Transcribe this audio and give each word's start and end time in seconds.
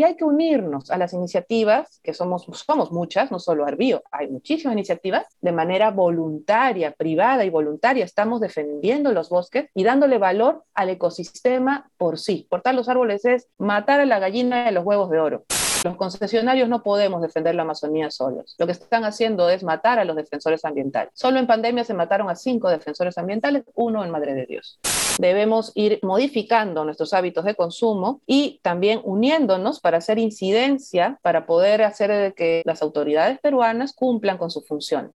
y 0.00 0.02
hay 0.02 0.16
que 0.16 0.24
unirnos 0.24 0.90
a 0.90 0.96
las 0.96 1.12
iniciativas, 1.12 2.00
que 2.02 2.14
somos, 2.14 2.46
somos 2.66 2.90
muchas, 2.90 3.30
no 3.30 3.38
solo 3.38 3.66
Arbío, 3.66 4.02
hay 4.10 4.28
muchísimas 4.28 4.72
iniciativas, 4.72 5.26
de 5.42 5.52
manera 5.52 5.90
voluntaria, 5.90 6.92
privada 6.92 7.44
y 7.44 7.50
voluntaria, 7.50 8.06
estamos 8.06 8.40
defendiendo 8.40 9.12
los 9.12 9.28
bosques 9.28 9.68
y 9.74 9.84
dándole 9.84 10.16
valor 10.16 10.64
al 10.72 10.88
ecosistema 10.88 11.90
por 11.98 12.18
sí. 12.18 12.46
Cortar 12.48 12.74
los 12.74 12.88
árboles 12.88 13.26
es 13.26 13.48
matar 13.58 14.00
a 14.00 14.06
la 14.06 14.18
gallina 14.20 14.64
de 14.64 14.72
los 14.72 14.86
huevos 14.86 15.10
de 15.10 15.20
oro. 15.20 15.44
Los 15.82 15.96
concesionarios 15.96 16.68
no 16.68 16.82
podemos 16.82 17.22
defender 17.22 17.54
la 17.54 17.62
Amazonía 17.62 18.10
solos. 18.10 18.54
Lo 18.58 18.66
que 18.66 18.72
están 18.72 19.04
haciendo 19.04 19.48
es 19.48 19.64
matar 19.64 19.98
a 19.98 20.04
los 20.04 20.14
defensores 20.14 20.66
ambientales. 20.66 21.10
Solo 21.14 21.38
en 21.38 21.46
pandemia 21.46 21.84
se 21.84 21.94
mataron 21.94 22.28
a 22.28 22.36
cinco 22.36 22.68
defensores 22.68 23.16
ambientales, 23.16 23.64
uno 23.74 24.04
en 24.04 24.10
Madre 24.10 24.34
de 24.34 24.44
Dios. 24.44 24.78
Debemos 25.18 25.72
ir 25.74 25.98
modificando 26.02 26.84
nuestros 26.84 27.14
hábitos 27.14 27.46
de 27.46 27.54
consumo 27.54 28.20
y 28.26 28.60
también 28.62 29.00
uniéndonos 29.04 29.80
para 29.80 29.98
hacer 29.98 30.18
incidencia, 30.18 31.18
para 31.22 31.46
poder 31.46 31.82
hacer 31.82 32.34
que 32.34 32.60
las 32.66 32.82
autoridades 32.82 33.38
peruanas 33.40 33.94
cumplan 33.94 34.36
con 34.36 34.50
su 34.50 34.60
función. 34.60 35.12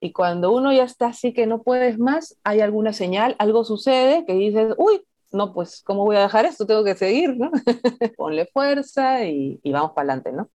Y 0.00 0.10
cuando 0.10 0.52
uno 0.52 0.72
ya 0.72 0.82
está 0.82 1.06
así 1.06 1.32
que 1.32 1.46
no 1.46 1.62
puedes 1.62 1.96
más, 1.96 2.36
hay 2.42 2.60
alguna 2.60 2.92
señal, 2.92 3.36
algo 3.38 3.64
sucede 3.64 4.24
que 4.26 4.32
dices, 4.32 4.74
uy, 4.76 5.04
no, 5.32 5.52
pues, 5.52 5.82
¿cómo 5.84 6.04
voy 6.04 6.16
a 6.16 6.22
dejar 6.22 6.44
esto? 6.44 6.66
Tengo 6.66 6.84
que 6.84 6.94
seguir, 6.94 7.36
¿no? 7.36 7.50
Ponle 8.16 8.46
fuerza 8.52 9.24
y, 9.24 9.60
vamos 9.64 9.92
para 9.92 10.12
adelante, 10.12 10.32
¿no? 10.32 10.50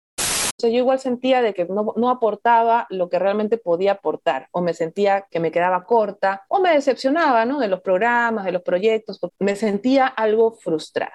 yo 0.58 0.70
igual 0.70 0.98
sentía 0.98 1.44
de 1.44 1.54
que 1.54 1.66
no, 1.66 1.94
no, 1.96 2.10
aportaba 2.10 2.88
lo 2.90 3.08
que 3.08 3.20
realmente 3.20 3.60
podía 3.60 3.92
aportar, 3.92 4.48
o 4.52 4.62
me 4.62 4.74
sentía 4.74 5.28
que 5.30 5.40
me 5.40 5.52
quedaba 5.52 5.84
corta, 5.84 6.44
o 6.48 6.60
me 6.60 6.72
decepcionaba, 6.72 7.46
¿no? 7.46 7.60
De 7.60 7.68
los 7.68 7.82
programas, 7.82 8.46
de 8.46 8.52
los 8.52 8.64
proyectos, 8.64 9.20
me 9.38 9.56
sentía 9.56 10.08
algo 10.08 10.54
frustrada. 10.54 11.14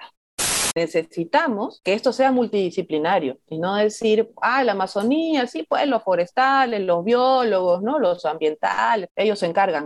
Necesitamos 0.75 1.81
que 1.83 1.93
esto 1.93 2.13
sea 2.13 2.31
multidisciplinario 2.31 3.39
y 3.47 3.59
no 3.59 3.75
decir, 3.75 4.31
ah, 4.41 4.63
la 4.63 4.71
Amazonía, 4.71 5.45
sí, 5.47 5.65
pues 5.67 5.85
los 5.87 6.03
forestales, 6.03 6.81
los 6.81 7.03
biólogos, 7.03 7.81
¿no? 7.81 7.99
Los 7.99 8.25
ambientales, 8.25 9.09
ellos 9.15 9.39
se 9.39 9.47
encargan. 9.47 9.85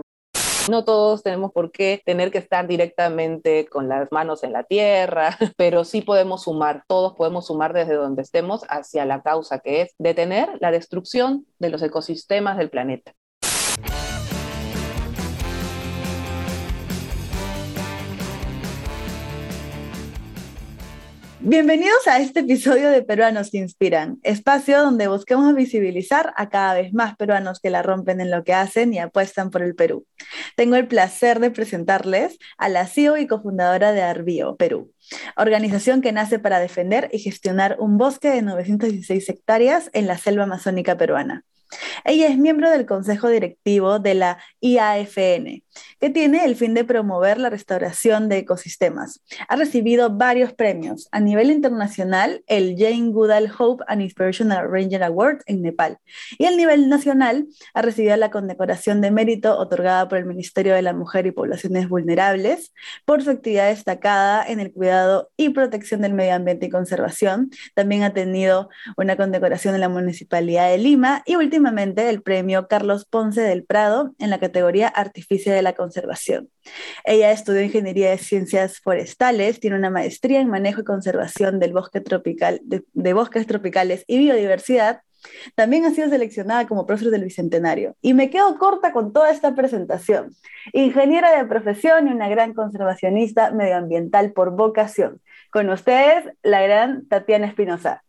No 0.68 0.84
todos 0.84 1.22
tenemos 1.22 1.52
por 1.52 1.70
qué 1.70 2.02
tener 2.04 2.32
que 2.32 2.38
estar 2.38 2.66
directamente 2.66 3.66
con 3.66 3.88
las 3.88 4.10
manos 4.10 4.42
en 4.42 4.52
la 4.52 4.64
tierra, 4.64 5.36
pero 5.56 5.84
sí 5.84 6.02
podemos 6.02 6.42
sumar, 6.42 6.82
todos 6.88 7.14
podemos 7.14 7.46
sumar 7.46 7.72
desde 7.72 7.94
donde 7.94 8.22
estemos 8.22 8.62
hacia 8.68 9.04
la 9.04 9.22
causa 9.22 9.60
que 9.60 9.82
es 9.82 9.94
detener 9.98 10.48
la 10.60 10.72
destrucción 10.72 11.46
de 11.60 11.70
los 11.70 11.82
ecosistemas 11.82 12.58
del 12.58 12.70
planeta. 12.70 13.14
Bienvenidos 21.48 22.08
a 22.08 22.18
este 22.18 22.40
episodio 22.40 22.90
de 22.90 23.04
Peruanos 23.04 23.52
que 23.52 23.58
Inspiran, 23.58 24.18
espacio 24.24 24.82
donde 24.82 25.06
busquemos 25.06 25.54
visibilizar 25.54 26.34
a 26.36 26.48
cada 26.48 26.74
vez 26.74 26.92
más 26.92 27.14
peruanos 27.14 27.60
que 27.60 27.70
la 27.70 27.84
rompen 27.84 28.20
en 28.20 28.32
lo 28.32 28.42
que 28.42 28.52
hacen 28.52 28.92
y 28.92 28.98
apuestan 28.98 29.50
por 29.50 29.62
el 29.62 29.76
Perú. 29.76 30.04
Tengo 30.56 30.74
el 30.74 30.88
placer 30.88 31.38
de 31.38 31.52
presentarles 31.52 32.36
a 32.58 32.68
la 32.68 32.88
CEO 32.88 33.16
y 33.16 33.28
cofundadora 33.28 33.92
de 33.92 34.02
Arbio, 34.02 34.56
Perú, 34.56 34.92
organización 35.36 36.00
que 36.00 36.10
nace 36.10 36.40
para 36.40 36.58
defender 36.58 37.10
y 37.12 37.20
gestionar 37.20 37.76
un 37.78 37.96
bosque 37.96 38.28
de 38.28 38.42
916 38.42 39.28
hectáreas 39.28 39.88
en 39.92 40.08
la 40.08 40.18
selva 40.18 40.42
amazónica 40.42 40.96
peruana. 40.96 41.44
Ella 42.04 42.26
es 42.26 42.38
miembro 42.38 42.70
del 42.70 42.86
consejo 42.86 43.28
directivo 43.28 44.00
de 44.00 44.14
la 44.14 44.38
IAFN, 44.60 45.62
que 46.00 46.10
tiene 46.10 46.44
el 46.44 46.56
fin 46.56 46.74
de 46.74 46.84
promover 46.84 47.38
la 47.38 47.50
restauración 47.50 48.28
de 48.28 48.38
ecosistemas. 48.38 49.20
Ha 49.48 49.56
recibido 49.56 50.10
varios 50.10 50.52
premios. 50.52 51.08
A 51.12 51.20
nivel 51.20 51.50
internacional, 51.50 52.42
el 52.46 52.76
Jane 52.78 53.10
Goodall 53.10 53.50
Hope 53.58 53.84
and 53.88 54.02
Inspirational 54.02 54.70
Ranger 54.70 55.02
Award 55.02 55.42
en 55.46 55.62
Nepal. 55.62 55.98
Y 56.38 56.46
a 56.46 56.50
nivel 56.50 56.88
nacional, 56.88 57.46
ha 57.74 57.82
recibido 57.82 58.16
la 58.16 58.30
condecoración 58.30 59.00
de 59.00 59.10
mérito 59.10 59.58
otorgada 59.58 60.08
por 60.08 60.18
el 60.18 60.26
Ministerio 60.26 60.74
de 60.74 60.82
la 60.82 60.92
Mujer 60.92 61.26
y 61.26 61.32
Poblaciones 61.32 61.88
Vulnerables 61.88 62.72
por 63.04 63.22
su 63.22 63.30
actividad 63.30 63.68
destacada 63.68 64.44
en 64.46 64.60
el 64.60 64.72
cuidado 64.72 65.30
y 65.36 65.50
protección 65.50 66.02
del 66.02 66.14
medio 66.14 66.34
ambiente 66.34 66.66
y 66.66 66.70
conservación. 66.70 67.50
También 67.74 68.02
ha 68.02 68.12
tenido 68.12 68.68
una 68.96 69.16
condecoración 69.16 69.74
en 69.74 69.80
la 69.80 69.88
Municipalidad 69.88 70.70
de 70.70 70.78
Lima 70.78 71.22
y 71.26 71.36
últimamente 71.36 72.08
el 72.08 72.22
premio 72.22 72.68
Carlos 72.68 73.04
Ponce 73.04 73.40
del 73.40 73.64
Prado 73.64 74.14
en 74.18 74.30
la 74.30 74.38
categoría 74.38 74.88
Artificio 74.88 75.52
de 75.52 75.62
la 75.66 75.74
Conservación. 75.74 76.48
Ella 77.04 77.32
estudió 77.32 77.62
Ingeniería 77.62 78.10
de 78.10 78.18
Ciencias 78.18 78.78
Forestales, 78.78 79.58
tiene 79.58 79.76
una 79.76 79.90
maestría 79.90 80.40
en 80.40 80.48
Manejo 80.48 80.82
y 80.82 80.84
Conservación 80.84 81.58
del 81.58 81.72
bosque 81.72 82.00
tropical, 82.00 82.60
de, 82.62 83.12
bosques 83.12 83.46
tropicales 83.46 84.04
y 84.06 84.18
biodiversidad 84.18 85.00
también 85.56 85.84
ha 85.84 85.90
sido 85.90 86.08
seleccionada 86.08 86.68
como 86.68 86.86
profesor 86.86 87.10
del 87.10 87.24
Bicentenario. 87.24 87.96
Y 88.00 88.14
me 88.14 88.30
quedo 88.30 88.56
corta 88.58 88.92
con 88.92 89.12
toda 89.12 89.30
esta 89.30 89.56
presentación. 89.56 90.36
Ingeniera 90.72 91.36
de 91.36 91.46
profesión 91.46 92.06
y 92.06 92.12
una 92.12 92.28
gran 92.28 92.54
conservacionista 92.54 93.50
medioambiental 93.50 94.32
por 94.32 94.52
vocación. 94.52 95.20
Con 95.50 95.68
ustedes, 95.70 96.32
la 96.44 96.62
gran 96.62 97.08
Tatiana 97.08 97.48
Espinosa. 97.48 98.04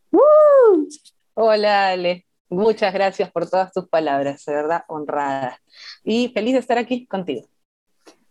Hola, 1.34 1.90
Ale. 1.90 2.27
Muchas 2.50 2.94
gracias 2.94 3.32
por 3.32 3.50
todas 3.50 3.72
tus 3.72 3.88
palabras, 3.90 4.46
de 4.46 4.54
verdad 4.54 4.84
honrada. 4.88 5.60
Y 6.04 6.30
feliz 6.30 6.54
de 6.54 6.60
estar 6.60 6.78
aquí 6.78 7.06
contigo. 7.06 7.48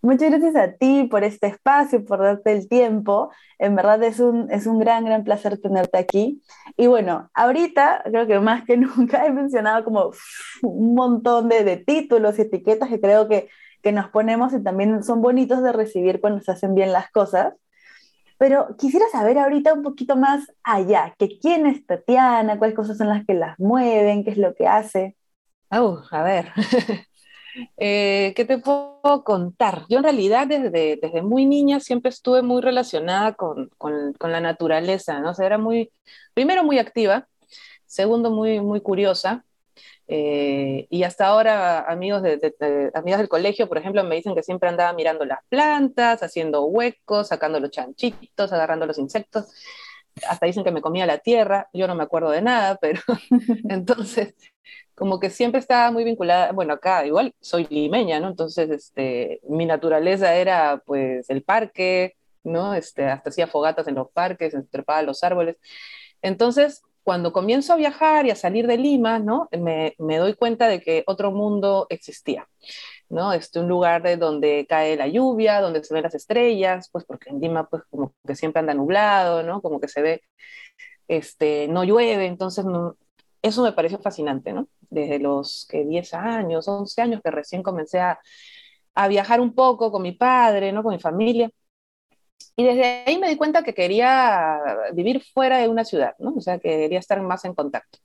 Muchas 0.07 0.31
gracias 0.31 0.57
a 0.57 0.73
ti 0.73 1.09
por 1.11 1.25
este 1.25 1.49
espacio, 1.49 2.05
por 2.05 2.21
darte 2.21 2.53
el 2.53 2.69
tiempo. 2.69 3.31
En 3.59 3.75
verdad 3.75 4.03
es 4.05 4.21
un, 4.21 4.51
es 4.53 4.67
un 4.67 4.79
gran, 4.79 5.05
gran 5.05 5.25
placer 5.25 5.59
tenerte 5.59 5.99
aquí. 5.99 6.41
Y 6.77 6.87
bueno, 6.87 7.29
ahorita 7.35 8.05
creo 8.05 8.27
que 8.27 8.39
más 8.39 8.65
que 8.65 8.77
nunca 8.77 9.27
he 9.27 9.33
mencionado 9.33 9.85
como 9.85 10.13
un 10.63 10.95
montón 10.95 11.49
de, 11.49 11.65
de 11.65 11.77
títulos 11.77 12.39
y 12.39 12.43
etiquetas 12.43 12.89
que 12.89 13.01
creo 13.01 13.29
que, 13.29 13.49
que 13.83 13.93
nos 13.93 14.09
ponemos 14.09 14.53
y 14.55 14.63
también 14.63 15.03
son 15.03 15.23
bonitos 15.23 15.63
de 15.63 15.73
recibir 15.73 16.21
cuando 16.21 16.41
se 16.41 16.53
hacen 16.53 16.75
bien 16.75 16.93
las 16.93 17.11
cosas. 17.11 17.55
Pero 18.39 18.77
quisiera 18.79 19.07
saber 19.11 19.39
ahorita 19.39 19.73
un 19.73 19.83
poquito 19.83 20.17
más 20.17 20.45
allá, 20.63 21.15
que 21.19 21.39
quién 21.39 21.67
es 21.67 21.87
Tatiana, 21.87 22.59
cuáles 22.59 22.77
cosas 22.77 22.99
son 22.99 23.09
las 23.09 23.25
que 23.25 23.35
las 23.35 23.59
mueven, 23.59 24.25
qué 24.25 24.31
es 24.31 24.39
lo 24.39 24.55
que 24.55 24.67
hace. 24.67 25.17
Uh, 25.71 25.99
a 26.11 26.23
ver, 26.23 26.53
eh, 27.79 28.35
¿qué 28.37 28.45
te 28.45 28.59
puedo 28.59 29.25
contar? 29.25 29.85
Yo 29.89 29.99
en 29.99 30.05
realidad 30.05 30.47
desde, 30.47 30.99
desde 31.01 31.23
muy 31.23 31.47
niña 31.47 31.81
siempre 31.81 32.11
estuve 32.11 32.43
muy 32.43 32.61
relacionada 32.61 33.35
con, 33.35 33.71
con, 33.79 34.13
con 34.15 34.33
la 34.33 34.41
naturaleza, 34.41 35.19
¿no? 35.21 35.31
O 35.31 35.35
sea, 35.35 35.47
era 35.47 35.59
muy, 35.59 35.91
primero 36.35 36.63
muy 36.63 36.79
activa, 36.79 37.27
segundo 37.87 38.31
muy, 38.31 38.61
muy 38.61 38.83
curiosa, 38.83 39.46
eh, 40.09 40.87
y 40.89 41.03
hasta 41.03 41.27
ahora 41.27 41.81
amigos 41.81 42.23
de, 42.23 42.91
amigas 42.95 43.19
del 43.19 43.29
colegio, 43.29 43.69
por 43.69 43.79
ejemplo, 43.79 44.05
me 44.05 44.17
dicen 44.17 44.35
que 44.35 44.43
siempre 44.43 44.69
andaba 44.69 44.93
mirando 44.93 45.25
las 45.25 45.41
plantas, 45.49 46.23
haciendo 46.23 46.65
huecos, 46.65 47.29
sacando 47.29 47.61
los 47.61 47.71
chanchitos, 47.71 48.53
agarrando 48.53 48.87
los 48.87 48.99
insectos. 48.99 49.47
Hasta 50.29 50.47
dicen 50.47 50.65
que 50.65 50.71
me 50.71 50.81
comía 50.81 51.07
la 51.07 51.19
tierra, 51.19 51.69
yo 51.73 51.87
no 51.87 51.95
me 51.95 52.05
acuerdo 52.05 52.31
de 52.31 52.43
nada, 52.43 52.77
pero 52.81 53.01
entonces 53.69 54.35
como 54.95 55.21
que 55.21 55.31
siempre 55.31 55.61
estaba 55.61 55.91
muy 55.91 56.05
vinculada, 56.05 56.53
bueno, 56.53 56.73
acá 56.75 57.05
igual 57.07 57.35
soy 57.41 57.67
limeña, 57.71 58.19
¿no? 58.19 58.29
Entonces, 58.29 58.71
este, 58.71 59.41
mi 59.49 59.67
naturaleza 59.67 60.35
era 60.35 60.83
pues 60.87 61.29
el 61.29 61.43
parque, 61.43 62.17
¿no? 62.45 62.75
Este, 62.75 63.05
hasta 63.07 63.29
hacía 63.31 63.47
fogatas 63.47 63.89
en 63.89 63.97
los 63.97 64.11
parques, 64.11 64.57
trepaba 64.71 65.03
los 65.03 65.23
árboles. 65.23 65.57
Entonces, 66.23 66.83
cuando 67.07 67.33
comienzo 67.33 67.73
a 67.73 67.77
viajar 67.77 68.27
y 68.27 68.33
a 68.33 68.35
salir 68.35 68.67
de 68.67 68.79
Lima, 68.79 69.21
¿no? 69.21 69.49
Me, 69.53 69.95
me 69.99 70.17
doy 70.17 70.35
cuenta 70.35 70.67
de 70.67 70.81
que 70.81 71.05
otro 71.07 71.31
mundo 71.31 71.87
existía. 71.89 72.49
¿no? 73.09 73.33
Este, 73.33 73.61
un 73.61 73.69
lugar 73.69 74.03
de 74.03 74.17
donde 74.17 74.67
cae 74.69 74.97
la 74.97 75.07
lluvia, 75.07 75.61
donde 75.61 75.85
se 75.85 75.95
ven 75.95 76.03
las 76.03 76.17
estrellas, 76.17 76.89
pues 76.91 77.05
porque 77.05 77.31
en 77.31 77.41
Lima 77.41 77.69
pues 77.69 77.85
como 77.91 78.13
que 78.27 78.35
siempre 78.35 78.59
anda 78.59 78.75
nublado, 78.75 79.45
¿no? 79.45 79.63
Como 79.63 79.79
que 79.79 79.87
se 79.87 80.03
ve, 80.03 80.23
este, 81.07 81.69
no 81.69 81.85
llueve, 81.85 82.27
entonces 82.27 82.65
eso 83.41 83.63
me 83.63 83.71
pareció 83.73 84.01
fascinante, 84.01 84.53
¿no? 84.53 84.67
Desde 84.91 85.21
los 85.21 85.65
que 85.71 85.85
10 85.85 86.13
años, 86.15 86.67
11 86.67 87.03
años 87.03 87.21
que 87.23 87.31
recién 87.31 87.63
comencé 87.63 88.01
a, 88.01 88.19
a 88.97 89.07
viajar 89.07 89.41
un 89.41 89.55
poco 89.55 89.93
con 89.93 90.03
mi 90.03 90.11
padre, 90.11 90.73
¿no? 90.73 90.83
Con 90.83 90.93
mi 90.93 91.01
familia. 91.01 91.53
Y 92.57 92.65
desde 92.65 93.05
ahí 93.07 93.19
me 93.19 93.29
di 93.29 93.37
cuenta 93.37 93.63
que 93.63 93.75
quería 93.75 94.61
vivir 94.95 95.23
fuera 95.35 95.59
de 95.59 95.69
una 95.69 95.85
ciudad, 95.85 96.15
¿no? 96.19 96.35
O 96.37 96.41
sea, 96.41 96.59
que 96.59 96.71
quería 96.71 96.99
estar 96.99 97.21
más 97.21 97.45
en 97.45 97.55
contacto. 97.55 97.99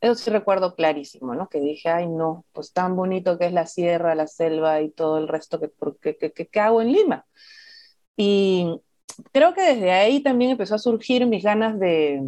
Eso 0.00 0.16
sí 0.16 0.30
recuerdo 0.30 0.74
clarísimo, 0.74 1.34
¿no? 1.34 1.48
Que 1.48 1.60
dije, 1.60 1.88
ay, 1.88 2.08
no, 2.08 2.44
pues 2.52 2.72
tan 2.72 2.96
bonito 2.96 3.38
que 3.38 3.46
es 3.46 3.52
la 3.52 3.66
sierra, 3.66 4.16
la 4.16 4.26
selva 4.26 4.80
y 4.80 4.90
todo 4.90 5.18
el 5.18 5.28
resto, 5.28 5.60
que, 5.60 5.70
que, 6.16 6.32
que, 6.32 6.60
hago 6.60 6.82
en 6.82 6.92
Lima? 6.92 7.26
Y 8.16 8.80
creo 9.32 9.54
que 9.54 9.62
desde 9.62 9.92
ahí 9.92 10.22
también 10.22 10.52
empezó 10.52 10.74
a 10.74 10.78
surgir 10.78 11.26
mis 11.26 11.44
ganas 11.44 11.78
de, 11.78 12.22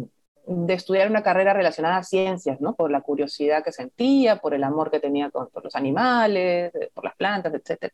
de 0.47 0.73
estudiar 0.73 1.09
una 1.09 1.23
carrera 1.23 1.53
relacionada 1.53 1.97
a 1.97 2.03
ciencias, 2.03 2.61
¿no? 2.61 2.75
Por 2.75 2.91
la 2.91 3.01
curiosidad 3.01 3.63
que 3.63 3.71
sentía, 3.71 4.37
por 4.37 4.53
el 4.53 4.63
amor 4.63 4.91
que 4.91 4.99
tenía 4.99 5.29
con, 5.31 5.49
por 5.49 5.63
los 5.63 5.75
animales, 5.75 6.71
por 6.93 7.03
las 7.03 7.15
plantas, 7.15 7.53
etc. 7.53 7.93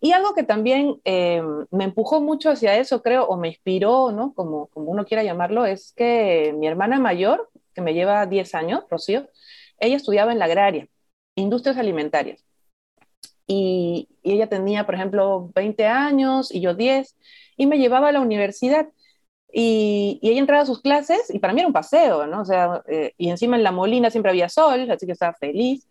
Y 0.00 0.12
algo 0.12 0.34
que 0.34 0.42
también 0.42 1.00
eh, 1.04 1.42
me 1.70 1.84
empujó 1.84 2.20
mucho 2.20 2.50
hacia 2.50 2.76
eso, 2.78 3.02
creo, 3.02 3.26
o 3.26 3.36
me 3.36 3.48
inspiró, 3.48 4.12
¿no? 4.12 4.32
Como, 4.34 4.68
como 4.68 4.90
uno 4.90 5.04
quiera 5.04 5.22
llamarlo, 5.22 5.66
es 5.66 5.92
que 5.94 6.54
mi 6.56 6.66
hermana 6.66 6.98
mayor, 6.98 7.50
que 7.74 7.82
me 7.82 7.92
lleva 7.92 8.24
10 8.26 8.54
años, 8.54 8.84
Rocío, 8.90 9.28
ella 9.78 9.96
estudiaba 9.96 10.32
en 10.32 10.38
la 10.38 10.46
agraria, 10.46 10.88
industrias 11.34 11.76
alimentarias. 11.76 12.44
Y, 13.46 14.08
ella 14.22 14.48
tenía, 14.48 14.86
por 14.86 14.94
ejemplo, 14.94 15.50
20 15.54 15.86
años 15.86 16.54
y 16.54 16.60
yo 16.60 16.74
10, 16.74 17.16
y 17.56 17.66
me 17.66 17.78
llevaba 17.78 18.08
a 18.08 18.12
la 18.12 18.20
universidad. 18.20 18.88
Y, 19.52 20.18
y, 20.22 20.30
ella 20.30 20.40
entraba 20.40 20.62
a 20.62 20.66
sus 20.66 20.80
clases 20.80 21.32
y 21.32 21.38
para 21.38 21.52
mí 21.52 21.60
era 21.60 21.66
un 21.66 21.72
paseo, 21.72 22.26
¿no? 22.26 22.42
O 22.42 22.44
sea, 22.44 22.82
eh, 22.88 23.14
y 23.18 23.30
encima 23.30 23.56
en 23.56 23.62
la 23.62 23.72
molina 23.72 24.10
siempre 24.10 24.30
había 24.30 24.48
sol, 24.48 24.90
así 24.90 25.06
que 25.06 25.12
estaba 25.12 25.34
feliz. 25.34 25.86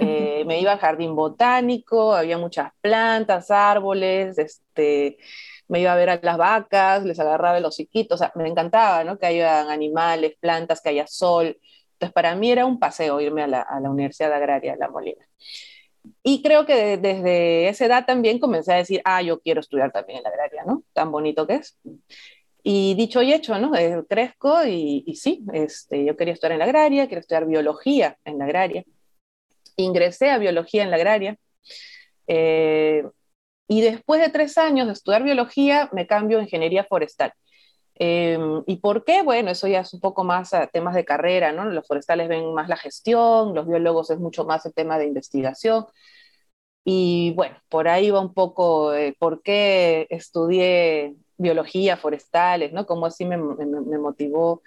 Eh, 0.00 0.44
me 0.46 0.60
iba 0.60 0.72
al 0.72 0.78
jardín 0.78 1.14
botánico, 1.14 2.14
había 2.14 2.38
muchas 2.38 2.72
plantas, 2.80 3.50
árboles, 3.50 4.38
este, 4.38 5.18
me 5.68 5.80
iba 5.80 5.92
a 5.92 5.96
ver 5.96 6.10
a 6.10 6.20
las 6.22 6.38
vacas, 6.38 7.04
les 7.04 7.18
agarraba 7.18 7.58
el 7.58 7.64
hociquito, 7.64 8.14
o 8.14 8.18
sea, 8.18 8.32
me 8.34 8.48
encantaba, 8.48 9.04
¿no? 9.04 9.18
Que 9.18 9.26
haya 9.26 9.70
animales, 9.70 10.34
plantas, 10.40 10.80
que 10.80 10.90
haya 10.90 11.06
sol. 11.06 11.58
Entonces, 11.94 12.12
para 12.12 12.34
mí 12.34 12.50
era 12.50 12.66
un 12.66 12.78
paseo 12.78 13.20
irme 13.20 13.42
a 13.42 13.46
la, 13.46 13.62
a 13.62 13.80
la 13.80 13.90
Universidad 13.90 14.32
Agraria 14.32 14.72
de 14.72 14.78
La 14.78 14.88
Molina. 14.88 15.26
Y 16.22 16.42
creo 16.42 16.66
que 16.66 16.96
desde 16.98 17.68
esa 17.68 17.86
edad 17.86 18.06
también 18.06 18.38
comencé 18.38 18.72
a 18.72 18.76
decir, 18.76 19.00
ah, 19.04 19.22
yo 19.22 19.40
quiero 19.40 19.60
estudiar 19.60 19.90
también 19.92 20.18
en 20.18 20.24
la 20.24 20.30
agraria, 20.30 20.64
¿no? 20.66 20.82
Tan 20.92 21.10
bonito 21.10 21.46
que 21.46 21.54
es. 21.54 21.78
Y 22.66 22.94
dicho 22.94 23.22
y 23.22 23.32
hecho, 23.32 23.58
¿no? 23.58 23.76
Eh, 23.76 24.02
crezco 24.08 24.64
y, 24.64 25.04
y, 25.06 25.14
sí, 25.16 25.44
este, 25.52 26.04
yo 26.04 26.16
quería 26.16 26.34
estudiar 26.34 26.52
en 26.52 26.58
la 26.58 26.64
agraria, 26.64 27.06
quiero 27.06 27.20
estudiar 27.20 27.46
biología 27.46 28.16
en 28.24 28.38
la 28.38 28.46
agraria 28.46 28.84
ingresé 29.76 30.30
a 30.30 30.38
biología 30.38 30.82
en 30.82 30.90
la 30.90 30.96
agraria. 30.96 31.38
Eh, 32.26 33.04
y 33.68 33.80
después 33.80 34.20
de 34.20 34.30
tres 34.30 34.58
años 34.58 34.86
de 34.86 34.92
estudiar 34.92 35.22
biología, 35.22 35.88
me 35.92 36.06
cambio 36.06 36.38
a 36.38 36.42
ingeniería 36.42 36.84
forestal. 36.84 37.32
Eh, 37.96 38.38
¿Y 38.66 38.76
por 38.76 39.04
qué? 39.04 39.22
Bueno, 39.22 39.50
eso 39.50 39.68
ya 39.68 39.80
es 39.80 39.94
un 39.94 40.00
poco 40.00 40.24
más 40.24 40.52
a 40.52 40.66
temas 40.66 40.94
de 40.94 41.04
carrera, 41.04 41.52
¿no? 41.52 41.64
Los 41.64 41.86
forestales 41.86 42.28
ven 42.28 42.52
más 42.52 42.68
la 42.68 42.76
gestión, 42.76 43.54
los 43.54 43.66
biólogos 43.66 44.10
es 44.10 44.18
mucho 44.18 44.44
más 44.44 44.66
el 44.66 44.74
tema 44.74 44.98
de 44.98 45.06
investigación. 45.06 45.86
Y 46.84 47.32
bueno, 47.34 47.56
por 47.68 47.88
ahí 47.88 48.10
va 48.10 48.20
un 48.20 48.34
poco 48.34 48.94
eh, 48.94 49.16
por 49.18 49.42
qué 49.42 50.06
estudié 50.10 51.14
biología, 51.36 51.96
forestales, 51.96 52.72
¿no? 52.72 52.86
Cómo 52.86 53.06
así 53.06 53.24
me, 53.24 53.36
motivó 53.36 54.62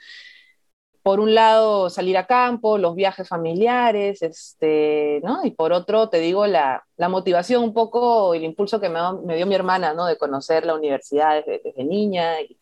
por 1.03 1.21
un 1.21 1.33
lado 1.33 1.89
salir 1.89 2.17
a 2.17 2.27
campo, 2.27 2.77
los 2.77 2.93
viajes 2.95 3.27
familiares, 3.29 4.21
este, 4.21 5.21
¿no? 5.23 5.45
Y 5.45 5.51
por 5.51 5.71
otro, 5.71 6.09
te 6.09 6.19
digo, 6.19 6.45
la, 6.47 6.85
motivación 6.97 7.63
un 7.63 7.73
poco, 7.73 8.33
el 8.33 8.43
impulso 8.43 8.81
que 8.81 8.89
me, 8.89 9.35
dio 9.35 9.47
mi 9.47 9.55
hermana, 9.55 9.93
¿no? 9.93 10.05
De 10.05 10.17
conocer 10.17 10.65
la 10.65 10.75
universidad 10.75 11.43
desde, 11.45 11.83
niña 11.85 12.41
y, 12.41 12.59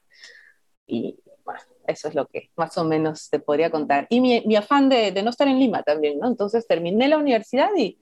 y, 0.86 1.20
bueno, 1.44 1.62
eso 1.88 2.08
es 2.08 2.16
lo 2.16 2.28
que 2.28 2.52
más 2.56 2.78
o 2.78 2.84
menos 2.84 3.30
te 3.30 3.40
podría 3.40 3.72
contar. 3.72 4.06
Y 4.10 4.22
mi, 4.22 4.42
mi 4.46 4.56
afán 4.56 4.90
de, 4.90 5.12
de, 5.12 5.24
no 5.24 5.32
estar 5.32 5.48
en 5.48 5.60
Lima 5.60 5.82
también, 5.84 6.20
¿no? 6.20 6.28
Entonces 6.28 6.68
terminé 6.68 7.08
la 7.08 7.18
universidad 7.18 7.70
y, 7.76 7.98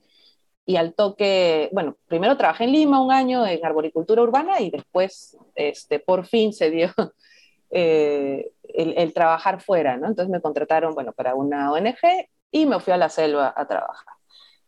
y 0.66 0.76
al 0.76 0.94
toque, 0.94 1.68
bueno, 1.72 1.96
primero 2.06 2.36
trabajé 2.36 2.64
en 2.64 2.72
Lima 2.72 3.02
un 3.02 3.12
año 3.12 3.46
en 3.46 3.64
arboricultura 3.64 4.22
urbana 4.22 4.60
y 4.60 4.70
después, 4.70 5.36
este, 5.54 5.98
por 5.98 6.26
fin 6.26 6.52
se 6.52 6.70
dio 6.70 6.88
eh, 7.70 8.50
el, 8.62 9.12
trabajar 9.12 9.60
fuera, 9.60 9.96
¿no? 9.96 10.08
Entonces 10.08 10.30
me 10.30 10.40
contrataron, 10.40 10.94
bueno, 10.94 11.12
para 11.12 11.34
una 11.34 11.70
ONG 11.72 12.28
y 12.50 12.66
me 12.66 12.80
fui 12.80 12.92
a 12.92 12.96
la 12.96 13.08
selva 13.10 13.52
a 13.54 13.66
trabajar. 13.66 14.14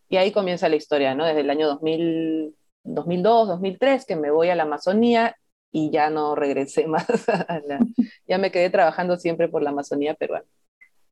Y 0.09 0.19
ahí 0.19 0.33
comienza 0.33 0.69
la 0.69 0.77
historia, 0.77 1.15
¿no? 1.15 1.25
Desde 1.25 1.41
el 1.41 1.51
año 1.51 1.67
2000, 1.67 2.55
2002, 2.85 3.49
2003, 3.49 4.05
que 4.05 4.17
me 4.17 4.31
voy 4.31 4.51
a 4.51 4.55
la 4.55 4.65
Amazonía 4.65 5.37
y 5.73 5.91
ya 5.91 6.11
no 6.11 6.35
regresé 6.35 6.87
más. 6.89 7.07
Ya 8.27 8.39
me 8.39 8.51
quedé 8.51 8.71
trabajando 8.71 9.17
siempre 9.17 9.49
por 9.49 9.63
la 9.63 9.71
Amazonía 9.71 10.15
peruana. 10.15 10.47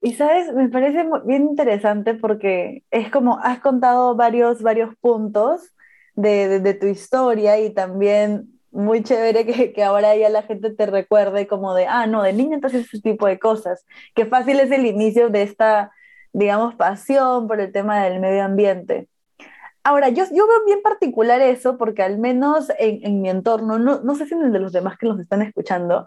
Y 0.04 0.12
sabes, 0.12 0.52
me 0.52 0.68
parece 0.68 1.08
bien 1.24 1.44
interesante 1.44 2.12
porque 2.12 2.84
es 2.90 3.10
como 3.10 3.38
has 3.38 3.60
contado 3.60 4.14
varios, 4.14 4.60
varios 4.60 4.94
puntos 4.96 5.74
de, 6.14 6.46
de, 6.46 6.60
de 6.60 6.74
tu 6.74 6.86
historia 6.86 7.58
y 7.58 7.70
también 7.70 8.60
muy 8.70 9.02
chévere 9.02 9.46
que, 9.46 9.72
que, 9.72 9.82
ahora 9.82 10.14
ya 10.14 10.28
la 10.28 10.42
gente 10.42 10.68
te 10.68 10.84
recuerde 10.84 11.46
como 11.46 11.72
de, 11.72 11.86
ah, 11.86 12.06
no, 12.06 12.22
de 12.22 12.34
niño 12.34 12.54
entonces 12.54 12.84
ese 12.84 13.00
tipo 13.00 13.26
de 13.26 13.38
cosas. 13.38 13.86
Qué 14.14 14.26
fácil 14.26 14.60
es 14.60 14.70
el 14.72 14.84
inicio 14.84 15.30
de 15.30 15.42
esta, 15.42 15.90
digamos, 16.34 16.74
pasión 16.74 17.48
por 17.48 17.62
el 17.62 17.72
tema 17.72 18.04
del 18.04 18.20
medio 18.20 18.44
ambiente. 18.44 19.08
Ahora, 19.84 20.10
yo, 20.10 20.24
yo 20.24 20.46
veo 20.46 20.66
bien 20.66 20.82
particular 20.82 21.40
eso 21.40 21.78
porque 21.78 22.02
al 22.02 22.18
menos 22.18 22.70
en, 22.78 23.06
en 23.06 23.22
mi 23.22 23.30
entorno, 23.30 23.78
no, 23.78 24.02
no 24.02 24.14
sé 24.16 24.26
si 24.26 24.34
en 24.34 24.42
el 24.42 24.52
de 24.52 24.60
los 24.60 24.72
demás 24.72 24.98
que 24.98 25.06
nos 25.06 25.18
están 25.18 25.40
escuchando, 25.40 26.06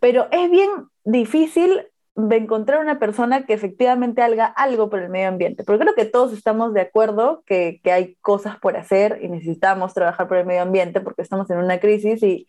pero 0.00 0.28
es 0.30 0.50
bien 0.50 0.70
difícil 1.04 1.88
de 2.16 2.36
encontrar 2.36 2.80
una 2.80 2.98
persona 2.98 3.44
que 3.44 3.54
efectivamente 3.54 4.22
haga 4.22 4.46
algo 4.46 4.88
por 4.88 5.00
el 5.00 5.08
medio 5.08 5.28
ambiente. 5.28 5.64
Porque 5.64 5.82
creo 5.82 5.94
que 5.94 6.04
todos 6.04 6.32
estamos 6.32 6.72
de 6.72 6.82
acuerdo 6.82 7.42
que, 7.44 7.80
que, 7.82 7.90
hay 7.90 8.14
cosas 8.20 8.58
por 8.58 8.76
hacer 8.76 9.18
y 9.22 9.28
necesitamos 9.28 9.94
trabajar 9.94 10.28
por 10.28 10.36
el 10.36 10.46
medio 10.46 10.62
ambiente 10.62 11.00
porque 11.00 11.22
estamos 11.22 11.50
en 11.50 11.58
una 11.58 11.80
crisis 11.80 12.22
y, 12.22 12.46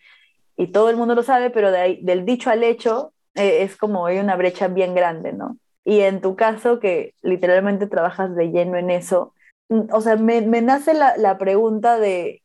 y 0.56 0.68
todo 0.68 0.90
el 0.90 0.98
mundo 0.98 1.16
lo 1.16 1.24
sabe, 1.24 1.50
pero 1.50 1.72
de 1.72 1.80
ahí, 1.80 2.00
del 2.04 2.26
dicho 2.26 2.50
al 2.50 2.64
hecho 2.64 3.14
eh, 3.34 3.64
es 3.64 3.76
como 3.76 4.06
hay 4.06 4.20
una 4.20 4.36
brecha 4.36 4.68
bien 4.68 4.94
grande, 4.94 5.34
¿no? 5.34 5.58
Y 5.84 6.02
en 6.02 6.22
tu 6.22 6.36
caso, 6.36 6.80
que 6.80 7.14
literalmente 7.22 7.88
trabajas 7.88 8.36
de 8.36 8.52
lleno 8.52 8.78
en 8.78 8.90
eso, 8.90 9.34
mm, 9.70 9.94
o 9.94 10.02
sea, 10.02 10.16
me, 10.16 10.42
me 10.42 10.62
nace 10.62 10.94
la, 10.94 11.18
la 11.18 11.38
pregunta 11.38 12.00
de 12.00 12.42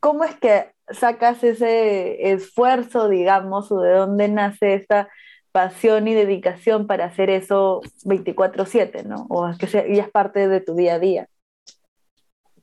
cómo 0.00 0.24
es 0.24 0.36
que 0.36 0.66
sacas 0.90 1.44
ese 1.44 2.32
esfuerzo, 2.32 3.08
digamos, 3.08 3.70
o 3.72 3.80
de 3.80 3.92
dónde 3.92 4.28
nace 4.28 4.74
esta 4.74 5.08
pasión 5.52 6.08
y 6.08 6.14
dedicación 6.14 6.86
para 6.86 7.04
hacer 7.04 7.30
eso 7.30 7.80
24/7, 8.04 9.04
¿no? 9.04 9.26
O 9.28 9.50
que 9.58 9.66
sea, 9.66 9.86
ya 9.86 10.02
es 10.02 10.10
parte 10.10 10.48
de 10.48 10.60
tu 10.60 10.74
día 10.74 10.94
a 10.94 10.98
día. 10.98 11.28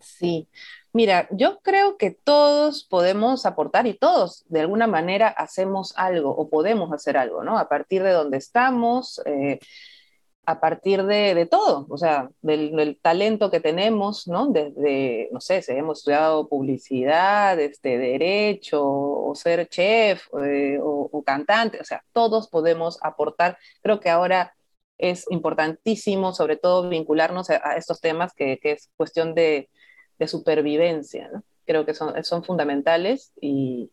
Sí, 0.01 0.49
mira, 0.93 1.27
yo 1.31 1.59
creo 1.59 1.97
que 1.97 2.11
todos 2.11 2.83
podemos 2.85 3.45
aportar 3.45 3.85
y 3.85 3.93
todos 3.93 4.43
de 4.47 4.61
alguna 4.61 4.87
manera 4.87 5.27
hacemos 5.27 5.93
algo 5.97 6.31
o 6.31 6.49
podemos 6.49 6.91
hacer 6.91 7.17
algo, 7.17 7.43
¿no? 7.43 7.59
A 7.59 7.69
partir 7.69 8.01
de 8.03 8.11
donde 8.11 8.37
estamos, 8.37 9.21
eh, 9.25 9.59
a 10.49 10.59
partir 10.59 11.03
de, 11.03 11.35
de, 11.35 11.45
todo, 11.45 11.85
o 11.89 11.97
sea, 11.97 12.31
del, 12.41 12.75
del, 12.75 12.99
talento 12.99 13.51
que 13.51 13.59
tenemos, 13.59 14.27
¿no? 14.27 14.47
Desde, 14.47 15.29
no 15.31 15.39
sé, 15.41 15.61
si 15.61 15.73
hemos 15.73 15.99
estudiado 15.99 16.47
publicidad, 16.49 17.59
este, 17.59 17.99
derecho, 17.99 18.83
o 18.83 19.35
ser 19.35 19.69
chef, 19.69 20.27
eh, 20.43 20.79
o, 20.81 21.07
o, 21.11 21.23
cantante, 21.23 21.79
o 21.79 21.83
sea, 21.83 22.03
todos 22.13 22.47
podemos 22.49 22.97
aportar. 23.03 23.59
Creo 23.83 23.99
que 23.99 24.09
ahora 24.09 24.55
es 24.97 25.25
importantísimo, 25.29 26.33
sobre 26.33 26.57
todo, 26.57 26.89
vincularnos 26.89 27.51
a, 27.51 27.61
a 27.63 27.77
estos 27.77 28.01
temas 28.01 28.33
que, 28.33 28.57
que, 28.57 28.71
es 28.71 28.89
cuestión 28.97 29.35
de, 29.35 29.69
de 30.17 30.27
supervivencia, 30.27 31.29
¿no? 31.31 31.43
Creo 31.67 31.85
que 31.85 31.93
son, 31.93 32.23
son 32.23 32.43
fundamentales 32.43 33.33
y, 33.39 33.91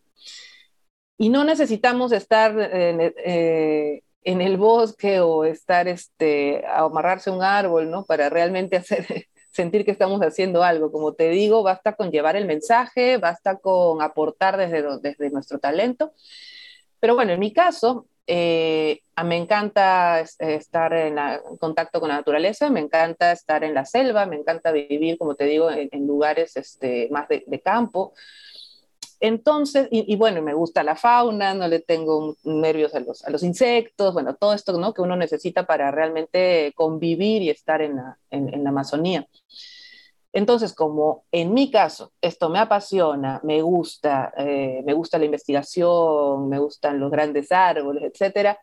y 1.19 1.29
no 1.29 1.45
necesitamos 1.45 2.13
estar... 2.13 2.59
Eh, 2.59 3.15
eh, 3.27 4.03
en 4.27 4.41
el 4.41 4.57
bosque 4.57 5.21
o 5.21 5.45
estar, 5.45 5.87
este, 5.87 6.67
a 6.67 6.81
amarrarse 6.81 7.31
a 7.31 7.33
un 7.33 7.45
árbol, 7.45 7.91
¿no? 7.91 8.05
Para 8.05 8.29
realmente 8.29 8.77
hacer, 8.77 9.29
sentir 9.53 9.85
que 9.85 9.93
estamos 9.93 10.21
haciendo 10.21 10.65
algo. 10.65 10.91
Como 10.91 11.15
te 11.15 11.31
digo, 11.31 11.63
basta 11.63 11.95
con 11.95 12.11
llevar 12.11 12.35
el 12.35 12.45
mensaje, 12.45 13.19
basta 13.19 13.59
con 13.59 14.03
aportar 14.03 14.57
desde, 14.57 14.83
desde 15.01 15.31
nuestro 15.31 15.61
talento. 15.61 16.13
Pero 16.99 17.15
bueno, 17.15 17.33
en 17.33 17.41
mi 17.41 17.53
caso, 17.53 18.09
eh, 18.27 19.01
me 19.25 19.37
encanta 19.37 20.21
estar 20.21 20.93
en, 20.93 21.15
la, 21.15 21.37
en, 21.37 21.57
contacto 21.59 22.01
con 22.01 22.09
la 22.09 22.17
naturaleza, 22.17 22.69
me 22.69 22.81
encanta 22.81 23.31
estar 23.31 23.63
en 23.63 23.75
la 23.75 23.85
selva, 23.85 24.27
me 24.27 24.35
encanta 24.35 24.73
vivir, 24.73 25.19
como 25.19 25.37
te 25.37 25.45
digo, 25.45 25.71
en, 25.71 25.89
en 25.93 26.05
lugares 26.05 26.57
este, 26.57 27.09
más 27.13 27.29
de, 27.29 27.45
de 27.47 27.61
campo. 27.61 28.13
Entonces, 29.21 29.89
y, 29.91 30.15
bueno, 30.17 30.43
me 30.43 30.53
gusta 30.55 30.83
la 30.83 30.95
fauna, 30.95 31.55
no 31.55 31.69
le 31.69 31.81
tengo 31.81 32.37
nervios 32.45 32.95
a 32.95 33.01
los, 33.01 33.25
a 33.25 33.31
los 33.31 33.43
insectos, 33.43 34.13
bueno, 34.13 34.35
todo 34.35 34.53
esto 34.53 34.75
que 34.95 35.03
uno 35.03 35.17
necesita 35.17 35.67
para 35.67 35.91
realmente 35.91 36.73
convivir 36.77 37.43
y 37.43 37.51
estar 37.51 37.81
en 37.81 37.97
la, 37.97 38.19
en, 38.31 38.63
la 38.63 38.71
Amazonía. 38.71 39.27
Entonces, 40.33 40.75
como 40.75 41.25
en 41.33 41.55
mi 41.55 41.71
caso, 41.71 42.13
esto 42.21 42.51
me 42.51 42.59
apasiona, 42.59 43.41
me 43.43 43.63
gusta, 43.63 44.35
eh, 44.37 44.83
me 44.85 44.93
gusta 44.93 45.19
la 45.19 45.25
investigación, 45.25 46.49
me 46.51 46.59
gustan 46.59 47.01
los 47.01 47.11
grandes 47.11 47.51
árboles, 47.53 48.03
etcétera, 48.05 48.59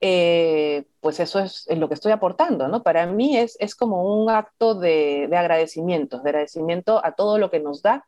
eh, 0.00 0.84
pues 1.00 1.20
eso 1.20 1.38
es, 1.40 1.64
es, 1.68 1.78
lo 1.78 1.88
que 1.88 1.94
estoy 1.94 2.12
aportando, 2.12 2.68
¿no? 2.68 2.82
Para 2.82 3.06
mí 3.06 3.36
es, 3.38 3.56
es 3.60 3.74
como 3.76 4.02
un 4.20 4.30
acto 4.30 4.74
de, 4.74 5.28
de 5.30 5.36
agradecimiento, 5.36 6.18
de 6.20 6.30
agradecimiento 6.30 7.04
a 7.04 7.12
todo 7.14 7.38
lo 7.38 7.50
que 7.50 7.60
nos 7.60 7.82
da 7.82 8.06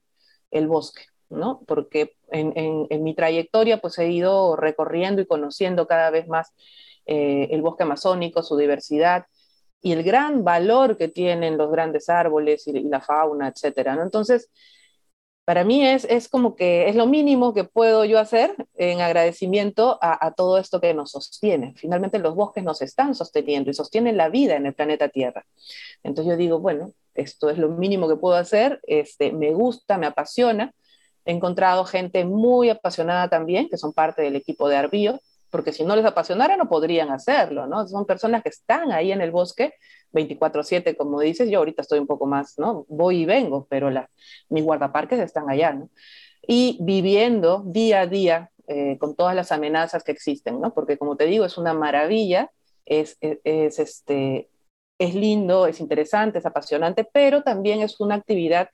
el 0.51 0.69
bosque. 0.69 1.03
¿No? 1.31 1.63
Porque 1.67 2.17
en, 2.31 2.87
mi 3.03 3.15
trayectoria 3.15 3.81
pues 3.81 3.99
he 3.99 4.11
ido 4.11 4.57
recorriendo 4.57 5.23
y 5.23 5.27
conociendo 5.27 5.87
cada 5.87 6.11
vez 6.11 6.29
más 6.29 6.53
eh, 7.07 7.49
el 7.51 7.63
bosque 7.63 7.85
amazónico, 7.85 8.43
su 8.43 8.57
diversidad 8.57 9.27
y 9.81 9.93
el 9.93 10.03
gran 10.03 10.45
valor 10.45 10.97
que 10.97 11.09
tienen 11.09 11.57
los 11.57 11.71
grandes 11.71 12.09
árboles 12.09 12.67
y, 12.67 12.71
y 12.71 12.83
la 12.85 13.01
fauna, 13.01 13.49
etcétera, 13.49 13.95
¿no? 13.95 14.03
Entonces, 14.03 14.51
para 15.49 15.65
mí 15.65 15.83
es, 15.87 16.05
es 16.05 16.29
como 16.29 16.57
que 16.57 16.91
es 16.91 16.95
lo 16.95 17.07
mínimo 17.07 17.55
que 17.55 17.65
puedo 17.65 18.05
yo 18.05 18.19
hacer 18.19 18.55
en 18.75 19.01
agradecimiento 19.01 19.99
a, 20.03 20.27
a, 20.27 20.33
todo 20.35 20.59
esto 20.59 20.79
que 20.79 20.93
nos 20.93 21.13
sostiene. 21.13 21.73
Finalmente 21.75 22.19
los 22.19 22.35
bosques 22.35 22.63
nos 22.63 22.83
están 22.83 23.15
sosteniendo 23.15 23.71
y 23.71 23.75
sostienen 23.75 24.19
la 24.19 24.29
vida 24.29 24.57
en 24.57 24.67
el 24.67 24.75
planeta 24.75 25.09
Tierra. 25.09 25.47
Entonces 26.03 26.33
yo 26.33 26.37
digo, 26.37 26.59
bueno, 26.59 26.93
esto 27.15 27.49
es 27.49 27.57
lo 27.57 27.71
mínimo 27.71 28.09
que 28.09 28.17
puedo 28.17 28.37
hacer, 28.37 28.81
este, 28.83 29.33
me 29.33 29.55
gusta, 29.55 29.97
me 29.97 30.07
apasiona. 30.07 30.75
He 31.29 31.33
encontrado 31.33 31.85
gente 31.85 32.25
muy 32.25 32.71
apasionada 32.71 33.29
también, 33.29 33.69
que 33.69 33.77
son 33.77 33.93
parte 33.93 34.23
del 34.23 34.35
equipo 34.35 34.67
de 34.67 34.77
Arbío, 34.77 35.21
porque 35.51 35.75
si 35.75 35.85
no 35.85 35.95
les 35.95 36.07
apasionara 36.07 36.57
no 36.57 36.71
podrían 36.71 37.11
hacerlo, 37.11 37.67
¿no? 37.67 37.87
Son 37.87 38.07
personas 38.07 38.43
que 38.43 38.49
están 38.49 38.93
ahí 38.93 39.13
en 39.13 39.21
el 39.21 39.31
bosque 39.31 39.75
24/7, 40.13 40.97
como 40.97 41.21
dices, 41.21 41.51
yo 41.51 41.59
ahorita 41.59 41.83
estoy 41.83 41.99
un 41.99 42.07
poco 42.07 42.25
más, 42.25 42.59
¿no? 42.59 42.87
Voy 42.89 43.19
y 43.19 43.27
vengo, 43.27 43.67
pero 43.69 43.91
la, 43.91 44.09
mis 44.49 44.65
guardaparques 44.65 45.21
están 45.21 45.51
allá, 45.51 45.75
¿no? 45.75 45.91
Y 46.47 46.79
viviendo 46.81 47.63
día 47.67 48.01
a 48.01 48.07
día 48.07 48.51
eh, 48.67 48.97
con 48.99 49.15
todas 49.15 49.37
las 49.37 49.53
amenazas 49.53 50.05
que 50.05 50.13
existen, 50.13 50.59
¿no? 50.63 50.73
Porque 50.73 50.97
como 50.97 51.19
te 51.19 51.27
digo, 51.27 51.45
es 51.45 51.59
una 51.59 51.75
maravilla, 51.75 52.51
es, 52.87 53.19
es, 53.21 53.39
es, 53.45 53.79
este, 53.79 54.49
es 54.99 55.15
lindo, 55.15 55.67
es 55.67 55.79
interesante, 55.81 56.39
es 56.39 56.47
apasionante, 56.47 57.05
pero 57.05 57.43
también 57.43 57.83
es 57.83 58.01
una 58.01 58.15
actividad 58.15 58.71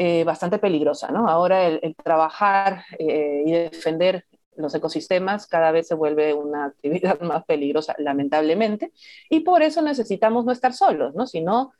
eh, 0.00 0.22
bastante 0.22 0.58
peligrosa, 0.58 1.10
¿no? 1.10 1.28
Ahora 1.28 1.66
el, 1.66 1.80
el 1.82 1.96
trabajar 1.96 2.84
eh, 2.98 3.42
y 3.44 3.50
defender 3.50 4.24
los 4.54 4.74
ecosistemas 4.74 5.46
cada 5.46 5.72
vez 5.72 5.88
se 5.88 5.94
vuelve 5.94 6.34
una 6.34 6.66
actividad 6.66 7.20
más 7.20 7.44
peligrosa, 7.44 7.94
lamentablemente, 7.98 8.92
y 9.28 9.40
por 9.40 9.62
eso 9.62 9.82
necesitamos 9.82 10.44
no 10.44 10.52
estar 10.52 10.72
solos, 10.72 11.14
¿no? 11.14 11.26
sino 11.26 11.72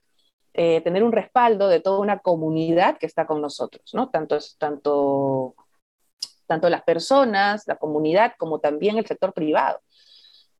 eh, 0.54 0.80
tener 0.80 1.04
un 1.04 1.12
respaldo 1.12 1.68
de 1.68 1.80
toda 1.80 2.00
una 2.00 2.18
comunidad 2.18 2.98
que 2.98 3.06
está 3.06 3.26
con 3.26 3.40
nosotros, 3.40 3.94
¿no? 3.94 4.10
tanto, 4.10 4.38
tanto, 4.58 5.54
tanto 6.46 6.68
las 6.70 6.82
personas, 6.82 7.68
la 7.68 7.76
comunidad, 7.76 8.32
como 8.36 8.58
también 8.58 8.98
el 8.98 9.06
sector 9.06 9.32
privado. 9.32 9.80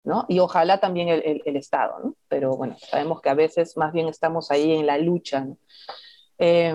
¿no? 0.05 0.25
Y 0.29 0.39
ojalá 0.39 0.79
también 0.79 1.09
el, 1.09 1.23
el, 1.25 1.43
el, 1.45 1.57
Estado, 1.57 1.99
¿no? 2.03 2.15
Pero 2.29 2.57
bueno, 2.57 2.77
sabemos 2.79 3.21
que 3.21 3.29
a 3.29 3.35
veces 3.35 3.77
más 3.77 3.93
bien 3.93 4.09
estamos 4.09 4.51
ahí 4.51 4.73
en 4.73 4.87
la 4.87 4.97
lucha, 4.97 5.41
¿no? 5.41 5.59
eh, 6.39 6.75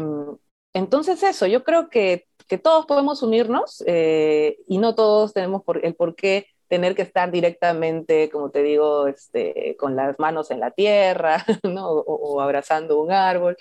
entonces 0.73 1.21
eso, 1.23 1.45
yo 1.47 1.63
creo 1.63 1.89
que 1.89 2.27
todos 2.61 2.85
podemos 2.85 3.23
unirnos 3.23 3.83
eh, 3.87 4.57
y 4.67 4.77
no 4.77 4.95
todos 4.95 5.33
tenemos 5.33 5.63
por, 5.63 5.85
el 5.85 5.95
por 5.95 6.15
qué 6.15 6.47
tener 6.67 6.95
que 6.95 7.03
estar 7.03 7.31
directamente, 7.31 8.29
como 8.29 8.49
te 8.49 8.63
digo, 8.63 9.07
este, 9.07 9.75
con 9.77 9.95
las 9.95 10.17
manos 10.19 10.51
en 10.51 10.59
la 10.59 10.71
tierra 10.71 11.45
o, 11.63 12.41
abrazando 12.41 12.99
un 13.01 13.11
árbol, 13.11 13.57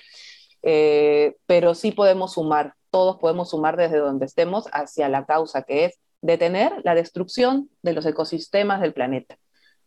eh, 0.63 1.37
pero 1.47 1.75
sí 1.75 1.93
podemos 1.93 2.35
sumar, 2.35 2.75
todos 2.91 3.19
podemos 3.19 3.51
sumar 3.51 3.77
desde 3.77 3.99
donde 3.99 4.27
estemos 4.27 4.67
hacia 4.73 5.09
la 5.09 5.27
causa 5.27 5.63
que 5.63 5.87
es 5.87 5.99
detener 6.23 6.73
la 6.85 6.95
destrucción 6.95 7.69
de 7.83 7.93
los 7.93 8.07
ecosistemas 8.07 8.81
del 8.81 8.95
planeta, 8.95 9.37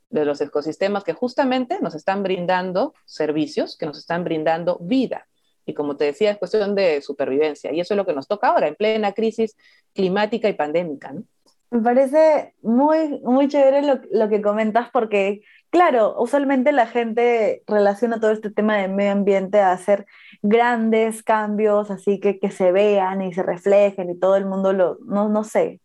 de 0.09 0.25
los 0.25 0.39
ecosistemas 0.41 1.03
que 1.03 1.13
justamente 1.13 1.79
nos 1.81 1.95
están 1.95 2.23
brindando 2.23 2.93
servicios, 3.05 3.77
que 3.77 3.85
nos 3.85 3.97
están 3.97 4.23
brindando 4.23 4.77
vida. 4.81 5.27
Y 5.65 5.73
como 5.73 5.97
te 5.97 6.05
decía, 6.05 6.31
es 6.31 6.37
cuestión 6.37 6.75
de 6.75 7.01
supervivencia. 7.01 7.71
Y 7.73 7.79
eso 7.79 7.93
es 7.93 7.97
lo 7.97 8.05
que 8.05 8.13
nos 8.13 8.27
toca 8.27 8.49
ahora, 8.49 8.67
en 8.67 8.75
plena 8.75 9.13
crisis 9.13 9.55
climática 9.93 10.49
y 10.49 10.53
pandémica. 10.53 11.13
¿no? 11.13 11.23
Me 11.71 11.81
parece 11.81 12.53
muy, 12.61 13.19
muy 13.23 13.47
chévere 13.47 13.81
lo, 13.81 13.99
lo, 14.11 14.29
que 14.29 14.41
comentas 14.41 14.89
porque, 14.91 15.41
claro, 15.71 16.15
usualmente 16.17 16.71
la 16.71 16.87
gente 16.87 17.63
relaciona 17.67 18.19
todo 18.19 18.31
este 18.31 18.51
tema 18.51 18.77
del 18.77 18.93
medio 18.93 19.11
ambiente 19.11 19.59
a 19.59 19.71
hacer 19.71 20.05
grandes 20.41 21.23
cambios, 21.23 21.91
así 21.91 22.19
que 22.19 22.39
que 22.39 22.51
se 22.51 22.71
vean 22.71 23.21
y 23.21 23.33
se 23.33 23.43
reflejen 23.43 24.09
y 24.09 24.19
todo 24.19 24.35
el 24.37 24.45
mundo 24.45 24.73
lo, 24.73 24.97
no, 25.05 25.27
no 25.27 25.43
sé, 25.43 25.81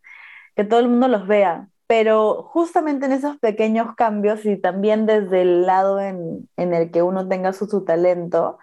que 0.54 0.64
todo 0.64 0.80
el 0.80 0.88
mundo 0.88 1.08
los 1.08 1.26
vea. 1.26 1.68
Pero 1.86 2.44
justamente 2.44 3.06
en 3.06 3.12
esos 3.12 3.38
pequeños 3.38 3.96
cambios 3.96 4.44
y 4.46 4.56
también 4.56 5.06
desde 5.06 5.42
el 5.42 5.66
lado 5.66 5.98
en, 6.00 6.48
en 6.56 6.72
el 6.72 6.92
que 6.92 7.02
uno 7.02 7.26
tenga 7.26 7.52
su, 7.52 7.66
su 7.66 7.84
talento, 7.84 8.58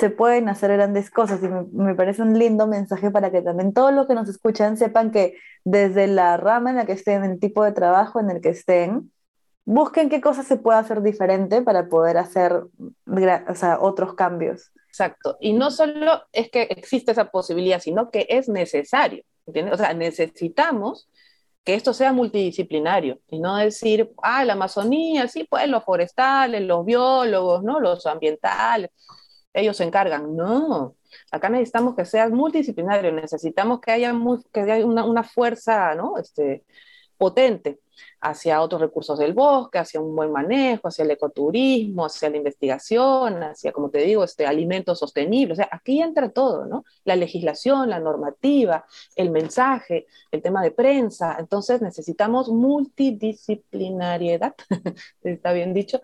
se 0.00 0.08
pueden 0.08 0.48
hacer 0.48 0.72
grandes 0.72 1.10
cosas 1.10 1.42
y 1.42 1.48
me, 1.48 1.66
me, 1.72 1.94
parece 1.94 2.22
un 2.22 2.38
lindo 2.38 2.66
mensaje 2.66 3.10
para 3.10 3.30
que 3.30 3.42
también 3.42 3.74
todos 3.74 3.92
los 3.92 4.06
que 4.06 4.14
nos 4.14 4.30
escuchan 4.30 4.78
sepan 4.78 5.10
que 5.10 5.36
desde 5.62 6.06
la 6.06 6.38
rama 6.38 6.70
en 6.70 6.76
la 6.76 6.86
que 6.86 6.92
estén, 6.92 7.22
el 7.22 7.38
tipo 7.38 7.62
de 7.62 7.72
trabajo 7.72 8.18
en 8.18 8.30
el 8.30 8.40
que 8.40 8.48
estén, 8.48 9.12
busquen 9.66 10.08
qué 10.08 10.22
cosas 10.22 10.46
se 10.46 10.56
puede 10.56 10.78
hacer 10.78 11.02
diferente 11.02 11.60
para 11.60 11.90
poder 11.90 12.16
hacer 12.16 12.52
o 12.54 13.54
sea, 13.54 13.78
otros 13.78 14.14
cambios. 14.14 14.72
Exacto. 14.88 15.36
Y 15.38 15.52
no 15.52 15.70
solo 15.70 16.22
es 16.32 16.50
que 16.50 16.62
existe 16.62 17.12
esa 17.12 17.26
posibilidad, 17.26 17.78
sino 17.78 18.10
que 18.10 18.26
es 18.30 18.48
necesario. 18.48 19.22
¿entiendes? 19.46 19.74
O 19.74 19.76
sea, 19.76 19.92
necesitamos 19.92 21.10
que 21.62 21.74
esto 21.74 21.92
sea 21.92 22.14
multidisciplinario 22.14 23.20
y 23.28 23.38
no 23.38 23.56
decir, 23.56 24.10
ah, 24.22 24.46
la 24.46 24.54
Amazonía, 24.54 25.28
sí, 25.28 25.46
pues 25.48 25.68
los 25.68 25.84
forestales, 25.84 26.62
los 26.62 26.86
biólogos, 26.86 27.62
¿no? 27.62 27.80
Los 27.80 28.06
ambientales 28.06 28.90
ellos 29.52 29.76
se 29.76 29.84
encargan. 29.84 30.36
No, 30.36 30.96
acá 31.30 31.48
necesitamos 31.48 31.94
que 31.96 32.04
sea 32.04 32.28
multidisciplinario, 32.28 33.12
necesitamos 33.12 33.80
que 33.80 33.92
haya, 33.92 34.12
que 34.52 34.60
haya 34.60 34.86
una, 34.86 35.04
una, 35.04 35.22
fuerza 35.22 35.94
¿no? 35.94 36.18
este, 36.18 36.64
potente 37.16 37.80
hacia 38.22 38.60
otros 38.62 38.80
recursos 38.80 39.18
del 39.18 39.34
bosque, 39.34 39.78
hacia 39.78 40.00
un 40.00 40.16
buen 40.16 40.32
manejo, 40.32 40.88
hacia 40.88 41.04
el 41.04 41.10
ecoturismo, 41.10 42.06
hacia 42.06 42.30
la 42.30 42.38
investigación, 42.38 43.42
hacia, 43.42 43.72
como 43.72 43.90
te 43.90 43.98
digo, 43.98 44.24
este, 44.24 44.46
alimentos 44.46 44.98
sostenibles. 44.98 45.58
O 45.58 45.62
sea, 45.62 45.68
aquí 45.70 46.00
entra 46.00 46.30
todo, 46.30 46.64
¿no? 46.66 46.84
La 47.04 47.16
legislación, 47.16 47.90
la 47.90 48.00
normativa, 48.00 48.86
el 49.16 49.30
mensaje, 49.30 50.06
el 50.30 50.40
tema 50.42 50.62
de 50.62 50.70
prensa. 50.70 51.36
Entonces 51.38 51.82
necesitamos 51.82 52.48
multidisciplinariedad, 52.48 54.54
está 55.22 55.52
bien 55.52 55.74
dicho, 55.74 56.00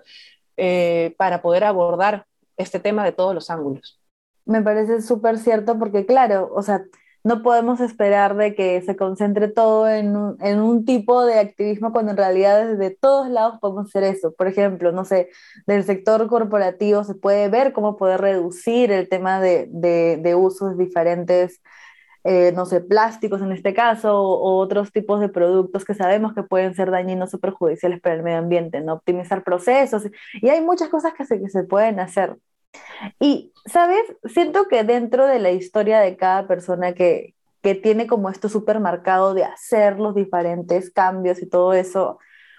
eh, 0.57 1.15
para 1.19 1.43
poder 1.43 1.65
abordar 1.65 2.27
este 2.57 2.81
tema 2.81 3.05
de 3.05 3.13
todos 3.13 3.35
los 3.35 3.51
ángulos. 3.51 4.01
Me 4.45 4.63
parece 4.63 5.03
súper 5.03 5.39
cierto 5.39 5.79
porque, 5.79 6.07
claro, 6.07 6.51
o 6.55 6.63
sea, 6.63 6.85
no 7.27 7.43
podemos 7.43 7.81
esperar 7.81 8.37
de 8.37 8.55
que 8.55 8.81
se 8.83 8.95
concentre 8.95 9.49
todo 9.49 9.89
en 9.89 10.17
un, 10.17 10.37
en 10.41 10.61
un, 10.61 10.85
tipo 10.85 11.27
de 11.27 11.41
activismo 11.41 11.93
cuando 11.93 12.13
en 12.13 12.17
realidad 12.17 12.69
desde 12.69 12.95
todos 12.95 13.29
lados 13.29 13.59
podemos 13.61 13.87
hacer 13.89 14.05
eso. 14.05 14.33
Por 14.33 14.47
ejemplo, 14.47 14.93
no 14.93 15.05
sé, 15.05 15.31
del 15.67 15.83
sector 15.83 16.29
corporativo 16.29 17.03
se 17.03 17.17
puede 17.17 17.49
ver 17.49 17.73
cómo 17.73 17.97
poder 17.97 18.21
reducir 18.21 18.93
el 18.93 19.09
tema 19.09 19.41
de, 19.41 19.67
de, 19.73 20.19
de 20.23 20.35
usos 20.37 20.79
diferentes, 20.79 21.61
eh, 22.27 22.53
no 22.57 22.67
sé, 22.67 22.81
plásticos 22.81 23.41
en 23.41 23.53
este 23.53 23.73
caso, 23.73 24.21
o, 24.21 24.59
otros 24.59 24.91
tipos 24.91 25.21
de 25.21 25.29
productos 25.29 25.85
que 25.85 25.95
sabemos 25.95 26.35
que 26.35 26.43
pueden 26.43 26.75
ser 26.75 26.91
dañinos 26.91 27.33
o 27.35 27.39
perjudiciales 27.39 28.01
para 28.01 28.17
el 28.17 28.25
medio 28.25 28.39
ambiente, 28.39 28.81
¿no? 28.81 28.95
Optimizar 28.95 29.45
procesos, 29.45 30.03
y 30.35 30.49
hay 30.49 30.61
muchas 30.61 30.89
cosas 30.89 31.15
que 31.15 31.25
se, 31.25 31.41
que 31.41 31.49
se 31.49 31.63
pueden 31.63 32.01
hacer. 32.01 32.37
Y, 33.21 33.53
¿sabes? 33.67 34.03
Siento 34.25 34.67
que 34.67 34.83
dentro 34.83 35.27
de 35.27 35.39
la 35.39 35.53
historia 35.53 36.01
de 36.01 36.17
cada 36.17 36.49
persona 36.49 36.95
que, 36.95 37.35
que 37.63 37.77
tiene 37.77 38.09
como 38.09 38.29
esto 38.29 38.49
súper 38.49 38.81
marcado 38.81 39.33
de 39.33 39.45
hacer 39.45 40.01
los 40.01 40.15
diferentes 40.15 40.91
cambios 40.91 41.41
y 41.41 41.49
todo 41.49 41.75
eso, 41.75 42.19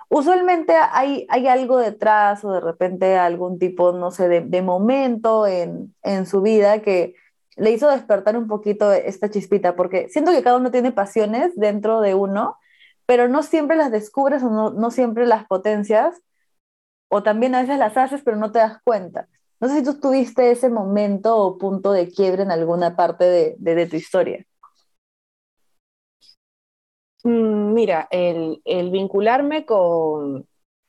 usualmente 0.10 0.74
hay, 0.76 1.28
hay 1.30 1.48
algo 1.48 1.78
detrás 1.78 2.46
o 2.46 2.54
de 2.54 2.62
repente 2.62 3.18
algún 3.18 3.60
tipo, 3.60 3.92
no 3.92 4.12
sé, 4.12 4.30
de, 4.30 4.42
de 4.42 4.62
momento 4.62 5.46
en, 5.46 5.94
en 6.04 6.26
su 6.26 6.42
vida 6.42 6.82
que 6.82 7.16
le 7.58 7.72
hizo 7.72 7.90
despertar 7.90 8.38
un 8.38 8.48
poquito 8.48 8.92
esta 8.92 9.30
chispita, 9.30 9.76
porque 9.76 10.10
siento 10.10 10.32
que 10.32 10.44
cada 10.44 10.58
uno 10.58 10.72
tiene 10.72 10.92
pasiones 10.92 11.56
dentro 11.56 12.02
de 12.02 12.14
uno, 12.14 12.58
pero 13.06 13.28
no 13.28 13.44
siempre 13.44 13.76
las 13.76 13.92
descubres 13.92 14.44
o 14.44 14.50
no, 14.50 14.70
no 14.72 14.92
siempre 14.92 15.26
las 15.26 15.46
potencias, 15.48 16.22
o 17.10 17.24
también 17.24 17.56
a 17.56 17.62
veces 17.62 17.80
las 17.80 17.98
haces, 17.98 18.22
pero 18.24 18.38
no 18.38 18.52
te 18.52 18.60
das 18.60 18.82
cuenta. 18.84 19.28
No 19.60 19.68
sé 19.68 19.78
si 19.78 19.84
tú 19.84 20.00
tuviste 20.00 20.52
ese 20.52 20.70
momento 20.70 21.36
o 21.38 21.58
punto 21.58 21.92
de 21.92 22.10
quiebre 22.10 22.44
en 22.44 22.52
alguna 22.52 22.96
parte 22.96 23.26
de, 23.26 23.56
de, 23.58 23.76
de 23.76 23.88
tu 23.88 23.96
historia. 23.96 24.46
Mm, 27.24 27.74
mira, 27.74 28.08
el, 28.12 28.62
el 28.66 28.92
vincularme 28.92 29.66
con, 29.66 30.48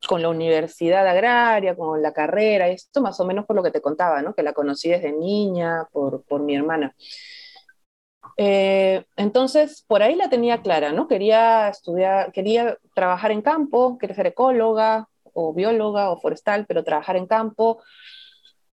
con, 0.09 0.23
la 0.23 0.29
universidad 0.29 1.07
agraria, 1.07 1.77
con 1.77 2.03
la 2.03 2.13
carrera, 2.13 2.69
esto 2.69 3.01
más 3.01 3.21
o 3.21 3.27
menos 3.27 3.47
por 3.47 3.57
lo 3.57 3.63
que 3.63 3.71
te 3.71 3.81
contaba, 3.81 4.23
¿no? 4.23 4.35
que 4.35 4.43
la 4.43 4.53
conocí 4.53 4.89
desde 4.89 5.13
niña, 5.13 5.87
por, 5.93 6.23
por 6.25 6.43
mi 6.43 6.57
hermana. 6.57 6.95
Eh, 8.37 9.05
entonces, 9.17 9.85
por 9.87 10.03
ahí 10.03 10.15
la 10.15 10.29
tenía 10.29 10.63
clara, 10.63 10.93
¿no? 10.93 11.09
Quería 11.09 11.69
estudiar, 11.69 12.31
quería 12.33 12.79
trabajar 12.95 13.33
en 13.33 13.43
campo, 13.43 13.99
quería 13.99 14.15
ser 14.15 14.29
ecóloga 14.29 15.09
o 15.33 15.53
bióloga 15.53 16.11
o 16.11 16.21
forestal, 16.21 16.65
pero 16.67 16.85
trabajar 16.85 17.17
en 17.17 17.27
campo, 17.27 17.81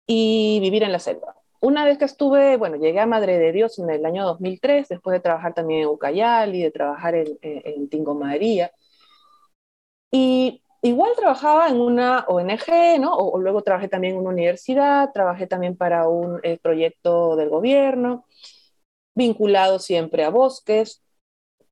y 0.08 0.60
vivir 0.60 0.84
en 0.84 0.92
la 0.92 1.00
selva. 1.00 1.36
Una 1.62 1.86
vez 1.86 1.98
que 1.98 2.06
estuve, 2.06 2.58
bueno, 2.58 2.76
llegué 2.78 3.00
a 3.00 3.06
Madre 3.06 3.38
de 3.38 3.52
Dios 3.52 3.80
en 3.80 3.90
el 3.90 4.06
año 4.06 4.26
2003, 4.26 4.90
después 4.90 5.14
de 5.14 5.20
trabajar 5.22 5.54
también 5.54 5.82
en 5.82 5.88
Ucayali, 5.88 6.64
de 6.64 6.72
trabajar 6.72 7.16
en, 7.16 7.38
en, 7.42 7.62
en 7.64 7.90
Tingo 7.90 8.16
María. 8.16 8.72
Y 10.12 10.64
igual 10.82 11.12
trabajaba 11.16 11.70
en 11.70 11.80
una 11.82 12.26
ONG, 12.28 13.00
¿no? 13.00 13.14
O, 13.16 13.32
o, 13.38 13.40
luego 13.40 13.64
trabajé 13.64 13.88
también 13.88 14.14
en 14.16 14.22
una 14.22 14.30
universidad, 14.30 15.12
trabajé 15.14 15.48
también 15.48 15.78
para 15.78 16.08
un 16.08 16.40
eh, 16.44 16.60
proyecto 16.62 17.36
del 17.36 17.50
gobierno. 17.50 18.26
vinculado 19.16 19.80
siempre 19.80 20.24
a 20.24 20.30
bosques, 20.30 21.04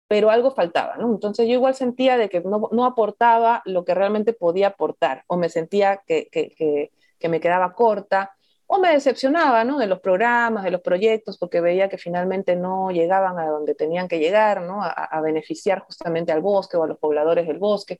pero 0.08 0.30
algo 0.32 0.52
faltaba, 0.52 0.98
¿no? 0.98 1.12
Entonces 1.14 1.48
yo 1.48 1.54
igual 1.54 1.76
sentía 1.76 2.18
de 2.18 2.30
que 2.30 2.42
no, 2.42 2.70
no 2.72 2.86
aportaba 2.86 3.62
lo 3.66 3.86
que 3.86 3.94
realmente 3.96 4.34
podía 4.34 4.68
aportar, 4.70 5.24
o 5.28 5.38
me 5.38 5.50
sentía 5.50 6.02
que, 6.08 6.30
que, 6.32 6.50
que, 6.56 6.92
que, 7.20 7.30
me 7.30 7.40
quedaba 7.40 7.74
corta, 7.74 8.36
o 8.68 8.80
me 8.80 8.92
decepcionaba, 8.92 9.64
¿no? 9.64 9.80
De 9.80 9.88
los 9.88 10.00
programas, 10.02 10.64
de 10.64 10.72
los 10.72 10.82
proyectos, 10.82 11.38
porque 11.38 11.62
veía 11.62 11.90
que 11.90 11.98
finalmente 11.98 12.56
no 12.56 12.92
llegaban 12.92 13.40
a 13.40 13.48
donde 13.48 13.76
tenían 13.76 14.08
que 14.08 14.20
llegar, 14.20 14.62
¿no? 14.62 14.84
A, 14.84 14.90
a 14.90 15.22
beneficiar 15.22 15.80
justamente 15.82 16.32
al 16.32 16.42
bosque 16.42 16.78
o 16.78 16.84
a 16.84 16.88
los 16.88 16.98
pobladores 17.00 17.48
del 17.48 17.60
bosque. 17.60 18.00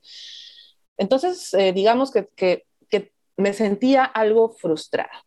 Entonces, 1.00 1.54
eh, 1.54 1.72
digamos 1.72 2.12
que, 2.12 2.64
me 3.36 3.54
sentía 3.54 4.04
algo 4.04 4.50
frustrada. 4.50 5.24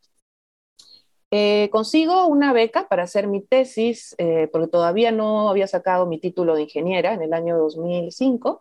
Eh, 1.31 1.67
consigo 1.71 2.27
una 2.27 2.53
beca 2.53 2.87
para 2.87 3.03
hacer 3.03 3.25
mi 3.25 3.41
tesis, 3.41 4.13
eh, 4.19 4.47
porque 4.51 4.67
todavía 4.67 5.11
no 5.11 5.49
había 5.49 5.65
sacado 5.65 6.05
mi 6.05 6.19
título 6.19 6.53
de 6.53 6.61
ingeniera 6.61 7.15
en 7.15 7.23
el 7.23 7.33
año 7.33 7.57
2005, 7.57 8.59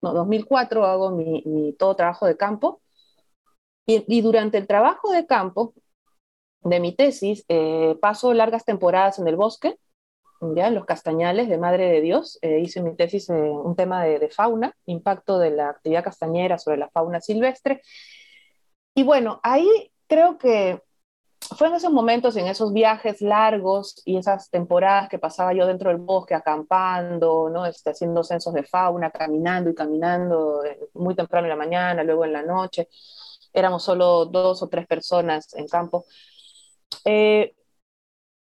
no, 0.00 0.14
2004 0.14 0.86
hago 0.86 1.10
mi, 1.10 1.42
mi 1.44 1.74
todo 1.74 1.96
trabajo 1.96 2.24
de 2.24 2.38
campo, 2.38 2.80
y, 3.86 4.02
y, 4.08 4.22
durante 4.22 4.56
el 4.56 4.66
trabajo 4.66 5.12
de 5.12 5.26
campo 5.26 5.74
de 6.62 6.80
mi 6.80 6.94
tesis 6.96 7.44
eh, 7.48 7.94
paso 8.00 8.32
largas 8.32 8.64
temporadas 8.64 9.18
en 9.18 9.28
el 9.28 9.36
bosque, 9.36 9.78
ya 10.40 10.70
los 10.70 10.84
castañales 10.84 11.48
de 11.48 11.58
Madre 11.58 11.88
de 11.88 12.00
Dios, 12.00 12.38
eh, 12.42 12.60
hice 12.60 12.82
mi 12.82 12.94
tesis 12.96 13.28
en 13.30 13.36
un 13.36 13.76
tema 13.76 14.04
de, 14.04 14.18
de 14.18 14.28
fauna, 14.28 14.74
impacto 14.86 15.38
de 15.38 15.50
la 15.50 15.70
actividad 15.70 16.04
castañera 16.04 16.58
sobre 16.58 16.78
la 16.78 16.88
fauna 16.90 17.20
silvestre, 17.20 17.82
y 18.94 19.04
bueno, 19.04 19.38
ahí 19.44 19.92
creo 20.08 20.38
que 20.38 20.82
fue 21.56 21.68
en 21.68 21.74
esos 21.74 21.92
momentos, 21.92 22.36
en 22.36 22.46
esos 22.46 22.72
viajes 22.72 23.20
largos 23.22 24.02
y 24.04 24.16
esas 24.16 24.50
temporadas 24.50 25.08
que 25.08 25.18
pasaba 25.18 25.52
yo 25.54 25.66
dentro 25.66 25.90
del 25.90 25.98
bosque 25.98 26.34
acampando, 26.34 27.48
¿no? 27.48 27.64
Este, 27.64 27.90
haciendo 27.90 28.24
censos 28.24 28.52
de 28.52 28.64
fauna, 28.64 29.10
caminando 29.10 29.70
y 29.70 29.74
caminando 29.74 30.64
eh, 30.64 30.78
muy 30.94 31.14
temprano 31.14 31.46
en 31.46 31.50
la 31.50 31.56
mañana, 31.56 32.02
luego 32.02 32.24
en 32.24 32.32
la 32.32 32.42
noche. 32.42 32.88
Éramos 33.52 33.84
solo 33.84 34.26
dos 34.26 34.62
o 34.62 34.68
tres 34.68 34.86
personas 34.86 35.54
en 35.54 35.68
campo. 35.68 36.04
Eh, 37.04 37.54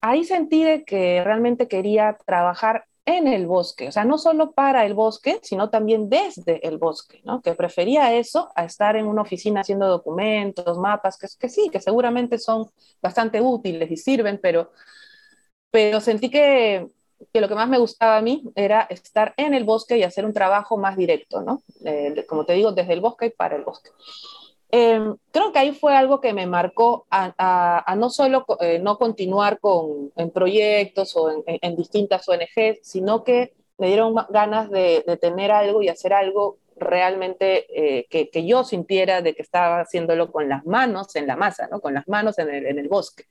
ahí 0.02 0.24
sentí 0.24 0.64
de 0.64 0.84
que 0.84 1.24
realmente 1.24 1.68
quería 1.68 2.18
trabajar 2.26 2.84
en 3.04 3.26
el 3.26 3.46
bosque, 3.46 3.88
o 3.88 3.92
sea, 3.92 4.04
no 4.04 4.16
solo 4.18 4.52
para 4.52 4.86
el 4.86 4.94
bosque, 4.94 5.40
sino 5.42 5.70
también 5.70 6.08
desde 6.08 6.66
el 6.68 6.78
bosque, 6.78 7.20
¿no? 7.24 7.42
Que 7.42 7.54
prefería 7.54 8.14
eso 8.14 8.50
a 8.54 8.64
estar 8.64 8.94
en 8.96 9.06
una 9.06 9.22
oficina 9.22 9.62
haciendo 9.62 9.88
documentos, 9.88 10.78
mapas, 10.78 11.18
que, 11.18 11.26
que 11.38 11.48
sí, 11.48 11.68
que 11.70 11.80
seguramente 11.80 12.38
son 12.38 12.70
bastante 13.02 13.40
útiles 13.40 13.90
y 13.90 13.96
sirven, 13.96 14.38
pero, 14.40 14.70
pero 15.70 16.00
sentí 16.00 16.30
que, 16.30 16.86
que 17.32 17.40
lo 17.40 17.48
que 17.48 17.54
más 17.54 17.68
me 17.68 17.78
gustaba 17.78 18.18
a 18.18 18.22
mí 18.22 18.44
era 18.54 18.82
estar 18.82 19.34
en 19.36 19.54
el 19.54 19.64
bosque 19.64 19.96
y 19.98 20.04
hacer 20.04 20.24
un 20.24 20.32
trabajo 20.32 20.76
más 20.76 20.96
directo, 20.96 21.42
¿no? 21.42 21.62
Eh, 21.84 22.24
como 22.28 22.44
te 22.44 22.54
digo, 22.54 22.72
desde 22.72 22.92
el 22.92 23.00
bosque 23.00 23.26
y 23.26 23.30
para 23.30 23.56
el 23.56 23.64
bosque. 23.64 23.90
Eh, 24.74 25.00
creo 25.30 25.52
que 25.52 25.58
ahí 25.58 25.72
fue 25.72 25.94
algo 25.94 26.20
que 26.22 26.32
me 26.32 26.46
marcó 26.46 27.06
a, 27.10 27.34
a, 27.36 27.92
a 27.92 27.94
no 27.94 28.08
solo 28.08 28.46
eh, 28.60 28.78
no 28.78 28.96
continuar 28.96 29.60
con, 29.60 30.12
en 30.16 30.30
proyectos 30.30 31.14
o 31.14 31.30
en, 31.30 31.42
en, 31.46 31.76
distintas 31.76 32.26
ONGs, 32.26 32.80
sino 32.82 33.22
que 33.22 33.52
me 33.76 33.88
dieron 33.88 34.14
ganas 34.30 34.70
de, 34.70 35.04
de 35.06 35.16
tener 35.18 35.50
algo 35.50 35.82
y 35.82 35.88
hacer 35.88 36.14
algo 36.14 36.56
realmente 36.76 37.66
eh, 37.98 38.06
que, 38.08 38.30
que, 38.30 38.46
yo 38.46 38.64
sintiera 38.64 39.20
de 39.20 39.34
que 39.34 39.42
estaba 39.42 39.80
haciéndolo 39.80 40.32
con 40.32 40.48
las 40.48 40.64
manos 40.64 41.14
en 41.16 41.26
la 41.26 41.36
masa, 41.36 41.68
¿no? 41.70 41.80
con 41.80 41.92
las 41.92 42.08
manos 42.08 42.38
en 42.38 42.48
el, 42.48 42.66
en 42.66 42.78
el 42.78 42.88
bosque, 42.88 43.24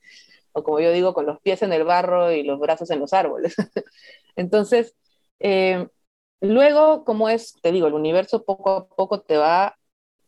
o 0.53 0.63
como 0.63 0.79
yo 0.79 0.91
digo, 0.91 1.13
con 1.15 1.25
los 1.25 1.39
pies 1.41 1.63
en 1.63 1.73
el 1.73 1.85
barro 1.85 2.31
y 2.31 2.43
los 2.43 2.59
brazos 2.59 2.91
en 2.91 2.99
los 2.99 3.13
árboles. 3.13 3.55
Entonces, 4.35 4.95
eh, 5.39 5.87
luego, 6.39 7.03
como 7.03 7.29
es, 7.29 7.55
te 7.61 7.71
digo, 7.71 7.87
el 7.87 7.95
universo 7.95 8.43
poco 8.43 8.69
a 8.71 8.87
poco 8.87 9.21
te 9.21 9.37
va 9.37 9.77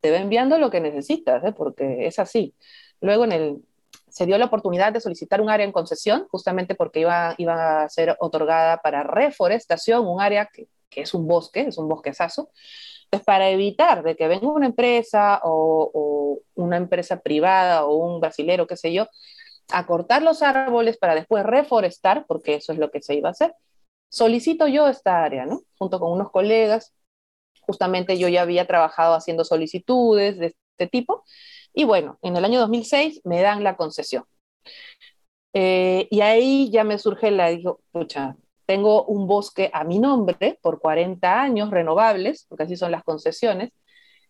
te 0.04 0.12
va 0.12 0.18
enviando 0.18 0.58
lo 0.58 0.70
que 0.70 0.82
necesitas, 0.82 1.42
¿eh? 1.46 1.54
porque 1.54 2.06
es 2.08 2.20
así. 2.20 2.54
Luego 3.00 3.24
en 3.24 3.32
el, 3.32 3.64
se 4.10 4.26
dio 4.26 4.38
la 4.38 4.48
oportunidad 4.48 4.92
de 4.92 5.00
solicitar 5.00 5.40
un 5.40 5.50
área 5.50 5.66
en 5.66 5.72
concesión, 5.72 6.28
justamente 6.30 6.76
porque 6.76 7.00
iba, 7.00 7.36
iba 7.38 7.84
a 7.84 7.90
ser 7.90 8.18
otorgada 8.20 8.82
para 8.82 9.04
reforestación, 9.04 10.06
un 10.06 10.20
área 10.20 10.48
que, 10.48 10.68
que 10.90 11.02
es 11.02 11.14
un 11.14 11.26
bosque, 11.26 11.62
es 11.62 11.78
un 11.78 11.88
bosquezazo, 11.88 12.50
pues 13.10 13.24
para 13.24 13.50
evitar 13.50 14.04
de 14.04 14.18
que 14.18 14.28
venga 14.28 14.50
una 14.50 14.66
empresa 14.66 15.40
o, 15.42 15.90
o, 15.94 16.40
una 16.56 16.76
empresa 16.76 17.22
privada 17.22 17.86
o 17.86 17.96
un 17.96 18.20
brasilero, 18.20 18.68
qué 18.68 18.76
sé 18.76 18.92
yo, 18.92 19.08
a 19.72 19.86
cortar 19.86 20.22
los 20.22 20.42
árboles 20.42 20.98
para 20.98 21.16
después 21.16 21.46
reforestar, 21.46 22.26
porque 22.28 22.56
eso 22.56 22.74
es 22.74 22.78
lo 22.78 22.92
que 22.92 23.02
se 23.02 23.16
iba 23.16 23.30
a 23.30 23.32
hacer, 23.32 23.56
solicito 24.10 24.68
yo 24.68 24.90
esta 24.90 25.24
área, 25.24 25.46
¿no? 25.46 25.62
Junto 25.78 26.02
con 26.02 26.12
unos 26.12 26.30
colegas, 26.30 26.94
justamente 27.66 28.18
yo 28.18 28.28
ya 28.30 28.42
había 28.44 28.68
trabajado 28.68 29.16
haciendo 29.16 29.44
solicitudes 29.46 30.38
de 30.40 30.48
este 30.48 30.88
tipo. 30.88 31.24
Y 31.74 31.86
bueno, 31.86 32.18
en 32.22 32.38
el 32.38 32.46
año 32.46 32.60
2006 32.60 33.22
me 33.26 33.42
dan 33.42 33.64
la 33.64 33.76
concesión. 33.78 34.26
Eh, 35.54 36.08
y 36.10 36.22
ahí 36.22 36.72
ya 36.72 36.84
me 36.84 36.98
surge 36.98 37.32
la, 37.32 37.50
digo, 37.50 37.82
pucha, 37.92 38.36
tengo 38.66 39.06
un 39.06 39.28
bosque 39.28 39.70
a 39.74 39.84
mi 39.84 40.00
nombre 40.00 40.60
por 40.62 40.80
40 40.80 41.42
años 41.42 41.70
renovables, 41.70 42.46
porque 42.50 42.64
así 42.64 42.76
son 42.78 42.92
las 42.92 43.04
concesiones. 43.04 43.72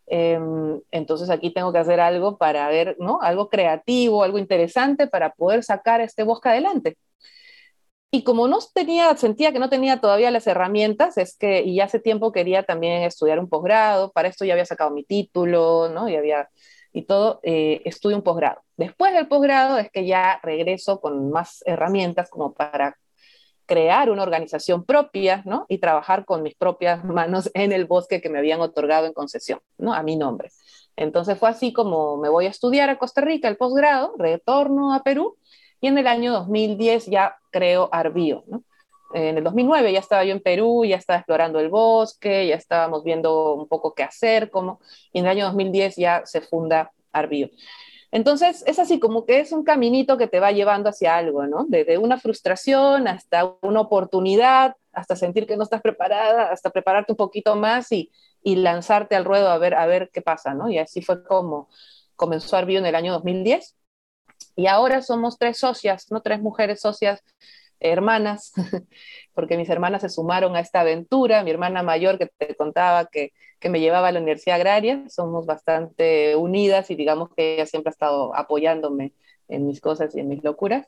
Eh, 0.07 0.39
entonces 0.91 1.29
aquí 1.29 1.53
tengo 1.53 1.71
que 1.71 1.79
hacer 1.79 1.99
algo 1.99 2.37
para 2.37 2.67
ver, 2.67 2.97
¿no? 2.99 3.19
Algo 3.21 3.49
creativo, 3.49 4.23
algo 4.23 4.37
interesante 4.37 5.07
para 5.07 5.33
poder 5.33 5.63
sacar 5.63 6.01
este 6.01 6.23
bosque 6.23 6.49
adelante. 6.49 6.97
Y 8.15 8.23
como 8.23 8.47
no 8.47 8.59
tenía, 8.75 9.17
sentía 9.17 9.51
que 9.51 9.57
no 9.57 9.69
tenía 9.69 9.99
todavía 9.99 10.29
las 10.29 10.45
herramientas, 10.45 11.17
es 11.17 11.35
que, 11.35 11.63
y 11.63 11.79
hace 11.79 11.99
tiempo 11.99 12.31
quería 12.31 12.61
también 12.61 13.01
estudiar 13.01 13.39
un 13.39 13.49
posgrado, 13.49 14.11
para 14.11 14.27
esto 14.27 14.45
ya 14.45 14.53
había 14.53 14.67
sacado 14.67 14.91
mi 14.91 15.03
título, 15.03 15.89
¿no? 15.89 16.07
Y 16.07 16.15
había, 16.15 16.47
y 16.91 17.05
todo, 17.05 17.39
eh, 17.41 17.81
estudio 17.85 18.15
un 18.15 18.21
posgrado. 18.21 18.61
Después 18.77 19.13
del 19.15 19.27
posgrado 19.27 19.79
es 19.79 19.89
que 19.89 20.05
ya 20.05 20.39
regreso 20.43 21.01
con 21.01 21.31
más 21.31 21.63
herramientas 21.65 22.29
como 22.29 22.53
para 22.53 22.99
crear 23.65 24.11
una 24.11 24.21
organización 24.21 24.85
propia, 24.85 25.41
¿no? 25.45 25.65
Y 25.67 25.79
trabajar 25.79 26.23
con 26.25 26.43
mis 26.43 26.53
propias 26.53 27.03
manos 27.03 27.49
en 27.55 27.71
el 27.71 27.85
bosque 27.85 28.21
que 28.21 28.29
me 28.29 28.37
habían 28.37 28.61
otorgado 28.61 29.07
en 29.07 29.13
concesión, 29.13 29.59
¿no? 29.79 29.91
A 29.91 30.03
mi 30.03 30.17
nombre. 30.17 30.51
Entonces 30.95 31.39
fue 31.39 31.49
así 31.49 31.73
como 31.73 32.17
me 32.17 32.29
voy 32.29 32.45
a 32.45 32.49
estudiar 32.49 32.91
a 32.91 32.99
Costa 32.99 33.21
Rica 33.21 33.47
el 33.47 33.57
posgrado, 33.57 34.13
retorno 34.19 34.93
a 34.93 35.01
Perú 35.01 35.35
y 35.81 35.87
en 35.87 35.97
el 35.97 36.05
año 36.05 36.31
2010 36.31 37.07
ya 37.07 37.37
creo 37.53 37.87
Arbío, 37.91 38.43
¿no? 38.47 38.63
En 39.13 39.37
el 39.37 39.43
2009 39.43 39.93
ya 39.93 39.99
estaba 39.99 40.25
yo 40.25 40.31
en 40.31 40.41
Perú, 40.41 40.85
ya 40.85 40.95
estaba 40.95 41.19
explorando 41.19 41.59
el 41.59 41.69
bosque, 41.69 42.47
ya 42.47 42.55
estábamos 42.55 43.03
viendo 43.03 43.53
un 43.53 43.67
poco 43.67 43.93
qué 43.93 44.01
hacer, 44.03 44.49
cómo, 44.49 44.79
y 45.11 45.19
en 45.19 45.25
el 45.25 45.31
año 45.31 45.45
2010 45.45 45.95
ya 45.97 46.23
se 46.25 46.41
funda 46.41 46.91
Arbío. 47.11 47.49
Entonces, 48.11 48.63
es 48.67 48.79
así 48.79 48.99
como 48.99 49.25
que 49.25 49.39
es 49.39 49.51
un 49.51 49.63
caminito 49.63 50.17
que 50.17 50.27
te 50.27 50.39
va 50.39 50.51
llevando 50.51 50.89
hacia 50.89 51.15
algo, 51.15 51.45
¿no? 51.47 51.65
Desde 51.67 51.97
una 51.97 52.19
frustración 52.19 53.07
hasta 53.07 53.55
una 53.61 53.81
oportunidad, 53.81 54.75
hasta 54.91 55.15
sentir 55.15 55.47
que 55.47 55.57
no 55.57 55.63
estás 55.63 55.81
preparada, 55.81 56.51
hasta 56.51 56.71
prepararte 56.71 57.13
un 57.13 57.17
poquito 57.17 57.55
más 57.55 57.91
y, 57.91 58.11
y 58.43 58.55
lanzarte 58.57 59.15
al 59.15 59.25
ruedo 59.25 59.49
a 59.49 59.57
ver, 59.57 59.75
a 59.75 59.85
ver 59.85 60.09
qué 60.11 60.21
pasa, 60.21 60.53
¿no? 60.53 60.69
Y 60.69 60.79
así 60.79 61.01
fue 61.01 61.23
como 61.23 61.69
comenzó 62.15 62.57
Arbío 62.57 62.79
en 62.79 62.85
el 62.85 62.95
año 62.95 63.13
2010 63.13 63.75
y 64.55 64.67
ahora 64.67 65.01
somos 65.01 65.37
tres 65.37 65.57
socias, 65.57 66.11
¿no? 66.11 66.21
Tres 66.21 66.41
mujeres 66.41 66.81
socias 66.81 67.23
hermanas, 67.79 68.53
porque 69.33 69.57
mis 69.57 69.69
hermanas 69.69 70.01
se 70.01 70.09
sumaron 70.09 70.55
a 70.55 70.61
esta 70.61 70.81
aventura, 70.81 71.43
mi 71.43 71.51
hermana 71.51 71.83
mayor 71.83 72.17
que 72.17 72.27
te 72.37 72.55
contaba 72.55 73.05
que, 73.07 73.33
que, 73.59 73.69
me 73.69 73.79
llevaba 73.79 74.07
a 74.07 74.11
la 74.11 74.19
Universidad 74.19 74.55
Agraria, 74.55 75.03
somos 75.09 75.45
bastante 75.45 76.35
unidas 76.35 76.89
y 76.91 76.95
digamos 76.95 77.29
que 77.35 77.55
ella 77.55 77.65
siempre 77.65 77.89
ha 77.89 77.91
estado 77.91 78.35
apoyándome 78.35 79.13
en 79.49 79.67
mis 79.67 79.81
cosas 79.81 80.15
y 80.15 80.21
en 80.21 80.29
mis 80.29 80.43
locuras, 80.43 80.87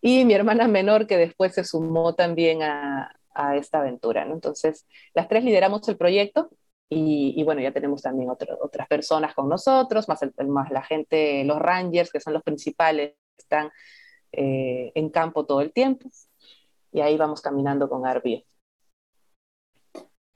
y 0.00 0.24
mi 0.24 0.34
hermana 0.34 0.66
menor 0.68 1.06
que 1.06 1.16
después 1.16 1.54
se 1.54 1.64
sumó 1.64 2.14
también 2.14 2.62
a, 2.62 3.14
a 3.34 3.56
esta 3.56 3.78
aventura, 3.80 4.24
¿no? 4.24 4.34
Entonces, 4.34 4.86
las 5.14 5.28
tres 5.28 5.44
lideramos 5.44 5.88
el 5.88 5.96
proyecto 5.96 6.50
y, 6.94 7.34
y, 7.40 7.44
bueno, 7.44 7.60
ya 7.62 7.72
tenemos 7.72 8.02
también 8.02 8.28
otro, 8.28 8.58
otras 8.60 8.86
personas 8.86 9.34
con 9.34 9.48
nosotros, 9.48 10.08
más, 10.08 10.22
el, 10.22 10.32
más 10.48 10.70
la 10.70 10.82
gente, 10.82 11.42
los 11.44 11.58
rangers, 11.58 12.10
que 12.10 12.20
son 12.20 12.34
los 12.34 12.42
principales, 12.42 13.14
están 13.38 13.70
eh, 14.32 14.92
en 14.94 15.08
campo 15.08 15.46
todo 15.46 15.62
el 15.62 15.72
tiempo. 15.72 16.10
Y 16.92 17.00
ahí 17.00 17.16
vamos 17.16 17.40
caminando 17.40 17.88
con 17.88 18.06
Arbie. 18.06 18.44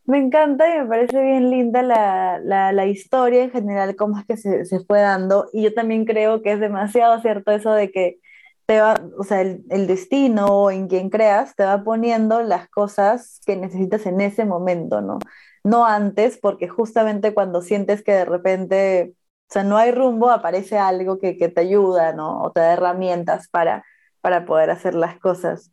Me 0.05 0.19
encanta 0.19 0.73
y 0.75 0.79
me 0.79 0.87
parece 0.87 1.21
bien 1.21 1.51
linda 1.51 1.83
la, 1.83 2.39
la, 2.43 2.73
la, 2.73 2.87
historia 2.87 3.43
en 3.43 3.51
general, 3.51 3.97
cómo 3.97 4.19
es 4.19 4.25
que 4.25 4.37
se, 4.37 4.65
se, 4.65 4.81
fue 4.81 5.01
dando. 5.01 5.51
Y 5.53 5.63
yo 5.63 5.75
también 5.75 6.05
creo 6.05 6.43
que 6.43 6.53
es 6.53 6.61
demasiado 6.61 7.21
cierto 7.21 7.51
eso 7.51 7.73
de 7.73 7.91
que 7.91 8.21
te 8.67 8.81
va, 8.81 8.95
o 9.19 9.25
sea, 9.25 9.43
el, 9.43 9.65
el 9.69 9.87
destino 9.87 10.71
en 10.71 10.89
quien 10.89 11.11
creas 11.11 11.55
te 11.55 11.65
va 11.65 11.85
poniendo 11.85 12.43
las 12.43 12.69
cosas 12.69 13.41
que 13.45 13.57
necesitas 13.57 14.07
en 14.07 14.21
ese 14.21 14.45
momento, 14.45 15.01
¿no? 15.03 15.19
No 15.67 15.85
antes, 15.85 16.39
porque 16.39 16.69
justamente 16.69 17.35
cuando 17.35 17.61
sientes 17.61 18.05
que 18.05 18.13
de 18.13 18.25
repente, 18.25 19.15
o 19.49 19.53
sea, 19.53 19.65
no 19.65 19.77
hay 19.77 19.91
rumbo, 19.91 20.31
aparece 20.31 20.79
algo 20.79 21.19
que, 21.19 21.37
que 21.37 21.49
te 21.49 21.61
ayuda, 21.63 22.13
¿no? 22.13 22.41
O 22.41 22.53
te 22.53 22.61
da 22.61 22.75
herramientas 22.75 23.49
para, 23.49 23.85
para 24.21 24.47
poder 24.47 24.71
hacer 24.71 24.95
las 24.95 25.19
cosas. 25.19 25.73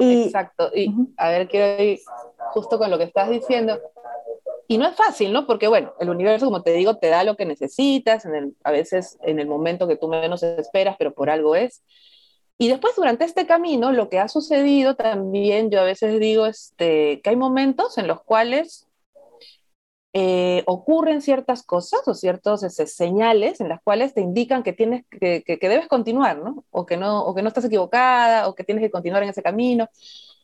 Exacto. 0.00 0.70
Y 0.74 0.92
a 1.16 1.28
ver, 1.28 1.46
quiero 1.46 1.80
ir 1.80 2.00
justo 2.52 2.78
con 2.78 2.90
lo 2.90 2.98
que 2.98 3.04
estás 3.04 3.30
diciendo. 3.30 3.78
Y 4.66 4.76
no 4.76 4.88
es 4.88 4.96
fácil, 4.96 5.32
¿no? 5.32 5.46
Porque, 5.46 5.68
bueno, 5.68 5.94
el 6.00 6.10
universo, 6.10 6.46
como 6.46 6.64
te 6.64 6.72
digo, 6.72 6.96
te 6.96 7.10
da 7.10 7.22
lo 7.22 7.36
que 7.36 7.44
necesitas, 7.44 8.24
en 8.24 8.34
el, 8.34 8.56
a 8.64 8.72
veces 8.72 9.18
en 9.22 9.38
el 9.38 9.46
momento 9.46 9.86
que 9.86 9.96
tú 9.96 10.08
menos 10.08 10.42
esperas, 10.42 10.96
pero 10.98 11.14
por 11.14 11.30
algo 11.30 11.54
es. 11.54 11.84
Y 12.60 12.68
después, 12.68 12.94
durante 12.94 13.24
este 13.24 13.46
camino, 13.46 13.90
lo 13.90 14.10
que 14.10 14.18
ha 14.18 14.28
sucedido 14.28 14.94
también, 14.94 15.70
yo 15.70 15.80
a 15.80 15.84
veces 15.84 16.20
digo 16.20 16.44
este, 16.44 17.22
que 17.22 17.30
hay 17.30 17.36
momentos 17.36 17.96
en 17.96 18.06
los 18.06 18.22
cuales 18.22 18.86
eh, 20.12 20.62
ocurren 20.66 21.22
ciertas 21.22 21.62
cosas 21.62 22.06
o 22.06 22.12
ciertas 22.12 22.62
este, 22.62 22.86
señales 22.86 23.62
en 23.62 23.70
las 23.70 23.80
cuales 23.82 24.12
te 24.12 24.20
indican 24.20 24.62
que, 24.62 24.74
tienes, 24.74 25.06
que, 25.08 25.42
que, 25.42 25.68
debes 25.70 25.88
continuar, 25.88 26.36
¿no? 26.42 26.66
O 26.70 26.84
que 26.84 26.98
¿no? 26.98 27.24
o 27.24 27.34
que 27.34 27.40
no 27.40 27.48
estás 27.48 27.64
equivocada, 27.64 28.46
o 28.46 28.54
que 28.54 28.62
tienes 28.62 28.82
que 28.82 28.90
continuar 28.90 29.22
en 29.22 29.30
ese 29.30 29.42
camino. 29.42 29.88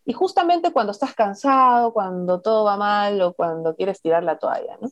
Y 0.06 0.14
justamente 0.14 0.72
cuando 0.72 0.92
estás 0.92 1.14
cansado, 1.14 1.92
cuando 1.92 2.40
todo 2.40 2.64
va 2.64 2.78
mal 2.78 3.20
o 3.20 3.34
cuando 3.34 3.76
quieres 3.76 4.00
tirar 4.00 4.24
la 4.24 4.38
toalla, 4.38 4.78
¿no? 4.80 4.88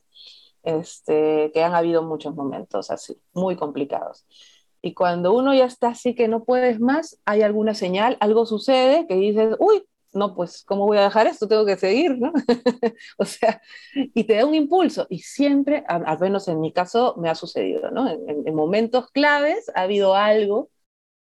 Este, 0.63 1.51
que 1.55 1.65
han 1.65 1.75
habido 1.75 2.03
muchos 2.03 2.35
momentos 2.35 2.91
así, 2.91 3.19
muy 3.33 3.57
complicados. 3.57 4.27
Y 4.85 4.93
cuando 4.93 5.35
uno 5.35 5.55
ya 5.55 5.65
está 5.65 5.89
así 5.89 6.15
que 6.15 6.29
no 6.29 6.45
puedes 6.45 6.79
más, 6.79 7.19
hay 7.25 7.41
alguna 7.41 7.73
señal, 7.73 8.19
algo 8.21 8.45
sucede 8.45 9.07
que 9.07 9.15
dices, 9.15 9.57
uy, 9.59 9.83
no, 10.13 10.35
pues, 10.35 10.63
¿cómo 10.67 10.85
voy 10.85 10.99
a 10.99 11.05
dejar 11.05 11.27
esto? 11.27 11.49
Tengo 11.49 11.65
que 11.65 11.79
seguir, 11.79 12.19
¿no? 12.19 12.33
o 13.19 13.25
sea, 13.25 13.63
y 13.95 14.25
te 14.25 14.35
da 14.35 14.45
un 14.45 14.55
impulso. 14.55 15.07
Y 15.09 15.21
siempre, 15.21 15.85
al 15.89 16.19
menos 16.21 16.49
en 16.49 16.61
mi 16.61 16.71
caso, 16.71 17.15
me 17.17 17.31
ha 17.31 17.35
sucedido, 17.35 17.91
¿no? 17.93 18.11
En, 18.11 18.47
en 18.47 18.55
momentos 18.55 19.11
claves 19.11 19.73
ha 19.75 19.85
habido 19.85 20.15
algo 20.15 20.69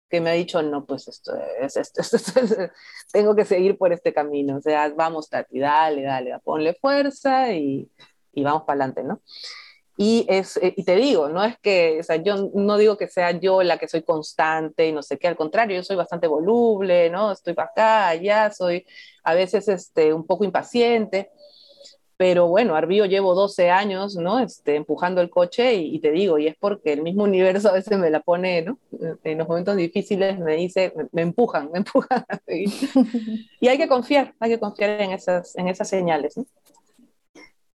que 0.10 0.22
me 0.22 0.30
ha 0.30 0.34
dicho, 0.34 0.62
no, 0.62 0.86
pues 0.86 1.10
esto 1.10 1.34
es, 1.60 1.76
esto, 1.98 2.02
tengo 3.12 3.36
que 3.36 3.44
seguir 3.44 3.78
por 3.78 3.92
este 3.92 4.14
camino, 4.14 4.56
o 4.58 4.62
sea, 4.62 4.90
vamos, 4.96 5.30
Tati, 5.30 5.60
dale, 5.60 6.04
dale, 6.04 6.40
ponle 6.46 6.76
fuerza 6.76 7.52
y, 7.52 7.92
y 8.32 8.44
vamos 8.44 8.64
para 8.64 8.86
adelante, 8.86 9.04
¿no? 9.04 9.22
Y, 10.02 10.26
es, 10.30 10.56
eh, 10.56 10.74
y 10.78 10.86
te 10.86 10.96
digo, 10.96 11.28
no 11.28 11.44
es 11.44 11.58
que, 11.60 12.00
o 12.00 12.04
sea, 12.04 12.16
yo 12.16 12.50
no 12.54 12.78
digo 12.78 12.98
que 12.98 13.10
sea 13.10 13.32
yo 13.32 13.64
la 13.64 13.78
que 13.78 13.90
soy 13.90 14.02
constante 14.02 14.88
y 14.88 14.94
no 14.94 15.04
sé 15.04 15.18
qué, 15.20 15.28
al 15.28 15.36
contrario, 15.36 15.76
yo 15.76 15.84
soy 15.84 15.98
bastante 15.98 16.26
voluble, 16.26 17.10
¿no? 17.10 17.34
Estoy 17.34 17.54
para 17.54 17.68
acá, 17.68 18.08
allá, 18.08 18.50
soy 18.50 18.86
a 19.26 19.34
veces 19.34 19.68
este, 19.68 20.14
un 20.14 20.26
poco 20.26 20.46
impaciente, 20.46 21.32
pero 22.16 22.48
bueno, 22.48 22.76
Arbío 22.76 23.08
llevo 23.08 23.36
12 23.36 23.72
años, 23.72 24.16
¿no? 24.16 24.40
Este, 24.40 24.76
empujando 24.78 25.20
el 25.20 25.30
coche 25.30 25.76
y, 25.76 26.00
te 26.00 26.12
digo, 26.12 26.40
y 26.40 26.48
es 26.48 26.56
porque 26.58 26.94
el 26.94 27.02
mismo 27.02 27.26
universo 27.26 27.68
a 27.68 27.74
veces 27.74 27.98
me 27.98 28.10
la 28.10 28.22
pone, 28.22 28.62
¿no? 28.62 28.80
En 29.26 29.38
los 29.38 29.50
momentos 29.50 29.76
difíciles 29.76 30.40
me 30.40 30.56
dice, 30.56 30.94
me, 31.12 31.24
empujan, 31.24 31.70
me 31.74 31.80
empujan 31.80 32.24
a 32.30 32.38
seguir. 32.46 32.70
y 33.60 33.68
hay 33.68 33.78
que 33.78 33.90
confiar, 33.90 34.34
hay 34.40 34.52
que 34.52 34.60
confiar 34.62 35.02
en 35.02 35.12
esas, 35.12 35.58
en 35.58 35.68
esas 35.68 35.90
señales, 35.90 36.38
¿no? 36.38 36.46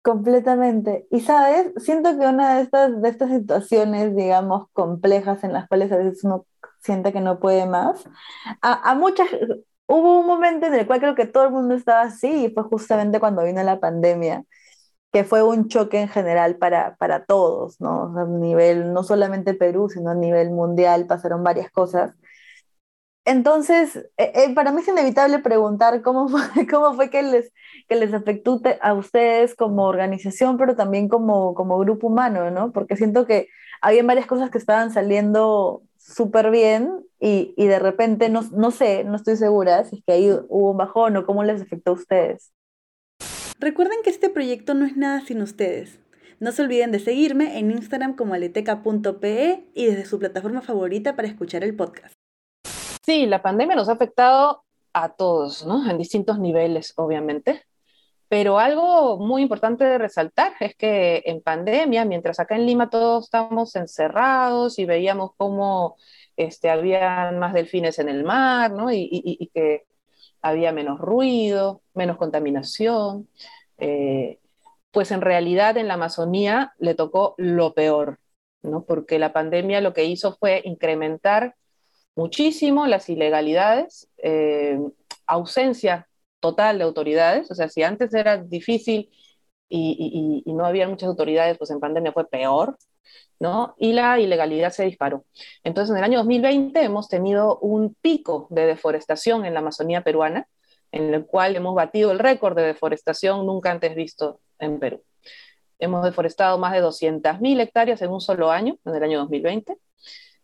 Completamente. 0.02 1.08
Y 1.12 1.20
sabes, 1.22 1.72
siento 1.78 2.18
que 2.18 2.26
una 2.26 2.56
de 2.56 2.62
estas, 2.64 3.02
de 3.02 3.10
estas 3.10 3.30
situaciones, 3.30 4.16
digamos, 4.16 4.68
complejas 4.74 5.44
en 5.44 5.52
las 5.54 5.68
cuales 5.68 5.92
a 5.92 5.98
veces 5.98 6.24
uno 6.24 6.46
siente 6.82 7.12
que 7.12 7.20
no 7.22 7.40
puede 7.40 7.66
más, 7.66 8.06
a, 8.62 8.92
a 8.92 8.96
muchas, 8.96 9.28
hubo 9.88 10.20
un 10.22 10.26
momento 10.28 10.68
en 10.68 10.76
el 10.76 10.88
cual 10.88 11.02
creo 11.02 11.16
que 11.16 11.26
todo 11.28 11.46
el 11.46 11.52
mundo 11.52 11.76
estaba 11.76 12.02
así 12.04 12.46
y 12.46 12.50
fue 12.54 12.64
justamente 12.64 13.20
cuando 13.20 13.44
vino 13.44 13.62
la 13.64 13.80
pandemia, 13.82 14.44
que 15.12 15.24
fue 15.26 15.44
un 15.44 15.68
choque 15.70 16.02
en 16.02 16.10
general 16.10 16.58
para, 16.58 16.96
para 16.98 17.26
todos, 17.26 17.82
¿no? 17.82 18.18
a 18.20 18.26
nivel, 18.26 18.94
no 18.94 19.04
solamente 19.04 19.54
Perú, 19.56 19.90
sino 19.90 20.12
a 20.12 20.16
nivel 20.16 20.52
mundial, 20.52 21.08
pasaron 21.08 21.44
varias 21.44 21.72
cosas. 21.72 22.14
Entonces, 23.30 23.96
eh, 24.18 24.32
eh, 24.34 24.56
para 24.56 24.72
mí 24.72 24.82
es 24.82 24.88
inevitable 24.88 25.38
preguntar 25.38 26.02
cómo 26.02 26.28
fue, 26.30 26.42
cómo 26.68 26.96
fue 26.96 27.12
que 27.12 27.22
les, 27.22 27.54
que 27.88 27.96
les 27.96 28.12
afectó 28.12 28.60
a 28.82 28.94
ustedes 28.96 29.54
como 29.54 29.84
organización, 29.86 30.58
pero 30.58 30.76
también 30.76 31.08
como, 31.08 31.54
como 31.54 31.78
grupo 31.78 32.08
humano, 32.08 32.50
¿no? 32.50 32.72
Porque 32.72 32.96
siento 32.96 33.28
que 33.28 33.48
había 33.82 34.02
varias 34.02 34.26
cosas 34.26 34.50
que 34.50 34.58
estaban 34.58 34.92
saliendo 34.92 35.84
súper 36.00 36.50
bien 36.50 37.06
y, 37.20 37.54
y, 37.56 37.68
de 37.68 37.78
repente, 37.78 38.30
no, 38.30 38.42
no 38.52 38.72
sé, 38.72 39.04
no 39.04 39.16
estoy 39.16 39.36
segura 39.36 39.84
si 39.84 39.98
es 39.98 40.04
que 40.04 40.14
ahí 40.14 40.32
hubo 40.32 40.72
un 40.72 40.78
bajón 40.78 41.16
o 41.16 41.26
cómo 41.28 41.44
les 41.44 41.62
afectó 41.62 41.92
a 41.92 41.94
ustedes. 41.94 42.52
Recuerden 43.60 44.00
que 44.04 44.10
este 44.10 44.32
proyecto 44.32 44.74
no 44.74 44.88
es 44.88 44.98
nada 44.98 45.22
sin 45.22 45.44
ustedes. 45.44 46.00
No 46.40 46.52
se 46.52 46.64
olviden 46.64 46.92
de 46.92 47.00
seguirme 47.00 47.60
en 47.60 47.70
Instagram 47.70 48.16
como 48.16 48.34
aleteca.pe 48.34 49.70
y 49.76 49.86
desde 49.86 50.06
su 50.06 50.18
plataforma 50.18 50.62
favorita 50.62 51.16
para 51.16 51.28
escuchar 51.28 51.64
el 51.64 51.76
podcast. 51.76 52.19
Sí, 53.10 53.26
la 53.26 53.42
pandemia 53.42 53.76
nos 53.76 53.90
ha 53.90 53.94
afectado 53.94 54.66
a 54.94 55.10
todos, 55.16 55.66
¿no? 55.66 55.90
En 55.90 55.98
distintos 55.98 56.38
niveles, 56.38 56.94
obviamente. 56.96 57.64
Pero 58.28 58.60
algo 58.60 59.18
muy 59.18 59.42
importante 59.42 59.84
de 59.84 59.98
resaltar 59.98 60.54
es 60.60 60.76
que 60.76 61.24
en 61.26 61.42
pandemia, 61.42 62.06
mientras 62.06 62.40
acá 62.40 62.56
en 62.56 62.68
Lima 62.68 62.92
todos 62.92 63.24
estábamos 63.24 63.76
encerrados 63.76 64.78
y 64.78 64.86
veíamos 64.86 65.32
cómo 65.38 65.98
este, 66.38 66.70
había 66.70 67.32
más 67.32 67.54
delfines 67.56 67.98
en 67.98 68.10
el 68.10 68.24
mar, 68.24 68.72
¿no? 68.74 68.92
y, 68.92 69.50
que 69.56 69.88
había 70.44 70.72
menos 70.72 71.00
ruido, 71.00 71.82
menos 71.96 72.16
contaminación, 72.18 73.28
eh, 73.80 74.38
pues 74.92 75.10
en 75.10 75.22
realidad 75.22 75.78
en 75.78 75.88
la 75.88 75.96
Amazonía 75.96 76.74
le 76.78 76.94
tocó 76.94 77.34
lo 77.40 77.74
peor, 77.74 78.20
¿no? 78.62 78.84
porque 78.84 79.18
la 79.18 79.34
pandemia 79.34 79.82
lo 79.82 79.94
que 79.96 80.06
hizo 80.06 80.38
fue 80.38 80.62
incrementar 80.64 81.56
muchísimo 82.20 82.86
las 82.86 83.10
ilegalidades, 83.10 84.10
eh, 84.18 84.78
ausencia 85.26 86.10
total 86.42 86.78
de 86.78 86.84
autoridades, 86.84 87.50
o 87.50 87.56
sea, 87.56 87.70
si 87.70 87.82
antes 87.84 88.14
era 88.14 88.38
difícil 88.38 89.10
y, 89.70 90.44
no 90.46 90.66
había 90.66 90.90
muchas 90.90 91.08
autoridades, 91.08 91.58
pues 91.58 91.72
en 91.72 91.80
pandemia 91.80 92.12
fue 92.12 92.28
peor, 92.28 92.78
¿no? 93.40 93.76
Y 93.78 93.94
la 93.94 94.20
ilegalidad 94.20 94.72
se 94.72 94.84
disparó. 94.84 95.24
Entonces, 95.64 95.92
en 95.92 96.00
el 96.00 96.04
año 96.04 96.18
2020 96.20 96.84
hemos 96.84 97.08
tenido 97.08 97.58
un 97.60 97.96
pico 98.02 98.48
de 98.50 98.66
deforestación 98.66 99.46
en 99.46 99.54
la 99.54 99.62
Amazonía 99.62 100.02
peruana, 100.04 100.48
en 100.92 101.14
el 101.14 101.26
cual 101.26 101.56
hemos 101.56 101.74
batido 101.76 102.12
el 102.12 102.20
récord 102.20 102.56
de 102.58 102.64
deforestación 102.64 103.46
nunca 103.46 103.72
antes 103.72 103.96
visto 103.96 104.42
en 104.60 104.80
Perú. 104.80 105.02
Hemos 105.80 106.04
deforestado 106.04 106.58
más 106.58 106.74
de 106.74 106.82
200.000 106.82 107.62
hectáreas 107.62 108.02
en 108.02 108.12
un 108.12 108.20
solo 108.20 108.52
año, 108.52 108.78
en 108.84 108.96
el 108.96 109.04
año 109.04 109.20
2020. 109.20 109.78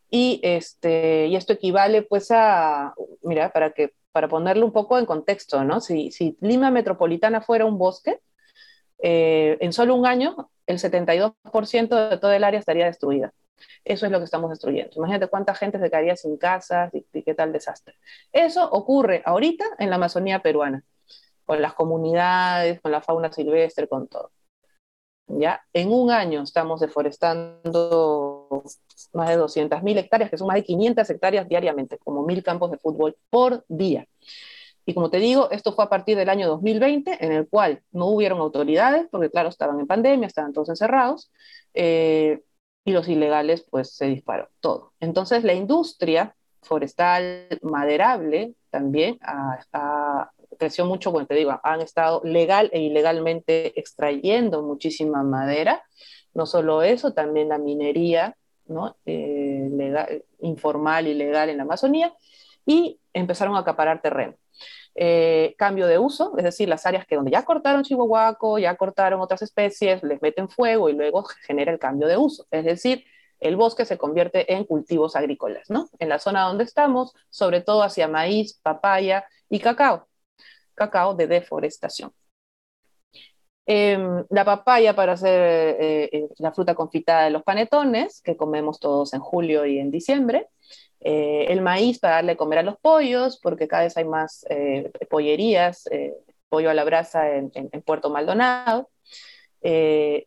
Y, 0.09 0.39
este, 0.43 1.27
y 1.27 1.35
esto 1.35 1.53
equivale 1.53 2.01
pues 2.03 2.29
a, 2.31 2.93
mira, 3.23 3.51
para 3.51 3.71
que 3.71 3.93
para 4.11 4.29
ponerlo 4.29 4.65
un 4.65 4.71
poco 4.71 4.97
en 4.97 5.05
contexto, 5.05 5.63
¿no? 5.65 5.81
Si, 5.81 6.09
si 6.11 6.37
Lima 6.39 6.71
Metropolitana 6.71 7.41
fuera 7.41 7.65
un 7.65 7.77
bosque, 7.77 8.21
eh, 8.99 9.57
en 9.59 9.73
solo 9.73 9.93
un 9.95 10.05
año 10.05 10.49
el 10.67 10.79
72% 10.79 12.09
de 12.09 12.17
todo 12.17 12.31
el 12.31 12.43
área 12.43 12.59
estaría 12.59 12.85
destruida. 12.85 13.33
Eso 13.83 14.05
es 14.05 14.11
lo 14.11 14.19
que 14.19 14.25
estamos 14.25 14.49
destruyendo. 14.49 14.93
Imagínate 14.95 15.27
cuánta 15.27 15.53
gente 15.53 15.79
se 15.79 15.89
quedaría 15.89 16.15
sin 16.15 16.37
casas 16.37 16.91
y, 16.93 17.21
qué 17.23 17.33
tal 17.33 17.51
desastre. 17.51 17.95
Eso 18.31 18.69
ocurre 18.71 19.21
ahorita 19.25 19.65
en 19.79 19.89
la 19.89 19.97
Amazonía 19.97 20.39
peruana, 20.41 20.83
con 21.45 21.61
las 21.61 21.73
comunidades, 21.73 22.81
con 22.81 22.91
la 22.91 23.01
fauna 23.01 23.31
silvestre, 23.31 23.87
con 23.87 24.07
todo. 24.07 24.31
¿Ya? 25.27 25.61
En 25.73 25.91
un 25.91 26.11
año 26.11 26.43
estamos 26.43 26.79
deforestando 26.79 28.63
más 29.13 29.29
de 29.29 29.37
200.000 29.37 29.97
hectáreas, 29.97 30.29
que 30.29 30.37
son 30.37 30.47
más 30.47 30.55
de 30.55 30.63
500 30.63 31.09
hectáreas 31.09 31.49
diariamente, 31.49 31.97
como 31.97 32.23
mil 32.23 32.43
campos 32.43 32.71
de 32.71 32.77
fútbol 32.77 33.17
por 33.29 33.65
día. 33.67 34.05
Y 34.85 34.93
como 34.93 35.09
te 35.09 35.17
digo, 35.17 35.49
esto 35.49 35.73
fue 35.73 35.85
a 35.85 35.89
partir 35.89 36.15
del 36.15 36.29
año 36.29 36.47
2020, 36.47 37.25
en 37.25 37.31
el 37.31 37.49
cual 37.49 37.81
no 37.91 38.05
hubieron 38.07 38.39
autoridades, 38.39 39.07
porque 39.09 39.31
claro, 39.31 39.49
estaban 39.49 39.79
en 39.79 39.87
pandemia, 39.87 40.27
estaban 40.27 40.53
todos 40.53 40.69
encerrados, 40.69 41.31
eh, 41.73 42.41
y 42.85 42.91
los 42.91 43.07
ilegales 43.09 43.65
pues 43.69 43.95
se 43.95 44.05
disparó 44.05 44.49
todo. 44.59 44.93
Entonces 44.99 45.43
la 45.43 45.53
industria 45.53 46.35
forestal 46.61 47.47
maderable 47.63 48.53
también 48.69 49.17
ha, 49.21 50.31
creció 50.57 50.85
mucho, 50.85 51.11
bueno, 51.11 51.27
te 51.27 51.35
digo, 51.35 51.59
han 51.63 51.81
estado 51.81 52.21
legal 52.23 52.69
e 52.73 52.81
ilegalmente 52.81 53.79
extrayendo 53.79 54.61
muchísima 54.61 55.23
madera. 55.23 55.83
No 56.33 56.45
solo 56.45 56.81
eso, 56.81 57.13
también 57.13 57.49
la 57.49 57.57
minería 57.57 58.35
¿no? 58.67 58.97
Eh, 59.05 59.69
legal, 59.71 60.23
informal 60.39 61.07
y 61.07 61.13
legal 61.13 61.49
en 61.49 61.57
la 61.57 61.63
Amazonía 61.63 62.13
y 62.65 62.99
empezaron 63.13 63.55
a 63.55 63.59
acaparar 63.59 64.01
terreno. 64.01 64.35
Eh, 64.95 65.55
cambio 65.57 65.87
de 65.87 65.99
uso, 65.99 66.37
es 66.37 66.43
decir, 66.45 66.69
las 66.69 66.85
áreas 66.85 67.05
que 67.05 67.15
donde 67.15 67.31
ya 67.31 67.43
cortaron 67.43 67.83
chihuahuaco, 67.83 68.59
ya 68.59 68.75
cortaron 68.77 69.19
otras 69.21 69.41
especies, 69.41 70.01
les 70.03 70.21
meten 70.21 70.47
fuego 70.49 70.89
y 70.89 70.93
luego 70.93 71.23
genera 71.45 71.71
el 71.71 71.79
cambio 71.79 72.07
de 72.07 72.17
uso. 72.17 72.47
Es 72.49 72.63
decir, 72.63 73.03
el 73.41 73.57
bosque 73.57 73.85
se 73.85 73.97
convierte 73.97 74.53
en 74.53 74.63
cultivos 74.63 75.15
agrícolas, 75.15 75.69
¿no? 75.69 75.89
En 75.99 76.09
la 76.09 76.19
zona 76.19 76.43
donde 76.43 76.63
estamos, 76.63 77.13
sobre 77.29 77.61
todo 77.61 77.83
hacia 77.83 78.07
maíz, 78.07 78.59
papaya 78.63 79.25
y 79.49 79.59
cacao 79.59 80.07
cacao 80.75 81.13
de 81.15 81.27
deforestación. 81.27 82.11
Em, 83.67 84.23
la 84.29 84.45
papaya 84.45 84.95
para 84.95 85.13
hacer 85.13 85.41
eh, 85.79 86.09
eh, 86.11 86.29
la 86.37 86.51
fruta 86.51 86.75
confitada 86.75 87.23
de 87.25 87.31
los 87.31 87.41
panetones, 87.43 88.21
que 88.21 88.37
comemos 88.37 88.79
todos 88.79 89.13
en 89.13 89.21
julio 89.21 89.65
y 89.65 89.79
en 89.79 89.91
diciembre. 89.91 90.47
eh, 91.01 91.47
el 91.49 91.61
maíz 91.61 91.99
para 91.99 92.15
darle 92.15 92.37
comer 92.37 92.59
a 92.59 92.63
los 92.63 92.77
pollos, 92.79 93.39
porque 93.41 93.67
cada 93.67 93.83
vez 93.83 93.95
hay 93.97 94.05
más 94.05 94.45
pollerías, 95.09 95.87
pollo 96.49 96.69
a 96.69 96.73
la 96.73 96.83
brasa 96.83 97.35
en, 97.35 97.51
Puerto 97.85 98.09
Maldonado, 98.09 98.89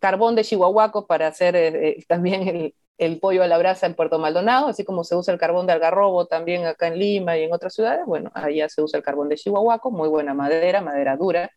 carbón 0.00 0.36
de 0.36 0.44
Chihuahuaco 0.44 1.06
para 1.06 1.28
hacer 1.28 1.96
también 2.06 2.46
el, 2.48 2.74
el 2.98 3.20
pollo 3.20 3.44
a 3.44 3.46
la 3.46 3.58
brasa 3.58 3.86
en 3.86 3.94
Puerto 3.94 4.18
Maldonado, 4.18 4.66
así 4.66 4.84
como 4.84 5.04
se 5.04 5.14
usa 5.14 5.32
el 5.32 5.40
carbón 5.40 5.66
de 5.66 5.72
algarrobo 5.72 6.26
también 6.26 6.66
acá 6.66 6.88
en 6.88 6.98
Lima 6.98 7.38
y 7.38 7.44
en 7.44 7.52
otras 7.52 7.74
ciudades, 7.74 8.04
bueno, 8.04 8.30
allá 8.34 8.68
se 8.68 8.82
usa 8.82 8.98
el 8.98 9.04
carbón 9.04 9.28
de 9.28 9.36
Chihuahuaco, 9.36 9.90
muy 9.90 10.08
buena 10.08 10.34
madera, 10.34 10.80
madera 10.80 11.16
dura 11.16 11.50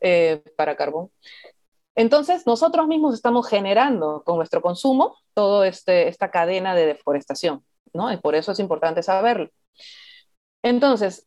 eh, 0.00 0.42
para 0.56 0.76
carbón. 0.76 1.10
Entonces, 1.94 2.46
nosotros 2.46 2.86
mismos 2.86 3.14
estamos 3.14 3.48
generando 3.48 4.22
con 4.24 4.36
nuestro 4.36 4.60
consumo 4.60 5.16
toda 5.32 5.66
este, 5.66 6.08
esta 6.08 6.30
cadena 6.30 6.74
de 6.74 6.86
deforestación, 6.86 7.64
¿no? 7.94 8.12
Y 8.12 8.18
por 8.18 8.34
eso 8.34 8.52
es 8.52 8.58
importante 8.58 9.02
saberlo. 9.02 9.48
Entonces, 10.62 11.26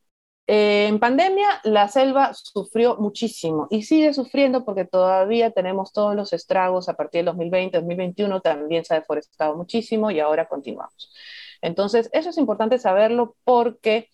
eh, 0.52 0.88
en 0.88 0.98
pandemia, 1.00 1.62
la 1.64 1.88
selva 1.90 2.34
sufrió 2.34 2.98
muchísimo 2.98 3.68
y 3.70 3.84
sigue 3.84 4.16
sufriendo 4.16 4.66
porque 4.66 4.84
todavía 4.84 5.52
tenemos 5.52 5.94
todos 5.94 6.16
los 6.16 6.34
estragos 6.34 6.90
a 6.90 6.96
partir 6.96 7.20
del 7.20 7.26
2020, 7.28 7.78
2021, 7.78 8.42
también 8.42 8.84
se 8.84 8.96
ha 8.96 9.00
deforestado 9.00 9.56
muchísimo 9.56 10.10
y 10.10 10.20
ahora 10.20 10.48
continuamos. 10.48 11.14
Entonces, 11.62 12.10
eso 12.14 12.32
es 12.32 12.38
importante 12.40 12.80
saberlo 12.80 13.36
porque 13.44 14.10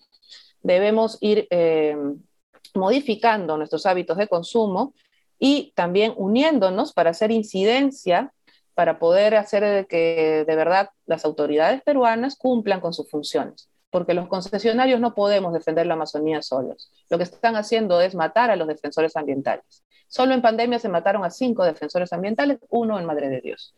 debemos 0.62 1.18
ir 1.22 1.48
eh, 1.52 1.96
modificando 2.74 3.56
nuestros 3.56 3.86
hábitos 3.86 4.18
de 4.18 4.28
consumo 4.28 4.94
y 5.40 5.72
también 5.74 6.14
uniéndonos 6.18 6.92
para 6.92 7.12
hacer 7.12 7.32
incidencia, 7.32 8.34
para 8.74 9.00
poder 9.00 9.36
hacer 9.36 9.88
que 9.88 10.44
de 10.46 10.56
verdad 10.58 10.90
las 11.06 11.24
autoridades 11.24 11.82
peruanas 11.82 12.36
cumplan 12.36 12.82
con 12.82 12.92
sus 12.92 13.10
funciones 13.10 13.70
porque 13.90 14.14
los 14.14 14.28
concesionarios 14.28 15.00
no 15.00 15.14
podemos 15.14 15.54
defender 15.54 15.86
la 15.86 15.94
Amazonía 15.94 16.42
solos. 16.42 16.92
Lo 17.10 17.18
que 17.18 17.24
están 17.24 17.56
haciendo 17.56 18.02
es 18.02 18.16
matar 18.16 18.52
a 18.52 18.56
los 18.56 18.68
defensores 18.68 19.16
ambientales. 19.16 19.84
Solo 20.08 20.34
en 20.34 20.42
pandemia 20.42 20.80
se 20.80 20.90
mataron 20.90 21.24
a 21.24 21.30
cinco 21.30 21.64
defensores 21.64 22.12
ambientales, 22.14 22.60
uno 22.70 23.00
en 23.00 23.06
Madre 23.06 23.30
de 23.30 23.42
Dios. 23.42 23.74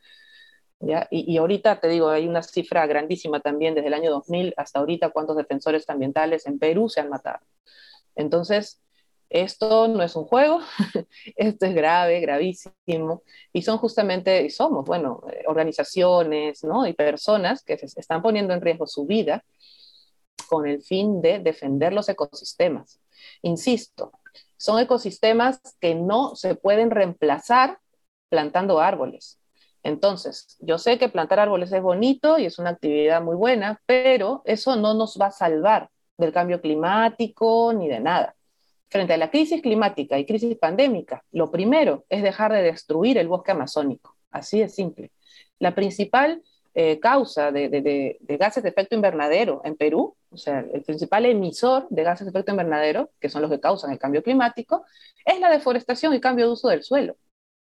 ¿Ya? 0.79 1.07
Y, 1.09 1.35
ahorita 1.37 1.79
te 1.79 1.87
digo, 1.87 2.09
hay 2.09 2.27
una 2.27 2.43
cifra 2.43 2.85
grandísima 2.85 3.39
también 3.39 3.73
desde 3.73 3.87
el 3.87 3.95
año 3.95 4.11
2000 4.11 4.53
hasta 4.57 4.79
ahorita 4.79 5.09
cuántos 5.09 5.35
defensores 5.35 5.89
ambientales 5.89 6.45
en 6.45 6.59
Perú 6.59 6.87
se 6.87 6.99
han 6.99 7.09
matado. 7.09 7.39
Entonces, 8.15 8.79
esto 9.29 9.87
no 9.87 10.03
es 10.03 10.15
un 10.15 10.25
juego, 10.25 10.59
esto 11.35 11.65
es 11.65 11.73
grave, 11.73 12.19
gravísimo, 12.19 13.23
y 13.51 13.61
son 13.63 13.77
justamente, 13.77 14.43
y 14.43 14.49
somos, 14.49 14.85
bueno, 14.85 15.21
eh, 15.31 15.43
organizaciones 15.47 16.63
¿no? 16.63 16.87
y 16.87 16.93
personas 16.93 17.63
que 17.63 17.77
se 17.77 17.99
están 17.99 18.21
poniendo 18.21 18.53
en 18.53 18.61
riesgo 18.61 18.87
su 18.87 19.05
vida 19.05 19.43
con 20.47 20.67
el 20.67 20.81
fin 20.81 21.21
de 21.21 21.39
defender 21.39 21.93
los 21.93 22.09
ecosistemas. 22.09 22.99
Insisto, 23.41 24.11
son 24.57 24.79
ecosistemas 24.79 25.59
que 25.79 25.95
no 25.95 26.35
se 26.35 26.55
pueden 26.55 26.89
reemplazar 26.91 27.79
plantando 28.29 28.79
árboles. 28.79 29.39
Entonces, 29.83 30.57
yo 30.59 30.77
sé 30.77 30.97
que 30.97 31.09
plantar 31.09 31.39
árboles 31.39 31.71
es 31.71 31.81
bonito 31.81 32.37
y 32.37 32.45
es 32.45 32.59
una 32.59 32.71
actividad 32.71 33.21
muy 33.21 33.35
buena, 33.35 33.81
pero 33.85 34.41
eso 34.45 34.75
no 34.75 34.93
nos 34.93 35.17
va 35.19 35.27
a 35.27 35.31
salvar 35.31 35.89
del 36.17 36.33
cambio 36.33 36.59
climático 36.61 37.71
ni 37.73 37.87
de 37.87 37.99
nada. 37.99 38.35
Frente 38.89 39.13
a 39.13 39.17
la 39.17 39.29
crisis 39.29 39.61
climática 39.61 40.17
y 40.17 40.25
crisis 40.25 40.57
pandémica, 40.57 41.23
lo 41.31 41.51
primero 41.51 42.05
es 42.09 42.23
dejar 42.23 42.53
de 42.53 42.63
destruir 42.63 43.17
el 43.17 43.27
bosque 43.27 43.51
amazónico. 43.51 44.15
Así 44.31 44.59
de 44.59 44.69
simple. 44.69 45.11
La 45.59 45.75
principal 45.75 46.41
eh, 46.79 46.99
causa 46.99 47.51
de, 47.51 48.19
gases 48.39 48.61
de 48.61 48.69
efecto 48.69 48.93
invernadero 48.93 49.61
en 49.63 49.75
Perú, 49.75 50.15
o 50.29 50.37
sea, 50.37 50.59
el 50.59 50.83
principal 50.83 51.25
emisor 51.25 51.87
de 51.89 52.03
gases 52.03 52.25
de 52.25 52.29
efecto 52.29 52.51
invernadero, 52.51 53.09
que 53.19 53.29
son 53.29 53.41
los 53.41 53.49
que 53.49 53.59
causan 53.59 53.91
el 53.91 53.97
cambio 53.97 54.21
climático, 54.21 54.85
es 55.25 55.39
la 55.39 55.49
deforestación 55.49 56.13
y 56.13 56.21
cambio 56.21 56.45
de 56.45 56.51
uso 56.51 56.67
del 56.67 56.83
suelo. 56.83 57.17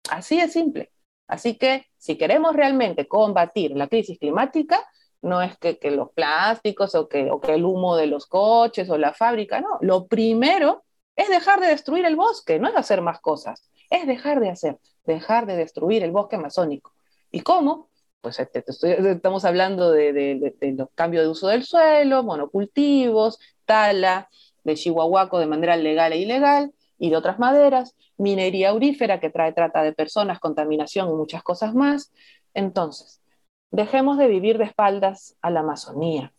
Así 0.09 0.41
de 0.41 0.47
simple. 0.47 0.91
Así 1.27 1.55
que 1.55 1.85
si 1.99 2.17
queremos 2.17 2.55
realmente 2.55 3.07
combatir 3.07 3.77
la 3.77 3.85
crisis 3.85 4.17
climática, 4.17 4.83
no 5.21 5.43
es 5.43 5.55
que, 5.59 5.77
los 5.91 6.11
plásticos 6.13 6.95
o 6.95 7.07
que, 7.07 7.29
o 7.29 7.39
que 7.39 7.53
el 7.53 7.63
humo 7.63 7.95
de 7.95 8.07
los 8.07 8.25
coches 8.25 8.89
o 8.89 8.97
la 8.97 9.13
fábrica, 9.13 9.61
no. 9.61 9.77
Lo 9.81 10.07
primero 10.07 10.83
es 11.15 11.29
dejar 11.29 11.59
de 11.59 11.67
destruir 11.67 12.05
el 12.05 12.15
bosque, 12.15 12.57
no 12.57 12.67
es 12.69 12.75
hacer 12.75 13.01
más 13.01 13.19
cosas, 13.19 13.69
es 13.91 14.07
dejar 14.07 14.39
de 14.39 14.49
hacer, 14.49 14.79
dejar 15.03 15.45
de 15.45 15.57
destruir 15.57 16.01
el 16.01 16.09
bosque 16.09 16.37
amazónico. 16.37 16.95
¿Y 17.29 17.41
cómo? 17.41 17.89
Pues 18.25 18.39
este, 18.39 18.63
estamos 19.11 19.45
hablando 19.45 19.91
de, 19.91 20.51
los 20.75 20.89
cambios 20.95 21.23
de 21.23 21.29
uso 21.29 21.47
del 21.47 21.63
suelo, 21.63 22.23
monocultivos, 22.23 23.37
tala, 23.65 24.29
de 24.63 24.73
chihuahuaco 24.73 25.37
de 25.37 25.45
manera 25.45 25.77
legal 25.77 26.11
e 26.11 26.17
ilegal, 26.17 26.73
y 26.97 27.11
de 27.11 27.17
otras 27.17 27.37
maderas, 27.37 27.95
minería 28.17 28.69
aurífera 28.69 29.19
que 29.19 29.29
trae 29.29 29.53
trata 29.53 29.83
de 29.83 29.93
personas, 29.93 30.39
contaminación 30.39 31.07
y 31.07 31.13
muchas 31.13 31.43
cosas 31.43 31.75
más. 31.75 32.11
Entonces, 32.55 33.21
dejemos 33.69 34.17
de 34.17 34.25
vivir 34.25 34.57
de 34.57 34.63
espaldas 34.63 35.37
a 35.43 35.51
la 35.51 35.59
Amazonía. 35.59 36.33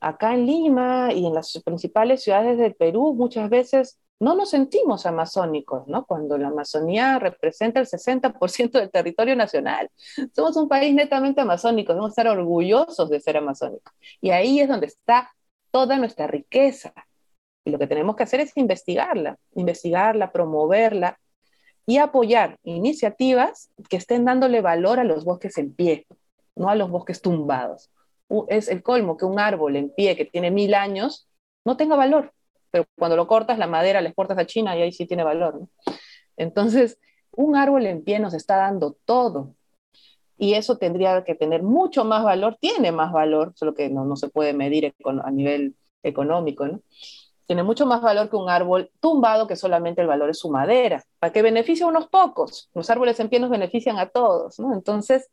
Acá 0.00 0.34
en 0.34 0.46
Lima 0.46 1.12
y 1.12 1.26
en 1.26 1.34
las 1.34 1.62
principales 1.64 2.24
ciudades 2.24 2.58
del 2.58 2.74
Perú 2.74 3.14
muchas 3.14 3.48
veces 3.48 4.00
no 4.20 4.34
nos 4.34 4.50
sentimos 4.50 5.06
amazónicos, 5.06 5.88
¿no? 5.88 6.04
Cuando 6.04 6.36
la 6.36 6.48
Amazonía 6.48 7.18
representa 7.18 7.80
el 7.80 7.86
60% 7.86 8.72
del 8.72 8.90
territorio 8.90 9.34
nacional. 9.34 9.90
Somos 10.36 10.56
un 10.56 10.68
país 10.68 10.94
netamente 10.94 11.40
amazónico, 11.40 11.94
debemos 11.94 12.10
estar 12.10 12.28
orgullosos 12.28 13.08
de 13.08 13.18
ser 13.18 13.38
amazónicos. 13.38 13.94
Y 14.20 14.30
ahí 14.30 14.60
es 14.60 14.68
donde 14.68 14.86
está 14.86 15.32
toda 15.70 15.96
nuestra 15.96 16.26
riqueza. 16.26 16.92
Y 17.64 17.70
lo 17.70 17.78
que 17.78 17.86
tenemos 17.86 18.14
que 18.14 18.24
hacer 18.24 18.40
es 18.40 18.54
investigarla, 18.56 19.38
investigarla, 19.54 20.32
promoverla 20.32 21.18
y 21.86 21.96
apoyar 21.96 22.58
iniciativas 22.62 23.70
que 23.88 23.96
estén 23.96 24.26
dándole 24.26 24.60
valor 24.60 25.00
a 25.00 25.04
los 25.04 25.24
bosques 25.24 25.56
en 25.56 25.74
pie, 25.74 26.06
no 26.54 26.68
a 26.68 26.74
los 26.74 26.90
bosques 26.90 27.22
tumbados. 27.22 27.90
Es 28.48 28.68
el 28.68 28.82
colmo 28.82 29.16
que 29.16 29.24
un 29.24 29.40
árbol 29.40 29.76
en 29.76 29.88
pie 29.88 30.14
que 30.14 30.26
tiene 30.26 30.50
mil 30.50 30.74
años 30.74 31.26
no 31.64 31.78
tenga 31.78 31.96
valor 31.96 32.34
pero 32.70 32.86
cuando 32.96 33.16
lo 33.16 33.26
cortas, 33.26 33.58
la 33.58 33.66
madera 33.66 34.00
la 34.00 34.08
exportas 34.08 34.38
a 34.38 34.46
China 34.46 34.76
y 34.76 34.82
ahí 34.82 34.92
sí 34.92 35.06
tiene 35.06 35.24
valor. 35.24 35.60
Entonces, 36.36 36.98
un 37.32 37.56
árbol 37.56 37.86
en 37.86 38.02
pie 38.02 38.18
nos 38.18 38.34
está 38.34 38.56
dando 38.56 38.96
todo. 39.04 39.54
Y 40.38 40.54
eso 40.54 40.78
tendría 40.78 41.22
que 41.22 41.34
tener 41.34 41.62
mucho 41.62 42.04
más 42.04 42.24
valor, 42.24 42.56
tiene 42.58 42.92
más 42.92 43.12
valor, 43.12 43.52
solo 43.56 43.74
que 43.74 43.90
no, 43.90 44.06
no 44.06 44.16
se 44.16 44.28
puede 44.28 44.54
medir 44.54 44.94
a 45.04 45.30
nivel 45.30 45.76
económico, 46.02 46.66
¿no? 46.66 46.80
Tiene 47.46 47.62
mucho 47.62 47.84
más 47.84 48.00
valor 48.00 48.30
que 48.30 48.36
un 48.36 48.48
árbol 48.48 48.90
tumbado, 49.00 49.46
que 49.46 49.56
solamente 49.56 50.00
el 50.00 50.06
valor 50.06 50.30
es 50.30 50.38
su 50.38 50.50
madera, 50.50 51.04
para 51.18 51.32
que 51.32 51.42
beneficie 51.42 51.84
a 51.84 51.88
unos 51.88 52.06
pocos. 52.06 52.70
Los 52.74 52.88
árboles 52.88 53.18
en 53.20 53.28
pie 53.28 53.40
nos 53.40 53.50
benefician 53.50 53.98
a 53.98 54.08
todos, 54.08 54.58
¿no? 54.60 54.72
Entonces, 54.72 55.28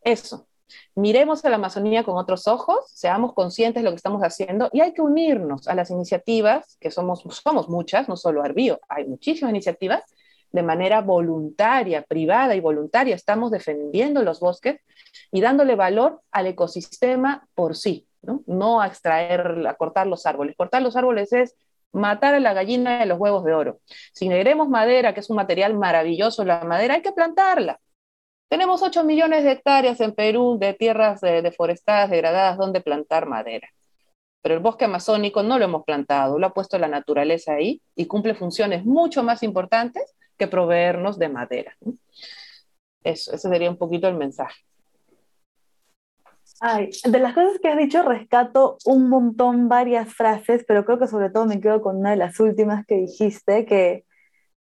eso, 0.00 0.46
miremos 0.94 1.44
a 1.44 1.50
la 1.50 1.56
Amazonía 1.56 2.04
con 2.04 2.16
otros 2.16 2.48
ojos, 2.48 2.90
seamos 2.92 3.34
conscientes 3.34 3.82
de 3.82 3.84
lo 3.84 3.90
que 3.90 3.96
estamos 3.96 4.22
haciendo 4.22 4.68
y 4.72 4.80
hay 4.80 4.92
que 4.92 5.02
unirnos 5.02 5.68
a 5.68 5.74
las 5.74 5.90
iniciativas, 5.90 6.76
que 6.80 6.90
somos, 6.90 7.24
somos 7.42 7.68
muchas, 7.68 8.08
no 8.08 8.16
solo 8.16 8.42
Arbío, 8.42 8.80
hay 8.88 9.06
muchísimas 9.06 9.50
iniciativas, 9.50 10.02
de 10.52 10.62
manera 10.62 11.02
voluntaria, 11.02 12.02
privada 12.02 12.54
y 12.54 12.60
voluntaria, 12.60 13.14
estamos 13.14 13.50
defendiendo 13.50 14.22
los 14.22 14.40
bosques 14.40 14.80
y 15.30 15.40
dándole 15.40 15.74
valor 15.74 16.22
al 16.30 16.46
ecosistema 16.46 17.46
por 17.54 17.76
sí, 17.76 18.06
¿no? 18.22 18.42
no 18.46 18.80
a 18.80 18.86
extraer, 18.86 19.66
a 19.66 19.74
cortar 19.74 20.06
los 20.06 20.24
árboles. 20.24 20.56
Cortar 20.56 20.82
los 20.82 20.96
árboles 20.96 21.32
es 21.32 21.54
matar 21.92 22.34
a 22.34 22.40
la 22.40 22.54
gallina 22.54 23.00
de 23.00 23.06
los 23.06 23.18
huevos 23.18 23.44
de 23.44 23.54
oro. 23.54 23.80
Si 24.12 24.28
negremos 24.28 24.68
madera, 24.68 25.14
que 25.14 25.20
es 25.20 25.30
un 25.30 25.36
material 25.36 25.74
maravilloso, 25.74 26.44
la 26.44 26.60
madera 26.64 26.94
hay 26.94 27.02
que 27.02 27.12
plantarla, 27.12 27.80
tenemos 28.48 28.82
8 28.82 29.04
millones 29.04 29.44
de 29.44 29.52
hectáreas 29.52 30.00
en 30.00 30.14
Perú 30.14 30.56
de 30.58 30.74
tierras 30.74 31.20
deforestadas, 31.20 32.10
degradadas, 32.10 32.56
donde 32.56 32.80
plantar 32.80 33.26
madera. 33.26 33.68
Pero 34.42 34.54
el 34.54 34.60
bosque 34.60 34.84
amazónico 34.84 35.42
no 35.42 35.58
lo 35.58 35.64
hemos 35.64 35.84
plantado, 35.84 36.38
lo 36.38 36.46
ha 36.46 36.54
puesto 36.54 36.78
la 36.78 36.88
naturaleza 36.88 37.54
ahí 37.54 37.82
y 37.96 38.06
cumple 38.06 38.34
funciones 38.34 38.84
mucho 38.84 39.22
más 39.24 39.42
importantes 39.42 40.14
que 40.38 40.46
proveernos 40.46 41.18
de 41.18 41.28
madera. 41.28 41.76
Eso, 43.02 43.34
ese 43.34 43.48
sería 43.48 43.70
un 43.70 43.76
poquito 43.76 44.06
el 44.06 44.14
mensaje. 44.14 44.62
Ay, 46.60 46.90
de 47.04 47.18
las 47.18 47.34
cosas 47.34 47.58
que 47.60 47.68
has 47.68 47.76
dicho 47.76 48.02
rescato 48.02 48.78
un 48.86 49.10
montón, 49.10 49.68
varias 49.68 50.14
frases, 50.14 50.64
pero 50.66 50.86
creo 50.86 50.98
que 50.98 51.06
sobre 51.06 51.28
todo 51.28 51.44
me 51.44 51.60
quedo 51.60 51.82
con 51.82 51.96
una 51.96 52.10
de 52.10 52.16
las 52.16 52.40
últimas 52.40 52.86
que 52.86 52.94
dijiste, 52.94 53.66
que 53.66 54.05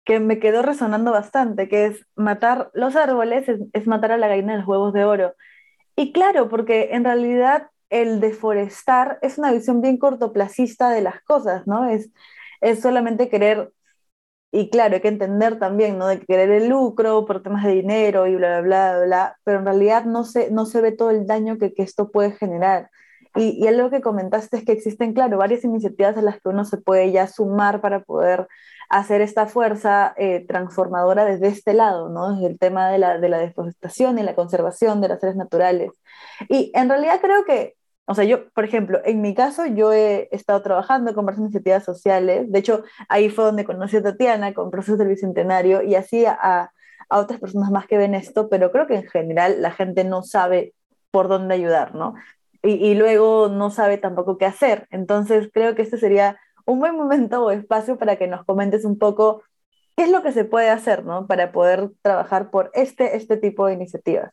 que 0.08 0.22
me 0.22 0.39
quedó 0.39 0.62
resonando 0.62 1.12
bastante, 1.12 1.67
que 1.67 1.88
es 1.88 2.08
matar 2.15 2.72
los 2.74 2.96
árboles, 2.96 3.46
es, 3.74 3.88
matar 3.88 4.13
a 4.13 4.17
la 4.17 4.30
gallina 4.30 4.54
de 4.54 4.60
los 4.60 4.67
huevos 4.67 4.93
de 4.93 5.04
oro. 5.04 5.36
Y 5.98 6.13
claro, 6.13 6.48
porque 6.48 6.91
en 6.93 7.04
realidad 7.04 7.70
el 7.89 8.22
deforestar 8.22 9.20
es 9.22 9.38
una 9.38 9.52
visión 9.52 9.82
bien 9.82 9.98
cortoplacista 9.98 10.91
de 10.91 11.02
las 11.02 11.22
cosas, 11.24 11.67
¿no? 11.67 11.89
Es, 11.89 12.10
es 12.62 12.80
solamente 12.80 13.28
querer, 13.28 13.74
y 14.52 14.70
claro, 14.70 14.96
hay 14.96 15.02
que 15.02 15.10
entender 15.10 15.60
también, 15.60 15.98
¿no? 15.98 16.08
De 16.08 16.22
querer 16.22 16.52
el 16.52 16.70
lucro 16.70 17.26
por 17.26 17.43
temas 17.43 17.65
de 17.65 17.74
dinero 17.74 18.28
y 18.28 18.36
bla, 18.38 18.62
bla, 18.62 18.93
bla, 18.93 19.06
bla, 19.06 19.38
pero 19.43 19.60
en 19.60 19.65
realidad 19.65 20.06
no 20.06 20.24
se, 20.24 20.52
no 20.52 20.65
se 20.65 20.80
ve 20.80 20.93
todo 20.93 21.12
el 21.12 21.28
daño 21.28 21.58
que, 21.58 21.74
que 21.74 21.84
esto 21.84 22.12
puede 22.12 22.32
generar. 22.32 22.89
Y, 23.36 23.62
y 23.62 23.67
algo 23.67 23.89
que 23.89 24.02
comentaste 24.02 24.58
es 24.58 24.63
que 24.65 24.72
existen, 24.72 25.13
claro, 25.13 25.38
varias 25.38 25.65
iniciativas 25.65 26.15
a 26.17 26.22
las 26.22 26.41
que 26.41 26.48
uno 26.50 26.63
se 26.63 26.78
puede 26.78 27.12
ya 27.12 27.28
sumar 27.28 27.82
para 27.82 28.04
poder 28.04 28.48
hacer 28.89 29.21
esta 29.21 29.47
fuerza 29.47 30.13
eh, 30.17 30.45
transformadora 30.47 31.26
desde 31.26 31.47
este 31.47 31.73
lado, 31.73 32.10
¿no? 32.10 32.36
Desde 32.36 32.47
el 32.47 32.60
tema 32.60 32.89
de 32.89 32.97
la, 32.97 33.17
de 33.17 33.30
la 33.30 33.38
deforestación 33.38 34.17
y 34.19 34.23
la 34.23 34.36
conservación 34.36 35.02
de 35.02 35.10
las 35.10 35.23
áreas 35.23 35.38
naturales. 35.38 35.91
Y 36.50 36.71
en 36.73 36.89
realidad 36.89 37.19
creo 37.21 37.43
que, 37.45 37.76
o 38.06 38.15
sea, 38.15 38.23
yo, 38.23 38.50
por 38.54 38.63
ejemplo, 38.63 39.02
en 39.04 39.21
mi 39.21 39.34
caso, 39.36 39.65
yo 39.65 39.91
he 39.91 40.30
estado 40.32 40.62
trabajando 40.62 41.13
con 41.13 41.26
varias 41.26 41.41
iniciativas 41.41 41.84
sociales. 41.84 42.50
De 42.52 42.60
hecho, 42.60 42.84
ahí 43.10 43.30
fue 43.30 43.45
donde 43.45 43.65
conocí 43.65 43.97
a 43.97 44.04
Tatiana 44.04 44.54
con 44.54 44.71
Procesos 44.71 45.00
del 45.00 45.10
Bicentenario 45.10 45.82
y 45.84 45.95
así 45.95 46.26
a, 46.26 46.71
a 47.10 47.19
otras 47.19 47.39
personas 47.39 47.71
más 47.71 47.88
que 47.88 47.97
ven 47.97 48.15
esto, 48.15 48.50
pero 48.50 48.71
creo 48.71 48.88
que 48.88 48.95
en 48.95 49.08
general 49.08 49.62
la 49.62 49.71
gente 49.71 50.04
no 50.04 50.23
sabe 50.23 50.73
por 51.12 51.28
dónde 51.28 51.56
ayudar, 51.56 51.95
¿no? 51.95 52.15
Y, 52.63 52.71
y, 52.73 52.95
luego 52.95 53.50
no 53.50 53.69
sabe 53.69 53.97
tampoco 53.97 54.38
qué 54.38 54.45
hacer. 54.45 54.88
Entonces, 54.91 55.50
creo 55.54 55.76
que 55.76 55.84
este 55.84 55.97
sería 55.97 56.38
un 56.67 56.80
buen 56.80 56.95
momento 56.95 57.43
o 57.43 57.51
espacio 57.51 57.97
para 57.97 58.17
que 58.17 58.27
nos 58.27 58.45
comentes 58.45 58.86
un 58.86 58.99
poco 58.99 59.43
qué 59.95 60.03
es 60.03 60.12
lo 60.12 60.21
que 60.21 60.32
se 60.34 60.45
puede 60.45 60.69
hacer, 60.69 61.06
¿no? 61.06 61.25
Para 61.27 61.51
poder 61.51 61.91
trabajar 62.01 62.51
por 62.51 62.71
este, 62.73 63.15
este 63.17 63.38
tipo 63.38 63.65
de 63.65 63.73
iniciativas. 63.73 64.32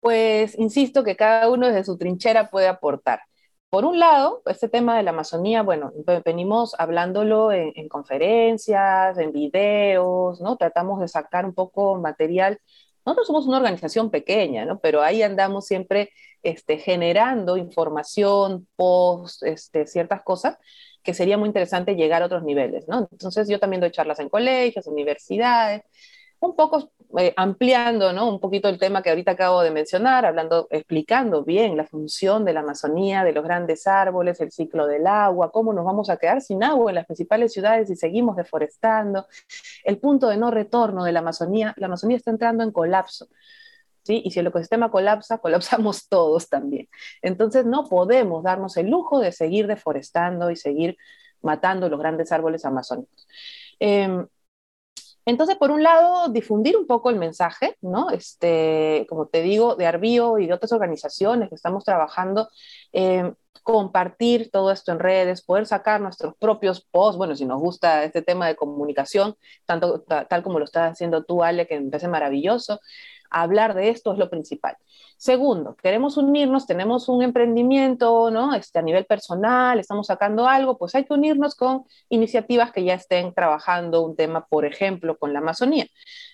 Pues 0.00 0.58
insisto 0.58 1.04
que 1.04 1.16
cada 1.16 1.50
uno 1.50 1.66
desde 1.66 1.84
su 1.84 1.96
trinchera 1.98 2.50
puede 2.50 2.68
aportar. 2.68 3.20
Por 3.70 3.84
un 3.84 3.98
lado, 3.98 4.42
este 4.46 4.68
tema 4.68 4.96
de 4.96 5.02
la 5.02 5.10
Amazonía, 5.10 5.62
bueno, 5.62 5.92
venimos 6.24 6.74
hablándolo 6.78 7.52
en, 7.52 7.72
en 7.76 7.88
conferencias, 7.88 9.18
en 9.18 9.32
videos, 9.32 10.40
¿no? 10.40 10.56
Tratamos 10.56 11.00
de 11.00 11.08
sacar 11.08 11.44
un 11.44 11.54
poco 11.54 11.96
material 11.96 12.58
nosotros 13.08 13.26
somos 13.26 13.46
una 13.46 13.58
organización 13.58 14.10
pequeña, 14.10 14.64
¿no? 14.64 14.78
Pero 14.80 15.02
ahí 15.02 15.22
andamos 15.22 15.66
siempre 15.66 16.10
este, 16.42 16.78
generando 16.78 17.56
información, 17.56 18.68
post, 18.76 19.42
este, 19.42 19.86
ciertas 19.86 20.22
cosas 20.22 20.58
que 21.02 21.14
sería 21.14 21.38
muy 21.38 21.46
interesante 21.48 21.94
llegar 21.94 22.22
a 22.22 22.26
otros 22.26 22.42
niveles, 22.44 22.86
¿no? 22.88 23.08
Entonces 23.10 23.48
yo 23.48 23.58
también 23.58 23.80
doy 23.80 23.90
charlas 23.90 24.20
en 24.20 24.28
colegios, 24.28 24.86
universidades, 24.86 25.82
un 26.40 26.54
poco 26.54 26.92
eh, 27.16 27.32
ampliando, 27.38 28.12
¿no? 28.12 28.28
Un 28.28 28.38
poquito 28.38 28.68
el 28.68 28.78
tema 28.78 29.02
que 29.02 29.08
ahorita 29.08 29.30
acabo 29.32 29.62
de 29.62 29.70
mencionar, 29.70 30.26
hablando, 30.26 30.68
explicando 30.70 31.42
bien 31.42 31.74
la 31.74 31.86
función 31.86 32.44
de 32.44 32.52
la 32.52 32.60
Amazonía, 32.60 33.24
de 33.24 33.32
los 33.32 33.42
grandes 33.42 33.86
árboles, 33.86 34.40
el 34.42 34.52
ciclo 34.52 34.86
del 34.86 35.06
agua, 35.06 35.50
cómo 35.50 35.72
nos 35.72 35.86
vamos 35.86 36.10
a 36.10 36.18
quedar 36.18 36.42
sin 36.42 36.62
agua 36.62 36.90
en 36.90 36.96
las 36.96 37.06
principales 37.06 37.54
ciudades 37.54 37.88
si 37.88 37.96
seguimos 37.96 38.36
deforestando, 38.36 39.26
el 39.84 39.98
punto 39.98 40.28
de 40.28 40.36
no 40.36 40.50
retorno 40.50 41.02
de 41.02 41.12
la 41.12 41.20
Amazonía, 41.20 41.72
la 41.78 41.86
Amazonía 41.86 42.18
está 42.18 42.30
entrando 42.30 42.62
en 42.62 42.72
colapso. 42.72 43.28
¿Sí? 44.02 44.22
Y 44.24 44.30
si 44.30 44.40
el 44.40 44.46
ecosistema 44.46 44.90
colapsa, 44.90 45.38
colapsamos 45.42 46.08
todos 46.08 46.48
también. 46.50 46.88
Entonces 47.22 47.64
no 47.64 47.84
podemos 47.84 48.42
darnos 48.42 48.76
el 48.76 48.90
lujo 48.90 49.18
de 49.18 49.32
seguir 49.32 49.66
deforestando 49.66 50.50
y 50.50 50.56
seguir 50.56 50.98
matando 51.40 51.88
los 51.88 51.98
grandes 51.98 52.32
árboles 52.32 52.66
amazónicos. 52.66 53.26
Eh, 53.80 54.26
entonces, 55.28 55.56
por 55.56 55.70
un 55.70 55.82
lado, 55.82 56.30
difundir 56.30 56.74
un 56.74 56.86
poco 56.86 57.10
el 57.10 57.16
mensaje, 57.16 57.76
¿no? 57.82 58.08
Este, 58.08 59.04
como 59.10 59.26
te 59.26 59.42
digo, 59.42 59.76
de 59.76 59.86
Arbio 59.86 60.38
y 60.38 60.46
de 60.46 60.54
otras 60.54 60.72
organizaciones 60.72 61.50
que 61.50 61.54
estamos 61.54 61.84
trabajando, 61.84 62.48
eh, 62.94 63.34
compartir 63.62 64.50
todo 64.50 64.72
esto 64.72 64.90
en 64.92 65.00
redes, 65.00 65.42
poder 65.44 65.66
sacar 65.66 66.00
nuestros 66.00 66.34
propios 66.38 66.80
posts, 66.80 67.18
bueno, 67.18 67.36
si 67.36 67.44
nos 67.44 67.60
gusta 67.60 68.04
este 68.04 68.22
tema 68.22 68.46
de 68.46 68.56
comunicación, 68.56 69.36
tanto 69.66 70.00
tal 70.00 70.42
como 70.42 70.58
lo 70.58 70.64
estás 70.64 70.92
haciendo 70.92 71.22
tú, 71.24 71.44
Ale, 71.44 71.66
que 71.66 71.78
me 71.78 71.90
parece 71.90 72.08
maravilloso, 72.08 72.80
hablar 73.30 73.74
de 73.74 73.90
esto 73.90 74.12
es 74.12 74.18
lo 74.18 74.30
principal. 74.30 74.76
Segundo, 75.16 75.74
queremos 75.74 76.16
unirnos, 76.16 76.66
tenemos 76.66 77.08
un 77.08 77.22
emprendimiento, 77.22 78.30
¿no? 78.30 78.54
Este, 78.54 78.78
a 78.78 78.82
nivel 78.82 79.04
personal, 79.04 79.80
estamos 79.80 80.06
sacando 80.06 80.46
algo, 80.46 80.78
pues 80.78 80.94
hay 80.94 81.04
que 81.04 81.14
unirnos 81.14 81.56
con 81.56 81.84
iniciativas 82.08 82.70
que 82.70 82.84
ya 82.84 82.94
estén 82.94 83.34
trabajando 83.34 84.02
un 84.02 84.14
tema, 84.14 84.46
por 84.46 84.64
ejemplo, 84.64 85.18
con 85.18 85.32
la 85.32 85.40
Amazonía. 85.40 85.86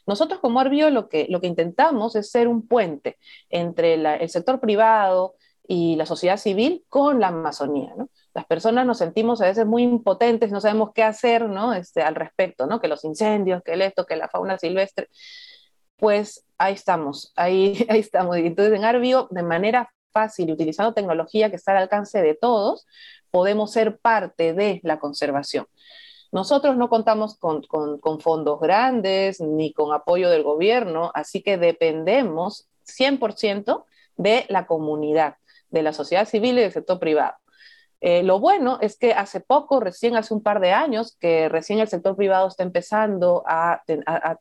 Nosotros 0.07 0.41
como 0.41 0.61
Arbio 0.61 0.91
lo 0.91 1.09
que, 1.09 1.27
lo 1.31 1.41
que 1.41 1.47
intentamos 1.47 2.15
es 2.15 2.31
ser 2.31 2.47
un 2.47 2.67
puente 2.67 3.17
entre 3.49 3.95
el 3.95 4.29
sector 4.29 4.61
privado 4.61 5.35
y 5.67 5.97
la 5.97 6.07
sociedad 6.07 6.37
civil 6.37 6.85
con 6.89 7.21
la 7.21 7.29
Amazonía. 7.29 7.95
Las 8.35 8.47
personas 8.47 8.85
nos 8.85 8.99
sentimos 8.99 9.41
a 9.41 9.47
veces 9.47 9.65
muy 9.65 9.83
impotentes, 9.83 10.51
no 10.51 10.61
sabemos 10.61 10.91
qué 10.95 11.03
hacer, 11.03 11.49
¿no? 11.49 11.73
Este, 11.73 12.03
al 12.03 12.17
respecto, 12.17 12.67
¿no? 12.67 12.81
Que 12.81 12.89
los 12.89 13.05
incendios, 13.05 13.63
que 13.63 13.73
esto, 13.85 14.05
que 14.05 14.17
la 14.17 14.29
fauna 14.29 14.59
silvestre 14.59 15.09
pues 16.05 16.45
ahí 16.59 16.75
estamos, 16.75 17.33
ahí, 17.35 17.87
ahí 17.89 18.01
estamos. 18.01 18.37
Entonces 18.37 18.75
en 18.75 18.85
Arbio, 18.85 19.27
de 19.31 19.43
manera 19.43 19.91
fácil, 20.13 20.53
utilizando 20.53 20.93
tecnología 20.93 21.49
que 21.49 21.57
está 21.57 21.73
al 21.73 21.79
alcance 21.79 22.21
de 22.21 22.35
todos, 22.35 22.87
podemos 23.31 23.73
ser 23.73 23.97
parte 23.97 24.53
de 24.53 24.81
la 24.83 24.99
conservación. 24.99 25.67
Nosotros 26.31 26.77
no 26.77 26.91
contamos 26.91 27.39
con, 27.39 27.63
con, 27.63 27.99
con, 28.01 28.21
fondos 28.21 28.61
grandes 28.61 29.41
ni 29.41 29.73
con 29.73 29.95
apoyo 29.95 30.29
del 30.29 30.43
gobierno, 30.43 31.11
así 31.15 31.43
que 31.43 31.57
dependemos 31.57 32.69
100% 32.87 33.87
de 34.19 34.45
la 34.51 34.67
comunidad, 34.67 35.37
de 35.71 35.83
la 35.83 35.95
sociedad 35.95 36.29
civil 36.29 36.59
y 36.59 36.61
del 36.61 36.73
sector 36.73 36.99
privado. 36.99 37.37
Eh, 38.07 38.23
lo 38.23 38.39
bueno 38.39 38.77
es 38.83 38.99
que 38.99 39.15
hace 39.15 39.41
poco, 39.41 39.81
recién 39.81 40.15
hace 40.15 40.35
un 40.35 40.43
par 40.43 40.61
de 40.61 40.73
años, 40.73 41.17
que 41.19 41.49
recién 41.49 41.79
el 41.79 41.89
sector 41.89 42.15
privado 42.15 42.47
está 42.49 42.63
empezando 42.63 43.43
a, 43.47 43.83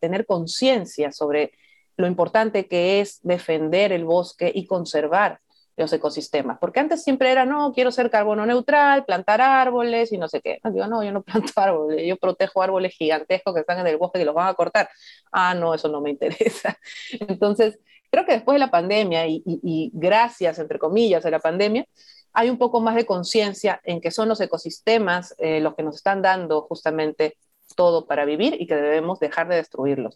tener 0.02 0.26
conciencia 0.26 1.14
sobre 1.14 1.54
lo 1.96 2.06
importante 2.06 2.68
que 2.68 3.00
es 3.00 3.22
defender 3.24 3.94
el 3.94 4.04
bosque 4.04 4.52
y 4.54 4.68
conservar 4.68 5.40
los 5.78 5.94
ecosistemas. 5.94 6.58
Porque 6.60 6.82
antes 6.82 7.06
siempre 7.06 7.32
era, 7.32 7.46
no, 7.46 7.72
quiero 7.72 7.94
ser 7.94 8.10
carbono 8.10 8.46
neutral, 8.46 9.06
plantar 9.06 9.40
árboles 9.40 10.12
y 10.12 10.18
no 10.18 10.28
sé 10.28 10.42
qué. 10.42 10.60
No, 10.66 10.88
no, 10.88 11.02
yo 11.02 11.14
no 11.14 11.24
planto 11.24 11.54
árboles, 11.56 12.06
yo 12.06 12.18
protejo 12.18 12.62
árboles 12.62 12.94
gigantescos 12.98 13.54
que 13.54 13.62
están 13.62 13.80
en 13.80 13.88
el 13.88 13.96
bosque 13.96 14.20
y 14.20 14.26
los 14.26 14.36
van 14.36 14.50
a 14.50 14.56
cortar. 14.56 14.90
Ah, 15.32 15.56
no, 15.56 15.74
eso 15.74 15.88
no 15.88 16.02
me 16.02 16.10
interesa. 16.10 16.78
Entonces, 17.30 17.80
creo 18.12 18.26
que 18.26 18.34
después 18.34 18.56
de 18.56 18.60
la 18.60 18.72
pandemia 18.72 19.26
y 19.26 19.90
gracias, 19.94 20.60
entre 20.60 20.80
comillas, 20.80 21.26
a 21.26 21.30
la 21.30 21.40
pandemia, 21.40 21.88
hay 22.34 22.50
un 22.50 22.58
poco 22.58 22.82
más 22.82 22.96
de 22.96 23.06
conciencia 23.06 23.80
en 23.84 24.02
que 24.02 24.12
son 24.12 24.28
los 24.28 24.42
ecosistemas 24.42 25.36
eh, 25.38 25.60
los 25.60 25.76
que 25.76 25.84
nos 25.84 25.96
están 25.96 26.22
dando 26.22 26.62
justamente 26.64 27.38
todo 27.76 28.06
para 28.06 28.26
vivir 28.26 28.60
y 28.60 28.68
que 28.68 28.76
debemos 28.76 29.20
dejar 29.20 29.48
de 29.48 29.56
destruirlos. 29.56 30.16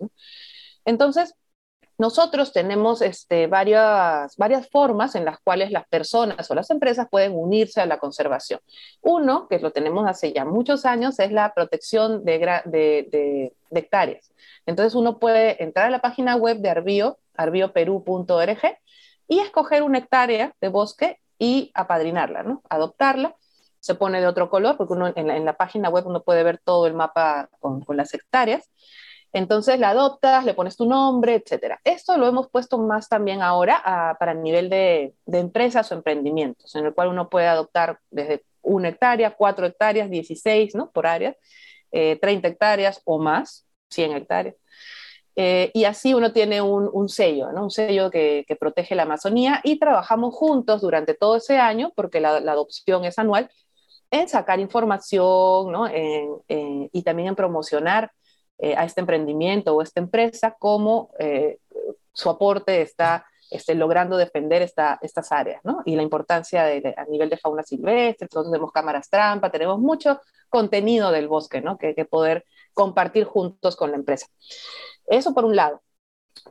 Entonces, 0.85 1.35
nosotros 1.97 2.53
tenemos 2.53 3.01
este, 3.01 3.47
varias, 3.47 4.35
varias 4.37 4.69
formas 4.69 5.15
en 5.15 5.25
las 5.25 5.39
cuales 5.39 5.71
las 5.71 5.87
personas 5.87 6.49
o 6.51 6.55
las 6.55 6.69
empresas 6.69 7.07
pueden 7.09 7.33
unirse 7.35 7.81
a 7.81 7.87
la 7.87 7.97
conservación. 7.97 8.59
Uno, 9.01 9.47
que 9.47 9.59
lo 9.59 9.71
tenemos 9.71 10.07
hace 10.07 10.31
ya 10.31 10.45
muchos 10.45 10.85
años, 10.85 11.19
es 11.19 11.31
la 11.31 11.53
protección 11.55 12.23
de, 12.23 12.37
de 12.65 13.53
hectáreas. 13.71 14.31
Entonces 14.67 14.93
uno 14.93 15.17
puede 15.17 15.63
entrar 15.63 15.87
a 15.87 15.91
la 15.91 16.01
página 16.01 16.35
web 16.35 16.59
de 16.59 16.69
Arbio, 16.69 17.17
arbioperú.org, 17.35 18.77
y 19.27 19.39
escoger 19.39 19.81
una 19.81 19.97
hectárea 19.97 20.53
de 20.61 20.69
bosque 20.69 21.19
y 21.39 21.71
apadrinarla, 21.73 22.43
¿no? 22.43 22.61
Adoptarla. 22.69 23.35
Se 23.79 23.95
pone 23.95 24.19
de 24.19 24.27
otro 24.27 24.49
color, 24.49 24.75
porque 24.75 24.93
uno 24.93 25.13
en 25.15 25.45
la, 25.45 25.53
página 25.55 25.89
web 25.89 26.07
uno 26.07 26.23
puede 26.23 26.43
ver 26.43 26.57
todo 26.57 26.87
el 26.87 26.93
mapa 26.93 27.49
con, 27.59 27.83
las 27.89 28.13
hectáreas. 28.13 28.69
Entonces 29.33 29.79
la 29.79 29.89
adoptas, 29.89 30.45
le 30.45 30.53
pones 30.53 30.75
tu 30.77 30.85
nombre, 30.85 31.35
etc. 31.35 31.75
Esto 31.83 32.17
lo 32.17 32.27
hemos 32.27 32.49
puesto 32.49 32.77
más 32.79 33.07
también 33.07 33.41
ahora 33.41 34.15
para 34.19 34.31
el 34.31 34.41
nivel 34.41 34.69
de, 34.69 35.13
empresas 35.27 35.91
o 35.91 35.95
emprendimientos, 35.95 36.75
en 36.75 36.85
el 36.85 36.93
cual 36.93 37.09
uno 37.09 37.29
puede 37.29 37.47
adoptar 37.47 37.99
desde 38.09 38.43
una 38.61 38.89
hectárea, 38.89 39.31
cuatro 39.31 39.65
hectáreas, 39.65 40.09
16, 40.09 40.75
¿no? 40.75 40.91
Por 40.91 41.07
área, 41.07 41.35
eh, 41.91 42.17
30 42.19 42.47
hectáreas 42.47 43.01
o 43.05 43.19
más, 43.19 43.65
100 43.89 44.13
hectáreas. 44.13 44.55
Eh, 45.39 45.69
y 45.75 45.83
así 45.85 46.15
uno 46.15 46.33
tiene 46.33 46.63
un, 46.63 46.89
un 46.91 47.09
sello, 47.09 47.51
¿no? 47.51 47.65
un 47.65 47.69
sello 47.71 48.09
que, 48.09 48.43
que, 48.47 48.55
protege 48.55 48.95
la 48.95 49.03
Amazonía 49.03 49.61
y 49.63 49.77
trabajamos 49.77 50.33
juntos 50.33 50.81
durante 50.81 51.13
todo 51.13 51.35
ese 51.35 51.59
año, 51.59 51.91
porque 51.95 52.19
la, 52.19 52.39
la 52.39 52.53
adopción 52.53 53.05
es 53.05 53.19
anual, 53.19 53.47
en 54.09 54.27
sacar 54.27 54.59
información 54.59 55.71
¿no? 55.71 55.87
en, 55.87 56.29
en, 56.47 56.89
y 56.91 57.03
también 57.03 57.29
en 57.29 57.35
promocionar 57.35 58.11
eh, 58.57 58.75
a 58.75 58.85
este 58.85 59.01
emprendimiento 59.01 59.75
o 59.75 59.83
esta 59.83 59.99
empresa 59.99 60.55
cómo 60.57 61.11
eh, 61.19 61.59
su 62.13 62.31
aporte 62.31 62.81
está 62.81 63.27
este, 63.51 63.75
logrando 63.75 64.17
defender 64.17 64.63
esta, 64.63 64.97
estas 65.03 65.31
áreas, 65.31 65.61
¿no? 65.63 65.83
Y 65.85 65.95
la 65.95 66.01
importancia 66.01 66.63
de, 66.63 66.95
a 66.97 67.05
nivel 67.05 67.29
de 67.29 67.37
fauna 67.37 67.61
silvestre, 67.61 68.25
entonces 68.25 68.51
tenemos 68.51 68.71
cámaras 68.71 69.09
trampa, 69.09 69.51
tenemos 69.51 69.77
mucho 69.77 70.19
contenido 70.49 71.11
del 71.11 71.27
bosque, 71.27 71.61
¿no? 71.61 71.77
Que, 71.77 71.93
que 71.93 72.05
poder 72.05 72.45
compartir 72.73 73.25
juntos 73.25 73.75
con 73.75 73.91
la 73.91 73.97
empresa. 73.97 74.25
Eso 75.07 75.33
por 75.33 75.45
un 75.45 75.55
lado. 75.55 75.81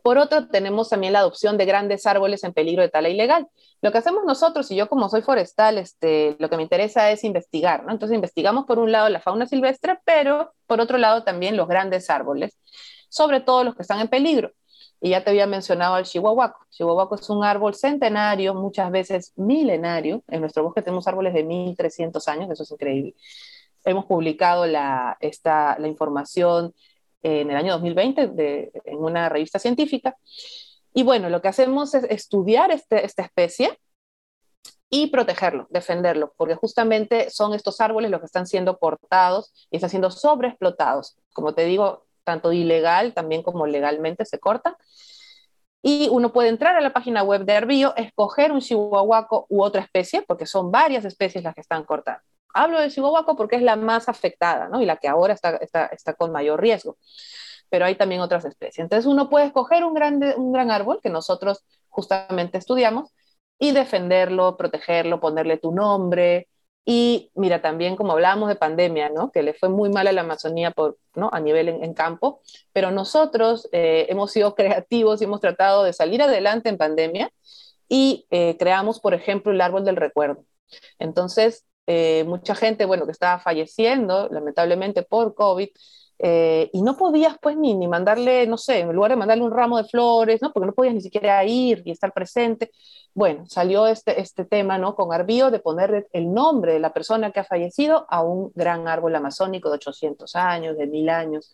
Por 0.03 0.19
otro, 0.19 0.49
tenemos 0.49 0.89
también 0.89 1.13
la 1.13 1.21
adopción 1.21 1.57
de 1.57 1.65
grandes 1.65 2.07
árboles 2.07 2.45
en 2.45 2.53
peligro 2.53 2.83
de 2.83 2.89
tala 2.89 3.09
ilegal. 3.09 3.49
Lo 3.83 3.93
que 3.93 3.99
hacemos 3.99 4.25
nosotros, 4.25 4.71
y 4.71 4.77
yo 4.77 4.89
como 4.89 5.09
soy 5.09 5.23
forestal, 5.23 5.79
este, 5.79 6.37
lo 6.39 6.49
que 6.49 6.57
me 6.57 6.63
interesa 6.63 7.11
es 7.11 7.25
investigar, 7.25 7.85
¿no? 7.85 7.93
Entonces 7.93 8.15
investigamos 8.15 8.67
por 8.67 8.79
un 8.79 8.93
lado 8.93 9.09
la 9.09 9.21
fauna 9.21 9.47
silvestre, 9.47 9.99
pero 10.05 10.53
por 10.67 10.81
otro 10.81 10.99
lado 10.99 11.25
también 11.25 11.57
los 11.57 11.69
grandes 11.69 12.11
árboles, 12.11 12.59
sobre 13.09 13.41
todo 13.41 13.65
los 13.65 13.75
que 13.75 13.83
están 13.83 14.01
en 14.01 14.09
peligro. 14.09 14.53
Y 15.01 15.11
ya 15.11 15.23
te 15.23 15.31
había 15.31 15.47
mencionado 15.47 15.99
el 15.99 16.05
chihuahuaco. 16.05 16.59
Chihuahuaco 16.71 17.17
es 17.17 17.29
un 17.29 17.45
árbol 17.45 17.75
centenario, 17.75 18.55
muchas 18.55 18.91
veces 18.91 19.33
milenario. 19.37 20.23
En 20.29 20.41
nuestro 20.41 20.63
bosque 20.63 20.83
tenemos 20.83 21.07
árboles 21.07 21.35
de 21.35 21.45
1300 21.45 22.27
años, 22.29 22.51
eso 22.51 22.63
es 22.63 22.71
increíble. 22.71 23.15
Hemos 23.85 24.07
publicado 24.07 24.67
la, 24.67 25.17
esta, 25.21 25.79
la 25.79 25.87
información 25.87 26.75
en 27.27 27.51
el 27.51 27.57
año 27.57 27.73
2020 27.73 28.71
en 28.85 28.99
una 28.99 29.29
revista 29.29 29.59
científica. 29.59 30.17
Y 30.95 31.03
bueno, 31.03 31.29
lo 31.29 31.43
que 31.43 31.49
hacemos 31.49 31.93
es 31.95 32.05
estudiar 32.05 32.71
este, 32.71 33.05
esta 33.05 33.23
especie 33.23 33.79
y 34.89 35.09
protegerlo, 35.09 35.67
defenderlo, 35.71 36.33
porque 36.37 36.55
justamente 36.55 37.29
son 37.31 37.53
estos 37.53 37.81
árboles 37.81 38.13
los 38.13 38.21
que 38.21 38.27
están 38.27 38.47
siendo 38.47 38.79
cortados 38.79 39.53
y 39.71 39.77
están 39.77 39.91
siendo 39.91 40.13
sobreexplotados. 40.13 41.19
Como 41.33 41.53
te 41.53 41.65
digo, 41.65 42.07
tanto 42.23 42.53
ilegal 42.53 43.13
también 43.13 43.43
como 43.43 43.67
legalmente 43.67 44.25
se 44.25 44.39
corta. 44.39 44.77
Y 45.83 46.09
uno 46.11 46.33
puede 46.33 46.49
entrar 46.49 46.77
a 46.77 46.81
la 46.81 46.93
página 46.93 47.25
web 47.25 47.45
de 47.45 47.53
Herbio, 47.55 47.95
escoger 47.97 48.53
un 48.53 48.61
chihuahuaco 48.61 49.47
u 49.49 49.63
otra 49.63 49.83
especie, 49.83 50.23
porque 50.23 50.47
son 50.47 50.71
varias 50.71 51.05
especies 51.05 51.43
las 51.43 51.55
que 51.55 51.61
están 51.61 51.85
cortadas. 51.85 52.23
Hablo 52.57 52.81
de 52.81 52.91
chihuahuaco 52.91 53.37
porque 53.37 53.57
es 53.57 53.63
la 53.63 53.77
más 53.77 54.09
afectada, 54.09 54.69
¿no? 54.69 54.81
Y 54.81 54.87
la 54.87 54.97
que 54.97 55.09
ahora 55.09 55.35
está, 55.35 55.57
está, 55.57 55.87
está 55.87 56.15
con 56.15 56.33
mayor 56.33 56.61
riesgo. 56.61 56.97
Pero 57.69 57.85
hay 57.85 57.97
también 57.97 58.21
otras 58.21 58.45
especies. 58.45 58.81
Entonces 58.81 59.07
uno 59.07 59.29
puede 59.29 59.47
escoger 59.47 59.85
un, 59.85 59.95
grande, 59.95 60.35
un 60.37 60.53
gran 60.53 60.71
árbol 60.71 61.01
que 61.03 61.11
nosotros 61.11 61.65
justamente 61.89 62.59
estudiamos 62.59 63.13
y 63.59 63.73
defenderlo, 63.73 64.57
protegerlo, 64.57 65.21
ponerle 65.21 65.59
tu 65.59 65.73
nombre. 65.73 66.49
Y 66.85 67.33
mira, 67.35 67.61
también 67.61 67.97
como 67.97 68.13
hablábamos 68.13 68.49
de 68.49 68.57
pandemia, 68.57 69.09
¿no? 69.09 69.33
que 69.33 69.43
le 69.43 69.55
fue 69.55 69.69
muy 69.69 69.91
mal 69.91 70.07
a 70.07 70.13
la 70.13 70.21
Amazonía 70.21 70.71
por, 70.71 70.99
¿no? 71.15 71.29
a 71.33 71.41
nivel 71.41 71.69
en, 71.69 71.95
campo, 71.95 72.43
pero 72.73 72.93
nosotros 72.93 73.69
eh, 73.73 74.07
hemos 74.09 74.31
sido 74.31 74.55
creativos 74.55 75.21
y 75.21 75.25
hemos 75.25 75.41
tratado 75.41 75.83
de 75.83 75.93
salir 75.93 76.23
adelante 76.23 76.69
en 76.69 76.79
pandemia 76.79 77.31
y 77.89 78.27
eh, 78.31 78.57
creamos, 78.59 79.01
por 79.01 79.15
ejemplo, 79.15 79.51
el 79.53 79.61
árbol 79.61 79.85
del 79.85 79.97
recuerdo. 79.97 80.45
Entonces, 80.99 81.66
eh, 81.87 82.25
mucha 82.25 82.55
gente, 82.55 82.85
bueno, 82.85 83.07
que 83.07 83.13
estaba 83.13 83.39
falleciendo, 83.39 84.29
lamentablemente 84.31 85.03
por 85.03 85.35
COVID, 85.35 85.69
eh, 86.19 86.71
y 86.73 86.81
no 86.83 86.97
podías 86.97 87.37
pues 87.41 87.57
ni, 87.57 87.75
ni 87.75 87.89
mandarle, 87.89 88.47
no 88.47 88.57
sé, 88.57 88.81
en 88.81 88.93
lugar 88.93 89.11
de 89.11 89.17
mandarle 89.17 89.45
un 89.45 89.51
ramo 89.51 89.77
de 89.77 89.85
flores, 89.85 90.41
¿no? 90.41 90.53
Porque 90.53 90.67
no 90.67 90.73
podías 90.73 90.95
ni 90.95 91.03
siquiera 91.03 91.45
ir 91.45 91.83
y 91.85 91.91
estar 91.91 92.13
presente. 92.13 92.71
Bueno, 93.15 93.45
salió 93.47 93.87
este, 93.87 94.21
este 94.21 94.45
tema, 94.45 94.79
¿no? 94.79 94.95
Con 94.95 95.13
Arbío 95.13 95.51
de 95.51 95.59
poner 95.61 96.09
el 96.13 96.33
nombre 96.33 96.73
de 96.73 96.81
la 96.81 96.93
persona 96.93 97.33
que 97.33 97.41
ha 97.41 97.45
fallecido 97.45 98.07
a 98.09 98.23
un 98.23 98.51
gran 98.55 98.89
árbol 98.89 99.15
amazónico 99.15 99.69
de 99.69 99.77
800 99.77 100.35
años, 100.37 100.77
de 100.79 100.87
1000 100.87 101.11
años, 101.11 101.53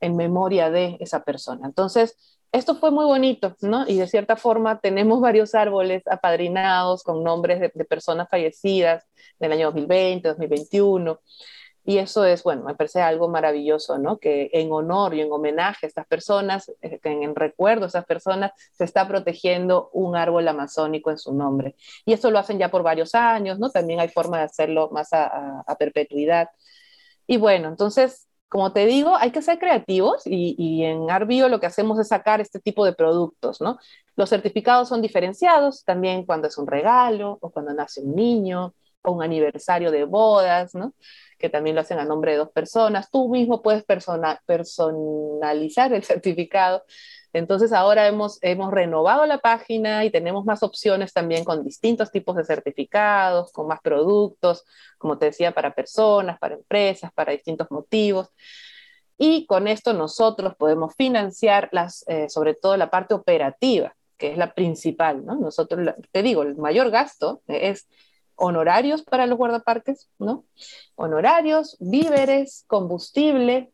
en 0.00 0.16
memoria 0.16 0.70
de 0.70 0.96
esa 1.00 1.22
persona. 1.22 1.66
Entonces, 1.66 2.16
esto 2.52 2.74
fue 2.76 2.90
muy 2.90 3.06
bonito, 3.06 3.56
¿no? 3.62 3.88
Y 3.88 3.96
de 3.96 4.06
cierta 4.06 4.36
forma 4.36 4.78
tenemos 4.78 5.20
varios 5.20 5.54
árboles 5.54 6.02
apadrinados 6.06 7.02
con 7.02 7.24
nombres 7.24 7.60
de, 7.60 7.70
personas 7.84 8.28
fallecidas 8.28 9.04
del 9.38 9.52
año 9.52 9.66
2020, 9.68 10.28
2021. 10.28 11.20
Y 11.84 11.98
eso 11.98 12.24
es, 12.24 12.44
bueno, 12.44 12.62
me 12.64 12.76
parece 12.76 13.00
algo 13.00 13.28
maravilloso, 13.28 13.98
¿no? 13.98 14.18
Que 14.18 14.50
en 14.52 14.70
honor 14.70 15.14
y 15.14 15.20
en 15.22 15.32
homenaje 15.32 15.86
a 15.86 15.88
estas 15.88 16.06
personas, 16.06 16.70
eh, 16.80 17.00
en 17.02 17.34
recuerdo 17.34 17.84
a 17.84 17.86
estas 17.88 18.04
personas, 18.04 18.52
se 18.72 18.84
está 18.84 19.08
protegiendo 19.08 19.90
un 19.92 20.14
árbol 20.14 20.46
amazónico 20.46 21.10
en 21.10 21.18
su 21.18 21.34
nombre. 21.34 21.74
Y 22.04 22.12
eso 22.12 22.30
lo 22.30 22.38
hacen 22.38 22.58
ya 22.58 22.70
por 22.70 22.82
varios 22.82 23.14
años, 23.14 23.58
¿no? 23.58 23.70
También 23.70 23.98
hay 23.98 24.08
forma 24.08 24.38
de 24.38 24.44
hacerlo 24.44 24.90
más 24.92 25.08
a, 25.12 25.64
perpetuidad. 25.78 26.50
Y 27.26 27.36
bueno, 27.38 27.68
entonces, 27.68 28.28
como 28.52 28.70
te 28.74 28.84
digo, 28.84 29.16
hay 29.16 29.30
que 29.30 29.40
ser 29.40 29.58
creativos 29.58 30.24
y, 30.26 30.84
en 30.84 31.10
Arbio 31.10 31.48
lo 31.48 31.58
que 31.58 31.64
hacemos 31.64 31.98
es 31.98 32.08
sacar 32.08 32.42
este 32.42 32.60
tipo 32.60 32.84
de 32.84 32.92
productos, 32.92 33.62
¿no? 33.62 33.78
Los 34.14 34.28
certificados 34.28 34.90
son 34.90 35.00
diferenciados 35.00 35.84
también 35.84 36.26
cuando 36.26 36.48
es 36.48 36.58
un 36.58 36.66
regalo 36.66 37.38
o 37.40 37.50
cuando 37.50 37.72
nace 37.72 38.02
un 38.02 38.14
niño 38.14 38.74
o 39.00 39.12
un 39.12 39.22
aniversario 39.22 39.90
de 39.90 40.04
bodas, 40.04 40.74
¿no? 40.74 40.92
que 41.38 41.48
también 41.48 41.76
lo 41.76 41.80
hacen 41.80 41.98
a 41.98 42.04
nombre 42.04 42.32
de 42.32 42.38
dos 42.38 42.50
personas. 42.50 43.10
Tú 43.10 43.30
mismo 43.30 43.62
puedes 43.62 43.84
personalizar 43.84 45.94
el 45.94 46.04
certificado. 46.04 46.84
Entonces 47.32 47.72
ahora 47.72 48.06
hemos, 48.06 48.38
hemos 48.42 48.70
renovado 48.70 49.24
la 49.26 49.38
página 49.38 50.04
y 50.04 50.10
tenemos 50.10 50.44
más 50.44 50.62
opciones 50.62 51.12
también 51.12 51.44
con 51.44 51.64
distintos 51.64 52.10
tipos 52.10 52.36
de 52.36 52.44
certificados, 52.44 53.52
con 53.52 53.66
más 53.66 53.80
productos, 53.80 54.64
como 54.98 55.18
te 55.18 55.26
decía, 55.26 55.52
para 55.52 55.74
personas, 55.74 56.38
para 56.38 56.54
empresas, 56.54 57.12
para 57.12 57.32
distintos 57.32 57.70
motivos. 57.70 58.30
Y 59.16 59.46
con 59.46 59.68
esto 59.68 59.92
nosotros 59.92 60.54
podemos 60.56 60.94
financiar 60.94 61.70
eh, 62.06 62.28
sobre 62.28 62.54
todo 62.54 62.76
la 62.76 62.90
parte 62.90 63.14
operativa, 63.14 63.94
que 64.18 64.32
es 64.32 64.36
la 64.36 64.52
principal. 64.52 65.24
¿no? 65.24 65.36
Nosotros, 65.36 65.94
te 66.10 66.22
digo, 66.22 66.42
el 66.42 66.56
mayor 66.56 66.90
gasto 66.90 67.40
es 67.46 67.86
honorarios 68.36 69.02
para 69.02 69.26
los 69.26 69.38
guardaparques, 69.38 70.08
¿no? 70.18 70.44
Honorarios, 70.96 71.76
víveres, 71.78 72.64
combustible 72.66 73.70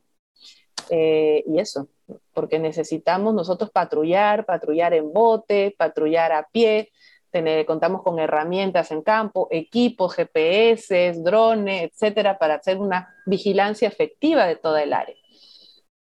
eh, 0.91 1.45
y 1.47 1.59
eso, 1.59 1.89
porque 2.33 2.59
necesitamos 2.59 3.35
nosotros 3.35 3.71
patrullar, 3.71 4.45
patrullar 4.45 4.95
en 4.95 5.13
bote, 5.13 5.75
patrullar 5.77 6.33
a 6.33 6.49
pie, 6.51 6.91
tener, 7.31 7.67
contamos 7.67 8.03
con 8.03 8.19
herramientas 8.19 8.91
en 8.91 9.03
campo, 9.03 9.49
equipos, 9.51 10.15
GPS, 10.15 11.13
drones, 11.23 11.91
etcétera, 11.91 12.39
para 12.39 12.55
hacer 12.55 12.79
una 12.79 13.15
vigilancia 13.27 13.89
efectiva 13.89 14.47
de 14.47 14.57
toda 14.57 14.83
el 14.83 14.93
área. 14.93 15.17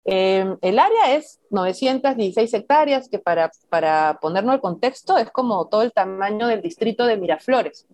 Eh, 0.04 0.56
el 0.62 0.78
área 0.78 1.14
es 1.16 1.40
916 1.50 2.54
hectáreas, 2.54 3.09
que 3.11 3.18
para, 3.18 3.50
para 3.68 4.18
ponernos 4.22 4.54
el 4.54 4.61
contexto 4.61 5.18
es 5.18 5.30
como 5.30 5.68
todo 5.68 5.82
el 5.82 5.92
tamaño 5.92 6.46
del 6.46 6.62
distrito 6.62 7.04
de 7.04 7.18
Miraflores 7.18 7.86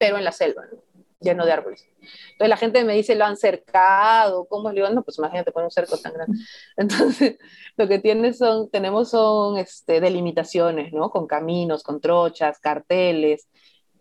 pero 0.00 0.16
en 0.16 0.24
la 0.24 0.32
selva, 0.32 0.62
lleno 1.20 1.44
de 1.44 1.52
árboles. 1.52 1.86
Entonces 2.00 2.48
la 2.48 2.56
gente 2.56 2.84
me 2.84 2.94
dice, 2.94 3.14
lo 3.14 3.24
han 3.24 3.36
cercado, 3.36 4.46
¿cómo 4.46 4.70
le 4.70 4.76
digo? 4.76 4.88
No, 4.90 5.02
pues 5.02 5.18
imagínate 5.18 5.52
poner 5.52 5.66
un 5.66 5.70
cerco 5.70 5.96
tan 5.98 6.14
grande. 6.14 6.38
Entonces, 6.76 7.38
lo 7.76 7.86
que 7.86 7.98
tiene 7.98 8.32
son, 8.32 8.70
tenemos 8.70 9.10
son 9.10 9.58
este, 9.58 10.00
delimitaciones, 10.00 10.92
¿no? 10.92 11.10
Con 11.10 11.26
caminos, 11.26 11.82
con 11.82 12.00
trochas, 12.00 12.58
carteles, 12.58 13.48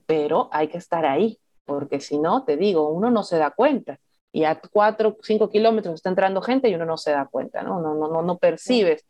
pero 0.05 0.49
hay 0.51 0.69
que 0.69 0.77
estar 0.77 1.05
ahí, 1.05 1.39
porque 1.65 1.99
si 1.99 2.17
no, 2.17 2.45
te 2.45 2.57
digo, 2.57 2.89
uno 2.89 3.11
no 3.11 3.23
se 3.23 3.37
da 3.37 3.51
cuenta. 3.51 3.99
Y 4.31 4.43
a 4.43 4.59
cuatro, 4.71 5.17
cinco 5.21 5.49
kilómetros 5.49 5.95
está 5.95 6.09
entrando 6.09 6.41
gente 6.41 6.69
y 6.69 6.75
uno 6.75 6.85
no 6.85 6.97
se 6.97 7.11
da 7.11 7.27
cuenta, 7.27 7.63
¿no? 7.63 7.81
No, 7.81 7.95
no, 7.95 8.07
no, 8.07 8.21
no 8.21 8.37
percibes. 8.37 9.05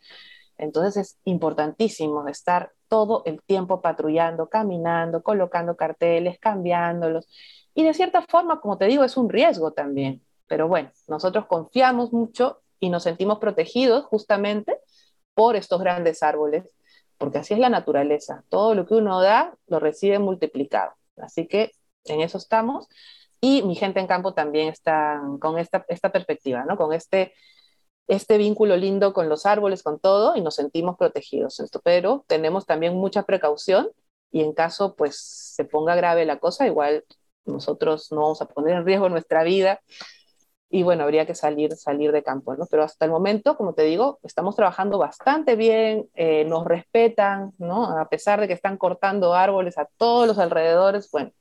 Entonces 0.58 0.98
es 0.98 1.18
importantísimo 1.26 2.28
estar 2.28 2.72
todo 2.90 3.24
el 3.26 3.42
tiempo 3.44 3.82
patrullando, 3.82 4.50
caminando, 4.50 5.24
colocando 5.24 5.78
carteles, 5.78 6.40
cambiándolos. 6.40 7.28
Y 7.74 7.84
de 7.84 7.94
cierta 7.94 8.24
forma, 8.24 8.60
como 8.60 8.78
te 8.78 8.86
digo, 8.86 9.06
es 9.06 9.16
un 9.16 9.30
riesgo 9.30 9.72
también. 9.72 10.22
Pero 10.48 10.68
bueno, 10.68 10.92
nosotros 11.08 11.46
confiamos 11.46 12.12
mucho 12.12 12.62
y 12.80 12.90
nos 12.90 13.04
sentimos 13.04 13.40
protegidos 13.40 14.06
justamente 14.06 14.80
por 15.34 15.56
estos 15.56 15.80
grandes 15.80 16.24
árboles, 16.24 16.76
porque 17.18 17.38
así 17.38 17.54
es 17.54 17.60
la 17.60 17.70
naturaleza. 17.70 18.44
Todo 18.50 18.76
lo 18.76 18.86
que 18.86 18.96
uno 18.96 19.22
da 19.22 19.56
lo 19.68 19.80
recibe 19.80 20.20
multiplicado. 20.20 20.94
Así 21.18 21.48
que 21.48 21.72
en 22.06 22.22
eso 22.22 22.38
estamos. 22.38 22.90
Y 23.42 23.62
mi 23.64 23.76
gente 23.76 24.00
en 24.00 24.08
campo 24.08 24.34
también 24.34 24.68
está 24.68 25.22
con 25.40 25.58
esta, 25.58 25.86
esta 25.88 26.12
perspectiva, 26.12 26.66
¿no? 26.66 26.76
Con 26.76 26.92
este 26.94 27.34
este 28.10 28.38
vínculo 28.38 28.76
lindo 28.76 29.14
con 29.14 29.30
los 29.30 29.46
árboles, 29.46 29.84
con 29.84 30.00
todo, 30.00 30.36
y 30.36 30.42
nos 30.42 30.56
sentimos 30.56 30.98
protegidos. 30.98 31.62
Pero 31.84 32.26
tenemos 32.28 32.66
también 32.66 32.96
mucha 32.96 33.24
precaución 33.24 33.90
y 34.32 34.42
en 34.42 34.54
caso 34.54 34.96
pues 34.96 35.18
se 35.56 35.64
ponga 35.64 35.96
grave 35.96 36.26
la 36.26 36.40
cosa, 36.40 36.68
igual 36.68 37.06
nosotros 37.46 38.12
no 38.12 38.22
vamos 38.22 38.42
a 38.42 38.48
poner 38.48 38.76
en 38.78 38.86
riesgo 38.86 39.10
nuestra 39.10 39.44
vida 39.44 39.82
y 40.70 40.84
bueno, 40.84 41.04
habría 41.04 41.26
que 41.26 41.36
salir, 41.36 41.76
salir 41.76 42.12
de 42.12 42.24
campo, 42.24 42.56
¿no? 42.56 42.66
Pero 42.70 42.84
hasta 42.84 43.06
el 43.06 43.12
momento, 43.12 43.58
como 43.58 43.74
te 43.74 43.84
digo, 43.84 44.20
estamos 44.24 44.56
trabajando 44.56 45.00
bastante 45.00 45.56
bien, 45.56 46.10
eh, 46.14 46.46
nos 46.46 46.66
respetan, 46.66 47.54
¿no? 47.58 47.86
A 48.00 48.08
pesar 48.10 48.40
de 48.40 48.48
que 48.48 48.54
están 48.54 48.78
cortando 48.78 49.34
árboles 49.34 49.78
a 49.80 49.88
todos 49.98 50.28
los 50.28 50.38
alrededores, 50.38 51.10
bueno, 51.12 51.32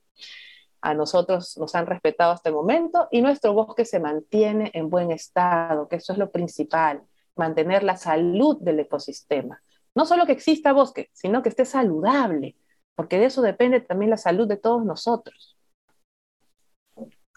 a 0.81 0.95
nosotros 0.95 1.57
nos 1.59 1.75
han 1.75 1.87
respetado 1.87 2.33
hasta 2.33 2.49
el 2.49 2.55
momento 2.55 3.09
y 3.11 3.23
nuestro 3.23 3.53
bosque 3.53 3.85
se 3.85 4.01
mantiene 4.01 4.71
en 4.75 4.91
buen 4.91 5.11
estado, 5.11 5.89
que 5.89 5.97
eso 5.97 6.13
es 6.13 6.19
lo 6.19 6.31
principal, 6.31 7.03
mantener 7.37 7.83
la 7.83 7.97
salud 7.97 8.59
del 8.61 8.81
ecosistema. 8.81 9.61
No 9.95 10.07
solo 10.07 10.27
que 10.27 10.33
exista 10.33 10.73
bosque, 10.73 11.11
sino 11.13 11.43
que 11.43 11.49
esté 11.49 11.65
saludable, 11.65 12.57
porque 12.95 13.19
de 13.19 13.27
eso 13.27 13.43
depende 13.43 13.81
también 13.81 14.11
la 14.11 14.17
salud 14.17 14.47
de 14.47 14.57
todos 14.57 14.85
nosotros. 14.85 15.57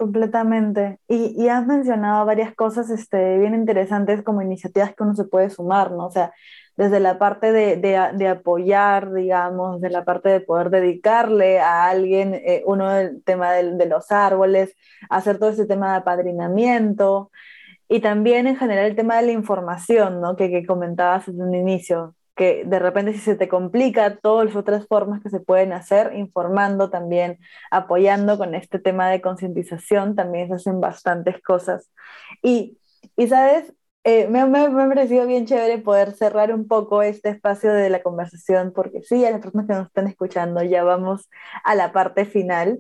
Completamente. 0.01 0.99
Y, 1.07 1.47
has 1.47 1.67
mencionado 1.67 2.25
varias 2.25 2.55
cosas 2.55 2.89
este, 2.89 3.37
bien 3.37 3.53
interesantes 3.53 4.23
como 4.23 4.41
iniciativas 4.41 4.95
que 4.95 5.03
uno 5.03 5.13
se 5.13 5.25
puede 5.25 5.51
sumar, 5.51 5.91
¿no? 5.91 6.07
O 6.07 6.11
sea, 6.11 6.33
desde 6.77 6.99
la 6.99 7.17
parte 7.19 7.51
de, 7.51 8.27
apoyar, 8.27 9.13
digamos, 9.13 9.81
de 9.81 9.89
la 9.89 10.05
parte 10.05 10.29
de 10.29 10.39
poder 10.41 10.69
dedicarle 10.69 11.59
a 11.59 11.89
alguien 11.89 12.33
eh, 12.33 12.63
uno 12.65 12.91
el 12.95 13.23
tema 13.23 13.51
de, 13.51 13.85
los 13.85 14.11
árboles, 14.11 14.75
hacer 15.09 15.37
todo 15.37 15.49
ese 15.49 15.65
tema 15.65 15.91
de 15.91 15.97
apadrinamiento 15.97 17.31
y 17.87 17.99
también 17.99 18.47
en 18.47 18.55
general 18.57 18.85
el 18.85 18.95
tema 18.95 19.17
de 19.17 19.27
la 19.27 19.31
información, 19.33 20.21
¿no? 20.21 20.35
Que, 20.35 20.49
que 20.49 20.65
comentabas 20.65 21.25
desde 21.25 21.43
un 21.43 21.53
inicio. 21.53 22.15
que 22.35 22.63
de 22.65 22.79
repente 22.79 23.13
si 23.13 23.19
se 23.19 23.35
te 23.35 23.49
complica 23.49 24.17
todas 24.17 24.45
las 24.47 24.55
otras 24.55 24.87
formas 24.87 25.21
que 25.21 25.29
se 25.29 25.41
pueden 25.41 25.73
hacer, 25.73 26.13
informando 26.15 26.89
también, 26.89 27.39
apoyando 27.69 28.37
con 28.37 28.55
este 28.55 28.79
tema 28.79 29.09
de 29.09 29.21
concientización, 29.21 30.15
también 30.15 30.47
se 30.47 30.55
hacen 30.55 30.79
bastantes 30.81 31.41
cosas. 31.43 31.91
Y, 32.41 32.79
y 33.17 33.27
sabes, 33.27 33.73
eh, 34.03 34.27
me, 34.29 34.45
me, 34.47 34.67
me, 34.69 34.83
ha 34.83 34.87
parecido 34.87 35.27
bien 35.27 35.45
chévere 35.45 35.77
poder 35.77 36.13
cerrar 36.13 36.53
un 36.53 36.67
poco 36.67 37.03
este 37.03 37.29
espacio 37.29 37.71
de 37.71 37.89
la 37.89 38.01
conversación, 38.01 38.73
porque 38.73 39.01
sí, 39.03 39.25
a 39.25 39.31
las 39.31 39.41
personas 39.41 39.67
que 39.67 39.73
nos 39.73 39.87
están 39.87 40.07
escuchando, 40.07 40.63
ya 40.63 40.83
vamos 40.83 41.29
a 41.63 41.75
la 41.75 41.91
parte 41.91 42.25
final. 42.25 42.79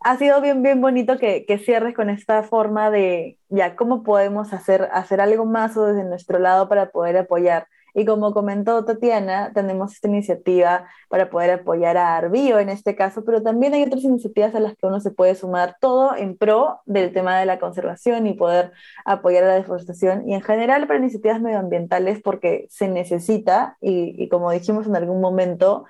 Ha 0.00 0.16
sido 0.16 0.40
bien, 0.40 0.62
bien 0.62 0.80
bonito 0.80 1.18
que, 1.18 1.44
que 1.46 1.58
cierres 1.58 1.94
con 1.94 2.08
esta 2.08 2.42
forma 2.42 2.90
de, 2.90 3.38
ya, 3.48 3.76
¿cómo 3.76 4.02
podemos 4.02 4.52
hacer, 4.52 4.88
hacer 4.92 5.20
algo 5.20 5.44
más 5.44 5.76
o 5.76 5.86
desde 5.86 6.08
nuestro 6.08 6.38
lado 6.38 6.68
para 6.68 6.90
poder 6.90 7.16
apoyar? 7.18 7.66
Y 7.94 8.04
como 8.04 8.34
comentó 8.34 8.84
Tatiana, 8.84 9.52
tenemos 9.54 9.92
esta 9.94 10.08
iniciativa 10.08 10.88
para 11.08 11.30
poder 11.30 11.52
apoyar 11.52 11.96
a 11.96 12.16
Arbio 12.16 12.58
en 12.58 12.68
este 12.68 12.96
caso, 12.96 13.24
pero 13.24 13.42
también 13.42 13.72
hay 13.72 13.84
otras 13.84 14.02
iniciativas 14.02 14.54
a 14.54 14.60
las 14.60 14.74
que 14.76 14.86
uno 14.86 15.00
se 15.00 15.12
puede 15.12 15.36
sumar, 15.36 15.76
todo 15.80 16.16
en 16.16 16.36
pro 16.36 16.80
del 16.86 17.12
tema 17.12 17.38
de 17.38 17.46
la 17.46 17.60
conservación 17.60 18.26
y 18.26 18.34
poder 18.34 18.72
apoyar 19.04 19.44
la 19.44 19.54
deforestación 19.54 20.28
y 20.28 20.34
en 20.34 20.42
general 20.42 20.86
para 20.88 20.98
iniciativas 20.98 21.40
medioambientales 21.40 22.20
porque 22.20 22.66
se 22.68 22.88
necesita 22.88 23.76
y, 23.80 24.14
y 24.22 24.28
como 24.28 24.50
dijimos 24.50 24.86
en 24.86 24.96
algún 24.96 25.20
momento, 25.20 25.84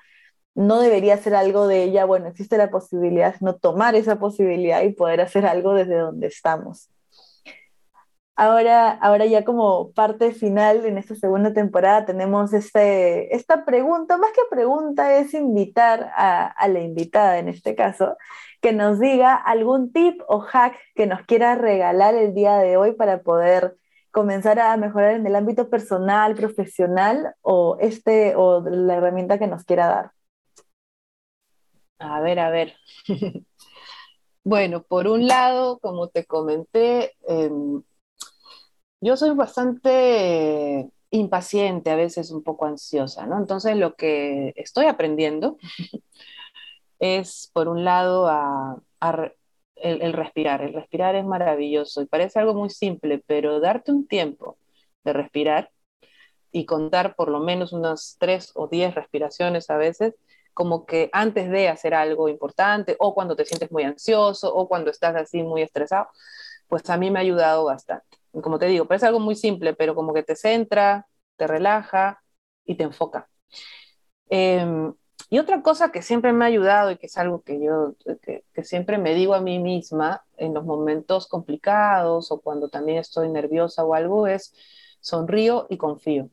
no 0.55 0.79
debería 0.79 1.17
ser 1.17 1.35
algo 1.35 1.67
de 1.67 1.83
ella, 1.83 2.05
bueno, 2.05 2.27
existe 2.27 2.57
la 2.57 2.69
posibilidad, 2.69 3.35
sino 3.37 3.55
tomar 3.55 3.95
esa 3.95 4.19
posibilidad 4.19 4.81
y 4.83 4.93
poder 4.93 5.21
hacer 5.21 5.45
algo 5.45 5.73
desde 5.73 5.97
donde 5.97 6.27
estamos. 6.27 6.89
Ahora, 8.37 8.91
ahora 8.91 9.25
ya 9.27 9.45
como 9.45 9.91
parte 9.93 10.33
final 10.33 10.85
en 10.85 10.97
esta 10.97 11.15
segunda 11.15 11.53
temporada 11.53 12.05
tenemos 12.05 12.51
este, 12.51 13.33
esta 13.33 13.63
pregunta, 13.63 14.17
más 14.17 14.31
que 14.31 14.41
pregunta 14.49 15.17
es 15.17 15.33
invitar 15.33 16.11
a, 16.13 16.67
la 16.67 16.81
invitada 16.81 17.39
en 17.39 17.47
este 17.47 17.75
caso, 17.75 18.17
que 18.61 18.73
nos 18.73 18.99
diga 18.99 19.35
algún 19.35 19.93
tip 19.93 20.21
o 20.27 20.41
hack 20.41 20.75
que 20.95 21.07
nos 21.07 21.21
quiera 21.21 21.55
regalar 21.55 22.15
el 22.15 22.33
día 22.33 22.57
de 22.57 22.75
hoy 22.75 22.91
para 22.93 23.21
poder 23.21 23.77
comenzar 24.11 24.59
a 24.59 24.75
mejorar 24.75 25.13
en 25.13 25.25
el 25.27 25.35
ámbito 25.35 25.69
personal, 25.69 26.35
profesional 26.35 27.35
o, 27.41 27.77
este, 27.79 28.35
o 28.35 28.61
la 28.61 28.95
herramienta 28.95 29.39
que 29.39 29.47
nos 29.47 29.63
quiera 29.63 29.87
dar. 29.87 30.11
A 31.99 32.19
ver, 32.19 32.39
a 32.39 32.49
ver. 32.49 32.75
bueno, 34.43 34.83
por 34.83 35.07
un 35.07 35.25
lado, 35.27 35.79
como 35.79 36.09
te 36.09 36.25
comenté, 36.25 37.13
eh, 37.29 37.49
yo 39.01 39.17
soy 39.17 39.31
bastante 39.35 40.89
impaciente, 41.11 41.91
a 41.91 41.95
veces 41.95 42.31
un 42.31 42.43
poco 42.43 42.65
ansiosa, 42.65 43.25
¿no? 43.25 43.37
Entonces 43.37 43.75
lo 43.77 43.95
que 43.95 44.53
estoy 44.55 44.85
aprendiendo 44.87 45.57
es, 46.99 47.49
por 47.53 47.67
un 47.67 47.83
lado, 47.85 48.27
a, 48.27 48.77
a 49.01 49.31
el, 49.75 50.01
el, 50.01 50.13
respirar. 50.13 50.61
El 50.61 50.73
respirar 50.73 51.15
es 51.15 51.25
maravilloso 51.25 52.01
y 52.01 52.07
parece 52.07 52.39
algo 52.39 52.53
muy 52.53 52.69
simple, 52.69 53.23
pero 53.27 53.59
darte 53.59 53.91
un 53.91 54.07
tiempo 54.07 54.57
de 55.03 55.13
respirar 55.13 55.71
y 56.51 56.65
contar 56.65 57.15
por 57.15 57.29
lo 57.29 57.39
menos 57.39 57.73
unas 57.73 58.17
tres 58.19 58.51
o 58.55 58.67
diez 58.67 58.95
respiraciones 58.95 59.69
a 59.69 59.77
veces, 59.77 60.15
como 60.53 60.85
que 60.85 61.09
antes 61.13 61.49
de 61.49 61.67
hacer 61.69 61.93
algo 61.93 62.29
importante 62.29 62.95
o 62.99 63.13
cuando 63.13 63.35
te 63.35 63.45
sientes 63.45 63.71
muy 63.71 63.83
ansioso 63.83 64.53
o 64.55 64.67
cuando 64.69 64.91
estás 64.91 65.15
así 65.15 65.43
muy 65.43 65.61
estresado, 65.61 66.07
pues 66.67 66.89
a 66.89 66.97
mí 66.97 67.11
me 67.11 67.19
ha 67.19 67.21
ayudado 67.23 67.65
bastante 67.65 68.17
como 68.41 68.59
te 68.59 68.67
digo, 68.67 68.85
parece 68.85 69.07
algo 69.07 69.19
muy 69.19 69.35
simple, 69.35 69.73
pero 69.73 69.95
como 69.95 70.13
que 70.13 70.23
te 70.23 70.35
centra, 70.35 71.07
te 71.37 71.47
relaja 71.47 72.21
y 72.65 72.75
te 72.75 72.83
enfoca. 72.83 73.29
Eh, 74.29 74.91
y 75.29 75.39
otra 75.39 75.61
cosa 75.61 75.91
que 75.91 76.01
siempre 76.01 76.33
me 76.33 76.45
ha 76.45 76.47
ayudado 76.47 76.91
y 76.91 76.97
que 76.97 77.07
es 77.07 77.17
algo 77.17 77.41
que 77.41 77.59
yo, 77.59 77.95
que, 78.21 78.43
que, 78.53 78.63
siempre 78.63 78.97
me 78.97 79.15
digo 79.15 79.33
a 79.33 79.41
mí 79.41 79.59
misma 79.59 80.23
en 80.37 80.53
los 80.53 80.65
momentos 80.65 81.27
complicados 81.27 82.31
o 82.31 82.41
cuando 82.41 82.69
también 82.69 82.99
estoy 82.99 83.29
nerviosa 83.29 83.83
o 83.83 83.93
algo 83.95 84.27
es 84.27 84.53
sonrío 84.99 85.67
y 85.69 85.77
confío. 85.77 86.29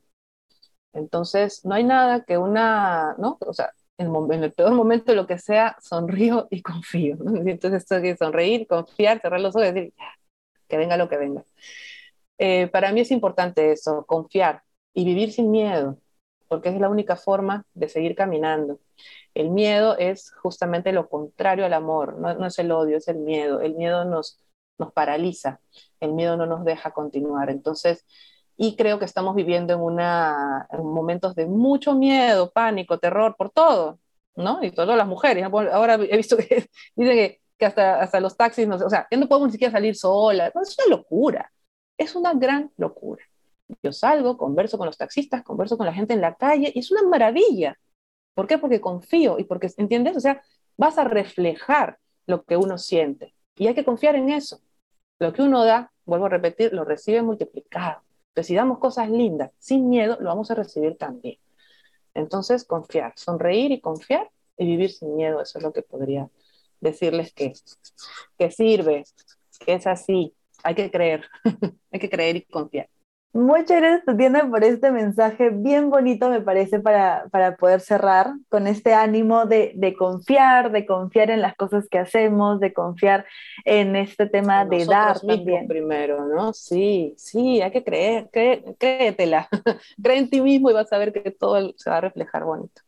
Entonces, 0.93 1.65
no 1.65 1.75
hay 1.75 1.85
nada 1.85 2.25
que 2.25 2.37
una, 2.39 3.15
¿no? 3.19 3.39
O 3.47 3.53
sea, 3.55 3.73
en, 3.99 4.13
en 4.33 4.45
el 4.45 4.53
peor 4.53 4.73
momento, 4.73 5.15
lo 5.15 5.27
que 5.27 5.39
sea, 5.39 5.77
sonrío 5.81 6.49
y 6.51 6.63
confío. 6.63 7.17
¿no? 7.17 7.41
Entonces, 7.47 7.83
esto 7.83 8.01
que 8.03 8.17
sonreír, 8.17 8.67
confiar, 8.67 9.21
cerrar 9.21 9.41
los 9.41 9.57
ojos 9.57 9.69
y 9.69 9.73
decir, 9.73 9.95
que 10.69 10.77
venga 10.77 10.97
lo 10.97 11.09
que 11.09 11.17
venga. 11.17 11.45
Eh, 12.45 12.67
para 12.67 12.91
mí 12.91 13.01
es 13.01 13.13
importante 13.13 13.71
eso, 13.71 14.05
confiar 14.05 14.65
y 14.93 15.05
vivir 15.05 15.33
sin 15.33 15.53
miedo, 15.53 15.99
porque 16.49 16.71
es 16.71 16.81
la 16.81 16.89
única 16.89 17.15
forma 17.15 17.65
de 17.73 17.89
seguir 17.89 18.17
caminando. 18.17 18.81
El 19.33 19.51
miedo 19.51 19.97
es 19.97 20.33
justamente 20.43 20.93
lo 20.93 21.09
contrario 21.09 21.65
al 21.65 21.73
amor, 21.73 22.19
no, 22.19 22.35
no 22.35 22.47
es 22.47 22.59
el 22.59 22.73
odio, 22.73 22.97
es 22.97 23.07
el 23.07 23.19
miedo. 23.19 23.61
El 23.61 23.77
miedo 23.77 24.05
nos, 24.05 24.41
nos 24.77 24.93
paraliza, 24.93 25.61
el 26.01 26.15
miedo 26.15 26.37
no 26.37 26.47
nos 26.47 26.65
deja 26.65 26.91
continuar. 26.91 27.49
Entonces, 27.49 28.05
y 28.57 28.75
creo 28.75 28.99
que 28.99 29.05
estamos 29.05 29.37
viviendo 29.37 29.75
en, 29.75 29.81
una, 29.81 30.67
en 30.73 30.85
momentos 30.85 31.37
de 31.37 31.47
mucho 31.47 31.95
miedo, 31.95 32.51
pánico, 32.51 32.99
terror, 32.99 33.37
por 33.39 33.51
todo, 33.51 34.01
¿no? 34.35 34.65
Y 34.65 34.73
todas 34.73 34.97
las 34.99 35.07
mujeres. 35.07 35.45
Ahora 35.45 35.95
he 35.95 36.17
visto 36.17 36.37
que 36.37 36.67
dicen 36.97 37.15
que, 37.17 37.41
que 37.57 37.67
hasta, 37.67 38.01
hasta 38.01 38.19
los 38.21 38.37
taxis, 38.37 38.67
no, 38.67 38.75
o 38.77 38.91
sea, 38.91 39.07
ya 39.09 39.17
no 39.17 39.29
podemos 39.29 39.51
ni 39.51 39.53
siquiera 39.53 39.71
salir 39.73 39.95
sola. 39.95 40.51
No, 40.55 40.63
es 40.63 40.77
una 40.85 40.97
locura. 40.97 41.52
Es 42.03 42.17
una 42.17 42.35
gran 42.35 42.73
locura. 42.79 43.23
Yo 43.81 43.93
salgo, 43.93 44.37
converso 44.37 44.77
con 44.77 44.87
los 44.87 44.99
taxistas, 44.99 45.45
converso 45.45 45.79
con 45.79 45.87
la 45.87 45.95
gente 45.95 46.13
en 46.13 46.21
la 46.21 46.35
calle 46.35 46.73
y 46.75 46.81
es 46.81 46.91
una 46.91 47.05
maravilla. 47.05 47.79
¿Por 48.35 48.49
qué? 48.49 48.59
Porque 48.59 48.81
confío 48.81 49.39
y 49.39 49.45
porque, 49.45 49.71
¿entiendes? 49.77 50.17
O 50.17 50.21
sea, 50.21 50.43
vas 50.77 50.99
a 50.99 51.05
reflejar 51.05 52.01
lo 52.27 52.43
que 52.43 52.57
uno 52.57 52.77
siente 52.77 53.37
y 53.55 53.69
hay 53.69 53.75
que 53.75 53.85
confiar 53.85 54.17
en 54.17 54.31
eso. 54.31 54.61
Lo 55.21 55.33
que 55.33 55.43
uno 55.43 55.65
da, 55.65 55.93
vuelvo 56.05 56.27
a 56.27 56.31
repetir, 56.31 56.73
lo 56.73 56.85
recibe 56.85 57.23
multiplicado. 57.23 58.03
Entonces, 58.31 58.49
si 58.49 58.57
damos 58.57 58.81
cosas 58.81 59.09
lindas, 59.09 59.53
sin 59.59 59.89
miedo, 59.89 60.17
lo 60.19 60.31
vamos 60.31 60.51
a 60.51 60.57
recibir 60.57 60.97
también. 60.97 61.39
Entonces, 62.15 62.65
confiar, 62.65 63.13
sonreír 63.15 63.71
y 63.71 63.81
confiar 63.81 64.29
y 64.57 64.67
vivir 64.67 64.91
sin 64.91 65.15
miedo, 65.15 65.41
eso 65.41 65.59
es 65.59 65.63
lo 65.63 65.73
que 65.73 65.83
podría 65.83 66.29
decirles 66.81 67.33
que, 67.33 67.53
que 68.37 68.51
sirve, 68.51 69.05
que 69.65 69.75
es 69.75 69.87
así, 69.87 70.35
hay 70.63 70.75
que 70.75 70.91
creer, 70.91 71.25
hay 71.93 72.01
que 72.01 72.11
creer 72.11 72.37
y 72.37 72.43
confiar. 72.43 72.89
Muchas 73.35 73.81
gracias, 73.81 74.05
Tatiana, 74.05 74.47
por 74.51 74.63
este 74.63 74.91
mensaje 74.91 75.49
bien 75.49 75.89
bonito, 75.89 76.29
me 76.29 76.43
parece, 76.43 76.81
para, 76.81 77.29
para 77.31 77.57
poder 77.57 77.81
cerrar 77.81 78.35
con 78.51 78.67
este 78.67 78.93
ánimo 78.93 79.47
de, 79.47 79.73
de, 79.75 79.95
confiar, 79.95 80.71
de 80.71 80.85
confiar 80.85 81.31
en 81.31 81.41
las 81.41 81.57
cosas 81.57 81.89
que 81.89 81.99
hacemos, 81.99 82.61
de 82.61 82.75
confiar 82.75 83.25
en 83.65 83.97
este 83.97 84.27
tema 84.27 84.67
de 84.67 84.85
dar 84.85 85.19
también. 85.19 85.67
primero, 85.67 86.27
¿no? 86.27 86.53
Sí, 86.53 87.15
sí, 87.17 87.63
hay 87.63 87.71
que 87.71 87.83
creer, 87.83 88.29
cré, 88.31 88.65
créetela, 88.79 89.49
cree 90.03 90.19
en 90.19 90.29
ti 90.29 90.43
mismo 90.43 90.71
y 90.71 90.75
vas 90.75 90.93
a 90.93 90.99
ver 90.99 91.15
que 91.15 91.31
todo 91.31 91.73
se 91.79 91.89
va 91.89 91.97
a 91.97 92.03
reflejar 92.03 92.45
bonito. 92.45 92.83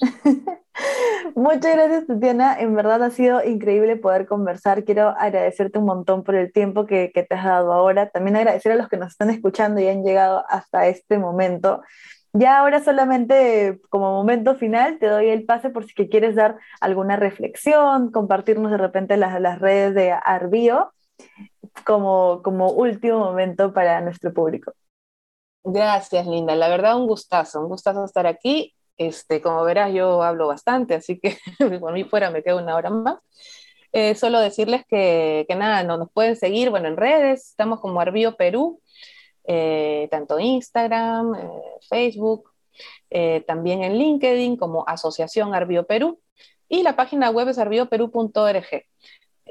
Muchas 1.34 1.74
gracias, 1.74 2.06
Tatiana. 2.06 2.58
En 2.58 2.74
verdad 2.74 3.02
ha 3.02 3.10
sido 3.10 3.44
increíble 3.44 3.96
poder 3.96 4.26
conversar. 4.26 4.84
Quiero 4.84 5.08
agradecerte 5.08 5.78
un 5.78 5.84
montón 5.84 6.24
por 6.24 6.34
el 6.34 6.52
tiempo 6.52 6.86
que, 6.86 7.12
que, 7.12 7.22
te 7.22 7.34
has 7.34 7.44
dado 7.44 7.72
ahora. 7.72 8.10
También 8.10 8.36
agradecer 8.36 8.72
a 8.72 8.76
los 8.76 8.88
que 8.88 8.96
nos 8.96 9.12
están 9.12 9.30
escuchando 9.30 9.80
y 9.80 9.88
han 9.88 10.02
llegado 10.02 10.44
hasta 10.48 10.86
este 10.86 11.18
momento. 11.18 11.82
Ya 12.32 12.60
ahora 12.60 12.82
solamente 12.82 13.80
como 13.88 14.12
momento 14.12 14.54
final 14.54 14.98
te 14.98 15.06
doy 15.06 15.28
el 15.28 15.44
pase 15.44 15.70
por 15.70 15.84
si 15.84 15.94
que 15.94 16.08
quieres 16.08 16.36
dar 16.36 16.58
alguna 16.80 17.16
reflexión, 17.16 18.12
compartirnos 18.12 18.70
de 18.70 18.78
repente 18.78 19.16
las, 19.16 19.40
las 19.40 19.58
redes 19.58 19.94
de 19.94 20.12
Arbio 20.12 20.92
como, 21.84 22.40
como 22.42 22.70
último 22.70 23.18
momento 23.18 23.72
para 23.72 24.00
nuestro 24.00 24.32
público. 24.32 24.72
Gracias, 25.64 26.26
Linda. 26.26 26.54
La 26.54 26.68
verdad, 26.68 26.96
un 26.96 27.06
gustazo, 27.06 27.60
un 27.60 27.68
gustazo 27.68 28.04
estar 28.04 28.26
aquí 28.26 28.74
este, 29.00 29.40
como 29.40 29.64
verás, 29.64 29.94
yo 29.94 30.22
hablo 30.22 30.46
bastante, 30.48 30.94
así 30.94 31.18
que 31.18 31.38
por 31.80 31.94
mí 31.94 32.04
fuera 32.04 32.30
me 32.30 32.42
quedo 32.42 32.58
una 32.58 32.76
hora 32.76 32.90
más. 32.90 33.16
Eh, 33.92 34.14
solo 34.14 34.38
decirles 34.38 34.84
que, 34.86 35.46
que 35.48 35.56
nada, 35.56 35.82
no, 35.82 35.96
nos 35.96 36.12
pueden 36.12 36.36
seguir, 36.36 36.68
bueno, 36.68 36.86
en 36.86 36.98
redes, 36.98 37.48
estamos 37.48 37.80
como 37.80 38.00
Arbio 38.00 38.36
Perú, 38.36 38.82
eh, 39.44 40.06
tanto 40.10 40.38
Instagram, 40.38 41.34
eh, 41.34 41.48
Facebook, 41.88 42.50
eh, 43.08 43.42
también 43.46 43.82
en 43.82 43.96
LinkedIn 43.96 44.58
como 44.58 44.84
Asociación 44.86 45.54
Arbio 45.54 45.86
Perú, 45.86 46.20
y 46.68 46.82
la 46.82 46.94
página 46.94 47.30
web 47.30 47.48
es 47.48 47.58
arbioperú.org. 47.58 48.84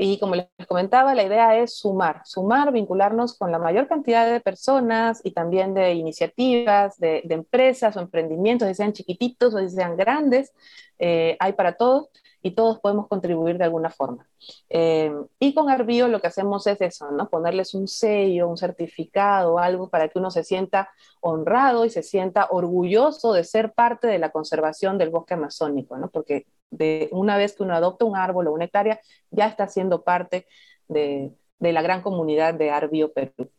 Y 0.02 0.18
como 0.18 0.36
les 0.36 0.48
comentaba, 0.66 1.14
la 1.14 1.24
idea 1.24 1.58
es 1.58 1.78
sumar, 1.78 2.22
sumar, 2.24 2.72
vincularnos 2.72 3.38
con 3.38 3.52
la 3.52 3.60
mayor 3.60 3.90
cantidad 3.90 4.32
de 4.32 4.40
personas 4.40 5.20
y 5.26 5.32
también 5.32 5.74
de 5.74 5.94
iniciativas, 5.94 6.98
de, 7.00 7.22
empresas 7.30 7.98
o 7.98 8.00
emprendimientos, 8.00 8.70
si 8.70 8.76
sean 8.76 8.94
chiquititos 8.94 9.54
o 9.54 9.60
si 9.60 9.70
sean 9.70 9.98
grandes, 9.98 10.54
eh, 11.00 11.38
hay 11.40 11.54
para 11.54 11.74
todos 11.78 12.10
y 12.42 12.52
todos 12.52 12.80
podemos 12.80 13.08
contribuir 13.08 13.58
de 13.58 13.66
alguna 13.66 13.90
forma. 13.90 14.28
Eh, 14.70 15.14
y 15.40 15.54
con 15.54 15.70
Arbio 15.70 16.08
lo 16.08 16.22
que 16.22 16.28
hacemos 16.28 16.66
es 16.68 16.80
eso, 16.82 17.12
¿no? 17.12 17.30
Ponerles 17.30 17.74
un 17.74 17.88
sello, 17.88 18.48
un 18.48 18.58
certificado, 18.58 19.60
algo 19.60 19.90
para 19.90 20.08
que 20.08 20.20
uno 20.20 20.32
se 20.32 20.44
sienta 20.44 20.90
honrado 21.22 21.86
y 21.86 21.90
se 21.90 22.04
sienta 22.04 22.48
orgulloso 22.50 23.34
de 23.34 23.44
ser 23.44 23.74
parte 23.74 24.08
de 24.08 24.20
la 24.20 24.32
conservación 24.32 24.98
del 24.98 25.10
bosque 25.10 25.34
amazónico, 25.34 25.98
¿no? 25.98 26.10
Porque 26.10 26.48
de 26.72 27.10
una 27.12 27.36
vez 27.38 27.56
que 27.56 27.64
uno 27.64 27.76
adopta 27.76 28.06
un 28.06 28.16
árbol 28.16 28.48
o 28.48 28.54
una 28.54 28.66
hectárea, 28.66 29.00
ya 29.32 29.48
está 29.48 29.68
siendo 29.68 30.04
parte 30.04 30.48
de, 30.88 31.34
de 31.60 31.74
la 31.74 31.82
gran 31.82 32.02
comunidad 32.02 32.54
de 32.54 32.72
Arbio 32.72 33.12
Perú. 33.12 33.50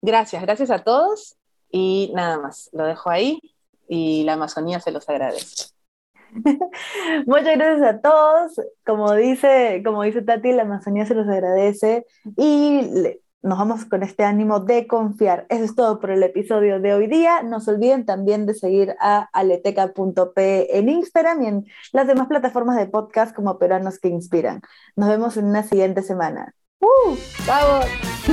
Gracias, 0.00 0.42
gracias 0.42 0.70
a 0.70 0.84
todos 0.84 1.36
y 1.70 2.12
nada 2.14 2.38
más, 2.38 2.70
lo 2.72 2.84
dejo 2.84 3.10
ahí 3.10 3.40
y 3.88 4.24
la 4.24 4.34
Amazonía 4.34 4.80
se 4.80 4.92
los 4.92 5.08
agradece. 5.08 5.75
Muchas 7.26 7.56
gracias 7.56 7.82
a 7.82 8.00
todos. 8.00 8.60
Como 8.84 9.14
dice, 9.14 9.82
como 9.84 10.02
dice 10.02 10.22
Tati, 10.22 10.52
la 10.52 10.62
Amazonía 10.62 11.06
se 11.06 11.14
los 11.14 11.28
agradece 11.28 12.06
y 12.36 12.80
nos 13.42 13.58
vamos 13.58 13.84
con 13.84 14.02
este 14.02 14.24
ánimo 14.24 14.60
de 14.60 14.86
confiar. 14.86 15.46
Eso 15.48 15.64
es 15.64 15.74
todo 15.74 16.00
por 16.00 16.10
el 16.10 16.22
episodio 16.22 16.80
de 16.80 16.94
hoy 16.94 17.06
día. 17.06 17.42
No 17.42 17.60
se 17.60 17.70
olviden 17.70 18.04
también 18.04 18.44
de 18.44 18.54
seguir 18.54 18.96
a 19.00 19.28
aleteca.p 19.32 20.78
en 20.78 20.88
Instagram 20.88 21.42
y 21.42 21.46
en 21.46 21.66
las 21.92 22.06
demás 22.06 22.26
plataformas 22.26 22.76
de 22.76 22.86
podcast 22.86 23.34
como 23.34 23.58
Peruanos 23.58 23.98
que 23.98 24.08
Inspiran. 24.08 24.62
Nos 24.96 25.08
vemos 25.08 25.36
en 25.36 25.46
una 25.46 25.62
siguiente 25.62 26.02
semana. 26.02 26.54
¡Uh! 26.80 27.16
¡Vamos! 27.46 27.86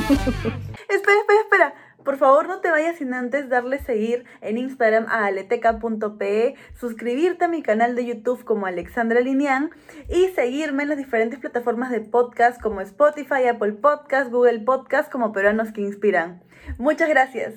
espera, 0.90 1.20
espera, 1.20 1.42
espera. 1.44 1.74
Por 2.04 2.18
favor, 2.18 2.48
no 2.48 2.60
te 2.60 2.70
vayas 2.70 2.98
sin 2.98 3.14
antes 3.14 3.50
darle 3.50 3.80
seguir 3.80 4.26
en 4.42 4.58
Instagram 4.58 5.06
a 5.08 5.26
aleteca.pe, 5.26 6.56
suscribirte 6.74 7.46
a 7.46 7.48
mi 7.48 7.62
canal 7.62 7.96
de 7.96 8.06
YouTube 8.06 8.44
como 8.44 8.66
Alexandra 8.66 9.22
Linian 9.22 9.72
y 10.10 10.28
seguirme 10.30 10.84
en 10.84 10.90
las 10.90 10.98
diferentes 10.98 11.40
plataformas 11.40 11.92
de 11.92 12.02
podcast 12.02 12.62
como 12.62 12.82
Spotify, 12.82 13.48
Apple 13.50 13.74
Podcast, 13.74 14.32
Google 14.32 14.60
Podcast 14.60 15.12
como 15.12 15.32
Peruanos 15.32 15.72
que 15.72 15.82
Inspiran. 15.82 16.44
Muchas 16.78 17.10
gracias. 17.10 17.54